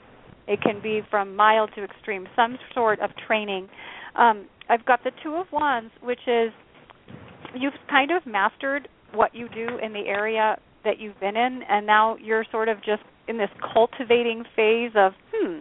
It 0.48 0.60
can 0.62 0.80
be 0.82 1.02
from 1.10 1.34
mild 1.34 1.70
to 1.76 1.84
extreme, 1.84 2.26
some 2.36 2.56
sort 2.74 3.00
of 3.00 3.10
training. 3.26 3.68
Um, 4.14 4.46
I've 4.68 4.84
got 4.84 5.02
the 5.04 5.10
Two 5.22 5.34
of 5.34 5.46
Wands, 5.52 5.90
which 6.02 6.20
is 6.26 6.52
you've 7.54 7.74
kind 7.90 8.10
of 8.10 8.24
mastered 8.26 8.88
what 9.12 9.34
you 9.34 9.48
do 9.48 9.78
in 9.82 9.92
the 9.92 10.06
area 10.06 10.56
that 10.84 10.98
you've 10.98 11.18
been 11.20 11.36
in, 11.36 11.62
and 11.68 11.86
now 11.86 12.16
you're 12.16 12.44
sort 12.50 12.68
of 12.68 12.78
just 12.78 13.02
in 13.28 13.38
this 13.38 13.50
cultivating 13.74 14.44
phase 14.54 14.92
of, 14.96 15.12
hmm, 15.34 15.60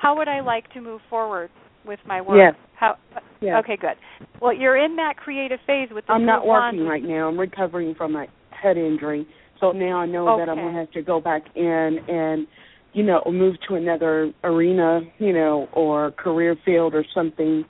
how 0.00 0.16
would 0.16 0.28
I 0.28 0.40
like 0.40 0.72
to 0.74 0.80
move 0.80 1.00
forward 1.08 1.50
with 1.84 2.00
my 2.06 2.20
work? 2.20 2.36
Yes. 2.38 2.54
How? 2.78 2.96
Yes. 3.40 3.56
Okay, 3.64 3.76
good. 3.80 3.96
Well, 4.40 4.52
you're 4.52 4.76
in 4.82 4.96
that 4.96 5.16
creative 5.16 5.60
phase 5.66 5.88
with 5.92 6.06
the. 6.06 6.12
I'm 6.12 6.26
not 6.26 6.46
working 6.46 6.80
wands. 6.80 6.90
right 6.90 7.02
now. 7.02 7.28
I'm 7.28 7.38
recovering 7.38 7.94
from 7.94 8.12
my 8.12 8.26
head 8.50 8.76
injury, 8.76 9.26
so 9.60 9.72
now 9.72 9.98
I 9.98 10.06
know 10.06 10.28
okay. 10.28 10.42
that 10.42 10.50
I'm 10.50 10.56
gonna 10.58 10.78
have 10.78 10.90
to 10.92 11.02
go 11.02 11.20
back 11.20 11.42
in 11.54 11.98
and, 12.08 12.46
you 12.92 13.02
know, 13.02 13.22
move 13.26 13.56
to 13.68 13.76
another 13.76 14.32
arena, 14.44 15.00
you 15.18 15.32
know, 15.32 15.68
or 15.72 16.10
career 16.12 16.56
field 16.64 16.94
or 16.94 17.04
something 17.14 17.64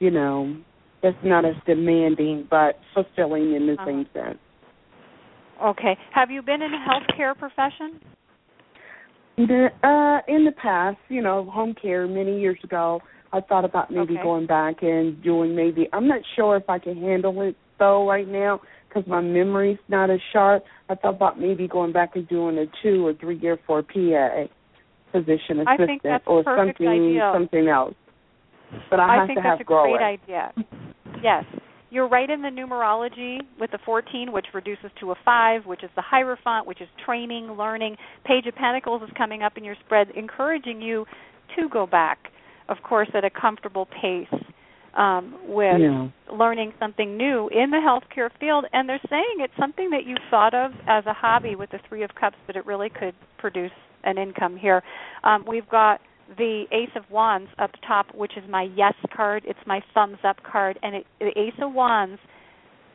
you 0.00 0.10
know, 0.10 0.56
it's 1.02 1.16
not 1.22 1.44
as 1.44 1.54
demanding 1.66 2.48
but 2.50 2.78
fulfilling 2.92 3.54
in 3.54 3.66
the 3.66 3.74
Uh-huh. 3.74 3.86
same 3.86 4.06
sense. 4.12 4.38
Okay. 5.62 5.96
Have 6.12 6.30
you 6.30 6.42
been 6.42 6.62
in 6.62 6.74
a 6.74 6.78
healthcare 6.78 7.36
profession? 7.38 8.00
Uh, 9.38 10.20
in 10.28 10.44
the 10.44 10.52
past, 10.60 10.98
you 11.08 11.22
know, 11.22 11.44
home 11.50 11.74
care 11.80 12.06
many 12.06 12.40
years 12.40 12.58
ago, 12.62 13.00
I 13.32 13.40
thought 13.40 13.64
about 13.64 13.90
maybe 13.90 14.14
Okay. 14.14 14.22
going 14.22 14.46
back 14.46 14.82
and 14.82 15.22
doing 15.22 15.54
maybe. 15.54 15.88
I'm 15.92 16.08
not 16.08 16.20
sure 16.36 16.56
if 16.56 16.68
I 16.68 16.78
can 16.78 17.00
handle 17.00 17.40
it 17.42 17.56
though 17.78 18.06
right 18.08 18.26
now 18.28 18.60
because 18.88 19.06
my 19.06 19.20
memory's 19.20 19.78
not 19.88 20.10
as 20.10 20.20
sharp. 20.32 20.64
I 20.88 20.96
thought 20.96 21.14
about 21.14 21.40
maybe 21.40 21.68
going 21.68 21.92
back 21.92 22.16
and 22.16 22.28
doing 22.28 22.58
a 22.58 22.66
two 22.82 23.06
or 23.06 23.14
three 23.14 23.38
year 23.38 23.58
for 23.66 23.82
PA 23.82 24.46
physician 25.12 25.64
I 25.66 25.74
assistant 25.74 26.22
or 26.26 26.44
something 26.44 26.86
idea. 26.88 27.30
something 27.32 27.68
else. 27.68 27.94
But 28.90 29.00
I 29.00 29.16
have 29.16 29.26
think 29.28 29.38
to 29.38 29.42
that's 29.42 29.58
have 29.58 29.60
a 29.60 29.64
great 29.64 30.00
idea. 30.02 30.52
Yes. 31.22 31.44
You're 31.90 32.08
right 32.08 32.30
in 32.30 32.40
the 32.40 32.48
numerology 32.48 33.38
with 33.58 33.72
the 33.72 33.78
14, 33.84 34.30
which 34.30 34.46
reduces 34.54 34.90
to 35.00 35.10
a 35.10 35.14
5, 35.24 35.66
which 35.66 35.82
is 35.82 35.90
the 35.96 36.02
Hierophant, 36.02 36.66
which 36.66 36.80
is 36.80 36.88
training, 37.04 37.52
learning. 37.52 37.96
Page 38.24 38.46
of 38.46 38.54
Pentacles 38.54 39.02
is 39.02 39.10
coming 39.18 39.42
up 39.42 39.56
in 39.56 39.64
your 39.64 39.74
spread, 39.84 40.10
encouraging 40.14 40.80
you 40.80 41.04
to 41.56 41.68
go 41.68 41.86
back, 41.86 42.18
of 42.68 42.76
course, 42.84 43.08
at 43.12 43.24
a 43.24 43.30
comfortable 43.30 43.86
pace 44.00 44.28
um, 44.94 45.34
with 45.48 45.80
Yeah. 45.80 46.08
learning 46.32 46.72
something 46.78 47.16
new 47.16 47.48
in 47.48 47.70
the 47.70 47.78
healthcare 47.78 48.30
field. 48.38 48.66
And 48.72 48.88
they're 48.88 49.00
saying 49.08 49.36
it's 49.38 49.56
something 49.58 49.90
that 49.90 50.04
you 50.04 50.16
thought 50.30 50.54
of 50.54 50.72
as 50.86 51.04
a 51.06 51.12
hobby 51.12 51.56
with 51.56 51.70
the 51.70 51.78
Three 51.88 52.04
of 52.04 52.14
Cups, 52.14 52.36
but 52.46 52.54
it 52.54 52.66
really 52.66 52.88
could 52.88 53.14
produce 53.38 53.72
an 54.04 54.16
income 54.16 54.56
here. 54.56 54.82
Um, 55.24 55.44
we've 55.46 55.68
got 55.68 56.00
the 56.36 56.64
Ace 56.72 56.90
of 56.96 57.02
Wands 57.10 57.50
up 57.58 57.70
top, 57.86 58.06
which 58.14 58.32
is 58.36 58.44
my 58.48 58.68
yes 58.74 58.94
card. 59.14 59.42
It's 59.46 59.58
my 59.66 59.80
thumbs 59.94 60.18
up 60.24 60.36
card, 60.42 60.78
and 60.82 60.96
it, 60.96 61.06
the 61.18 61.32
Ace 61.36 61.58
of 61.60 61.72
Wands, 61.72 62.20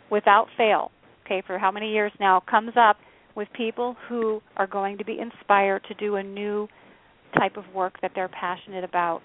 without 0.10 0.48
fail, 0.58 0.92
okay, 1.26 1.42
for 1.46 1.58
how 1.58 1.72
many 1.72 1.92
years 1.92 2.12
now, 2.20 2.42
comes 2.50 2.74
up 2.78 2.98
with 3.36 3.48
people 3.56 3.96
who 4.08 4.42
are 4.56 4.68
going 4.68 4.98
to 4.98 5.06
be 5.06 5.20
inspired 5.20 5.84
to 5.88 5.94
do 5.96 6.16
a 6.16 6.24
new 6.24 6.68
type 7.38 7.58
of 7.58 7.66
work 7.74 7.96
that 8.02 8.12
they're 8.16 8.30
passionate 8.30 8.84
about. 8.84 9.22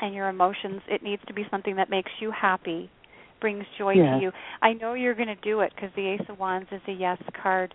And 0.00 0.14
your 0.14 0.28
emotions, 0.28 0.80
it 0.88 1.02
needs 1.02 1.22
to 1.28 1.34
be 1.34 1.44
something 1.50 1.76
that 1.76 1.88
makes 1.88 2.10
you 2.20 2.32
happy, 2.32 2.90
brings 3.40 3.64
joy 3.78 3.94
Yes. 3.94 4.16
to 4.16 4.22
you. 4.22 4.32
I 4.60 4.72
know 4.72 4.94
you're 4.94 5.14
going 5.14 5.28
to 5.28 5.36
do 5.36 5.60
it 5.60 5.72
because 5.74 5.90
the 5.94 6.06
Ace 6.08 6.28
of 6.28 6.38
Wands 6.38 6.68
is 6.72 6.80
a 6.88 6.92
yes 6.92 7.18
card. 7.40 7.74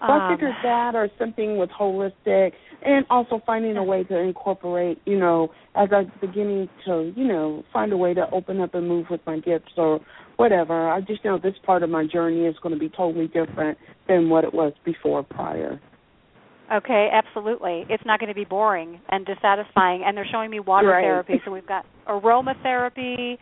So 0.00 0.12
I 0.12 0.18
Um, 0.18 0.36
figured 0.36 0.54
that 0.62 0.94
or 0.94 1.08
something 1.18 1.58
with 1.58 1.70
holistic 1.70 2.52
and 2.82 3.04
also 3.10 3.40
finding 3.44 3.76
a 3.76 3.84
way 3.84 4.04
to 4.04 4.16
incorporate, 4.16 5.00
you 5.04 5.18
know, 5.18 5.50
as 5.74 5.88
I'm 5.92 6.12
beginning 6.20 6.68
to, 6.84 7.12
you 7.16 7.24
know, 7.24 7.64
find 7.72 7.92
a 7.92 7.96
way 7.96 8.14
to 8.14 8.30
open 8.30 8.60
up 8.60 8.74
and 8.74 8.86
move 8.86 9.10
with 9.10 9.20
my 9.26 9.38
gifts 9.40 9.72
or 9.76 10.00
whatever. 10.36 10.88
I 10.88 11.00
just 11.00 11.24
know 11.24 11.38
this 11.38 11.54
part 11.64 11.82
of 11.82 11.90
my 11.90 12.06
journey 12.06 12.46
is 12.46 12.56
going 12.62 12.74
to 12.74 12.78
be 12.78 12.88
totally 12.88 13.26
different 13.28 13.76
than 14.06 14.28
what 14.28 14.44
it 14.44 14.54
was 14.54 14.72
before 14.84 15.22
prior. 15.24 15.80
Okay, 16.72 17.08
absolutely. 17.12 17.86
It's 17.88 18.04
not 18.04 18.20
going 18.20 18.28
to 18.28 18.34
be 18.34 18.44
boring 18.44 19.00
and 19.08 19.24
dissatisfying. 19.26 20.04
And 20.04 20.16
they're 20.16 20.28
showing 20.30 20.50
me 20.50 20.60
water 20.60 20.88
Right. 20.88 21.02
therapy. 21.02 21.40
So 21.44 21.50
we've 21.50 21.66
got 21.66 21.86
aromatherapy, 22.06 23.38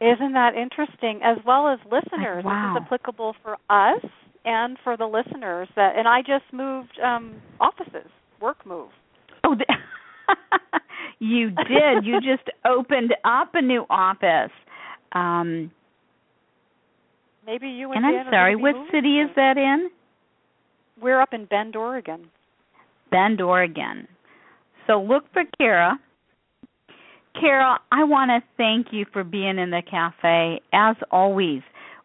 Isn't 0.00 0.32
that 0.34 0.54
interesting? 0.54 1.20
As 1.24 1.38
well 1.46 1.68
as 1.68 1.78
listeners, 1.90 2.44
wow. 2.44 2.74
this 2.74 2.82
is 2.82 2.86
applicable 2.86 3.34
for 3.42 3.56
us 3.68 4.04
and 4.44 4.78
for 4.84 4.96
the 4.96 5.06
listeners. 5.06 5.68
That 5.76 5.96
and 5.96 6.06
I 6.06 6.20
just 6.20 6.52
moved 6.52 6.98
um 7.02 7.40
offices, 7.58 8.10
work 8.40 8.66
move. 8.66 8.90
Oh, 9.44 9.54
th- 9.54 9.68
you 11.18 11.50
did. 11.50 12.04
You 12.04 12.20
just 12.20 12.48
opened 12.64 13.14
up 13.24 13.50
a 13.54 13.62
new 13.62 13.84
office. 13.90 14.52
Um, 15.12 15.70
Maybe 17.46 17.68
you 17.68 17.90
and, 17.92 18.04
and 18.04 18.16
I'm 18.16 18.26
sorry, 18.30 18.56
what 18.56 18.74
city 18.92 19.18
is 19.18 19.30
that 19.36 19.56
in? 19.56 19.90
We're 21.00 21.20
up 21.20 21.32
in 21.32 21.46
Bend, 21.46 21.74
Oregon. 21.74 22.26
Bend, 23.10 23.40
Oregon. 23.40 24.06
So 24.86 25.00
look 25.00 25.24
for 25.32 25.42
Kaira. 25.60 25.94
Kaira, 27.36 27.78
I 27.90 28.04
want 28.04 28.30
to 28.30 28.40
thank 28.56 28.88
you 28.92 29.06
for 29.12 29.24
being 29.24 29.58
in 29.58 29.70
the 29.70 29.82
cafe. 29.88 30.60
As 30.72 30.96
always, 31.10 31.62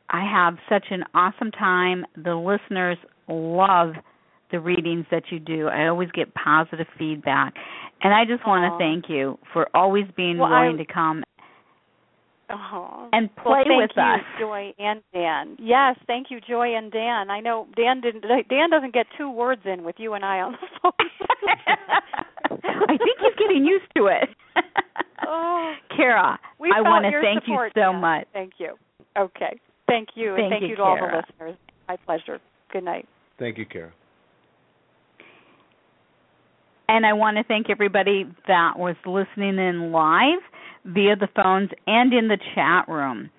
I 0.10 0.24
have 0.24 0.56
such 0.70 0.86
an 0.92 1.04
awesome 1.14 1.52
time. 1.52 2.06
The 2.16 2.36
listeners 2.36 2.98
love 3.28 3.94
the 4.52 4.60
readings 4.60 5.06
that 5.12 5.24
you 5.32 5.40
do. 5.40 5.68
I 5.68 5.88
always 5.88 6.10
get 6.12 6.34
positive 6.36 6.88
feedback. 6.98 7.54
And 8.02 8.14
I 8.14 8.26
just 8.26 8.46
want 8.46 8.72
to 8.72 8.78
thank 8.78 9.10
you 9.10 9.40
for 9.54 9.68
always 9.74 10.06
being 10.16 10.38
Well, 10.38 10.50
willing 10.50 10.76
I- 10.76 10.84
to 10.84 10.86
come 10.86 11.24
Oh. 12.48 13.10
and 13.12 13.28
well, 13.38 13.56
play 13.56 13.64
thank 13.68 13.82
with 13.82 13.92
you, 13.98 14.04
us. 14.04 14.20
Joy 14.40 14.74
and 14.78 15.02
Dan. 15.14 15.56
Yes, 15.60 15.98
thank 16.06 16.30
you, 16.30 16.40
Joy 16.42 16.76
and 16.76 16.92
Dan. 16.92 17.32
I 17.32 17.40
know 17.40 17.68
Dan 17.76 18.02
didn't. 18.02 18.22
Dan 18.50 18.70
doesn't 18.70 18.94
get 18.94 19.08
two 19.18 19.32
words 19.32 19.62
in 19.66 19.84
with 19.84 19.96
you 19.98 20.14
and 20.14 20.24
I 20.24 20.42
on 20.42 20.52
the 20.52 20.68
phone. 20.80 20.92
I 22.62 22.98
think 22.98 23.02
he's 23.20 23.36
getting 23.40 23.66
used 23.66 23.86
to 23.98 24.06
it. 24.08 24.30
Oh. 25.26 25.74
Kaira, 25.98 26.38
I 26.72 26.82
want 26.82 27.06
to 27.06 27.20
thank 27.22 27.44
support, 27.46 27.72
you 27.76 27.82
so 27.82 27.92
Dan. 27.94 28.02
much. 28.02 28.28
Thank 28.32 28.54
you. 28.60 28.76
Okay. 29.18 29.60
Thank 29.88 30.10
you, 30.16 30.36
Thank 30.36 30.40
and 30.44 30.52
thank 30.52 30.62
you, 30.64 30.68
you, 30.70 30.76
to 30.76 30.84
all 30.84 30.98
the 30.98 31.18
listeners. 31.18 31.58
My 31.88 31.96
pleasure. 31.98 32.40
Good 32.72 32.84
night. 32.84 33.08
Thank 33.40 33.58
you, 33.58 33.66
Kaira. 33.66 33.92
And 36.88 37.06
I 37.06 37.14
want 37.14 37.38
to 37.38 37.44
thank 37.44 37.70
everybody 37.70 38.26
that 38.48 38.78
was 38.78 38.96
listening 39.06 39.58
in 39.58 39.92
live 39.92 40.40
via 40.86 41.16
the 41.16 41.28
phones 41.36 41.70
and 41.88 42.14
in 42.14 42.28
the 42.28 42.38
chat 42.54 42.88
room. 42.88 43.30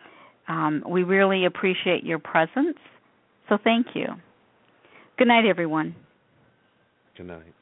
Um, 0.49 0.83
we 0.89 1.03
really 1.03 1.45
appreciate 1.45 2.05
your 2.05 2.19
presence. 2.19 2.79
So 3.49 3.59
thank 3.63 3.89
you. 3.95 4.07
Good 5.19 5.29
night, 5.29 5.47
everyone. 5.47 5.95
Good 7.17 7.27
night. 7.27 7.56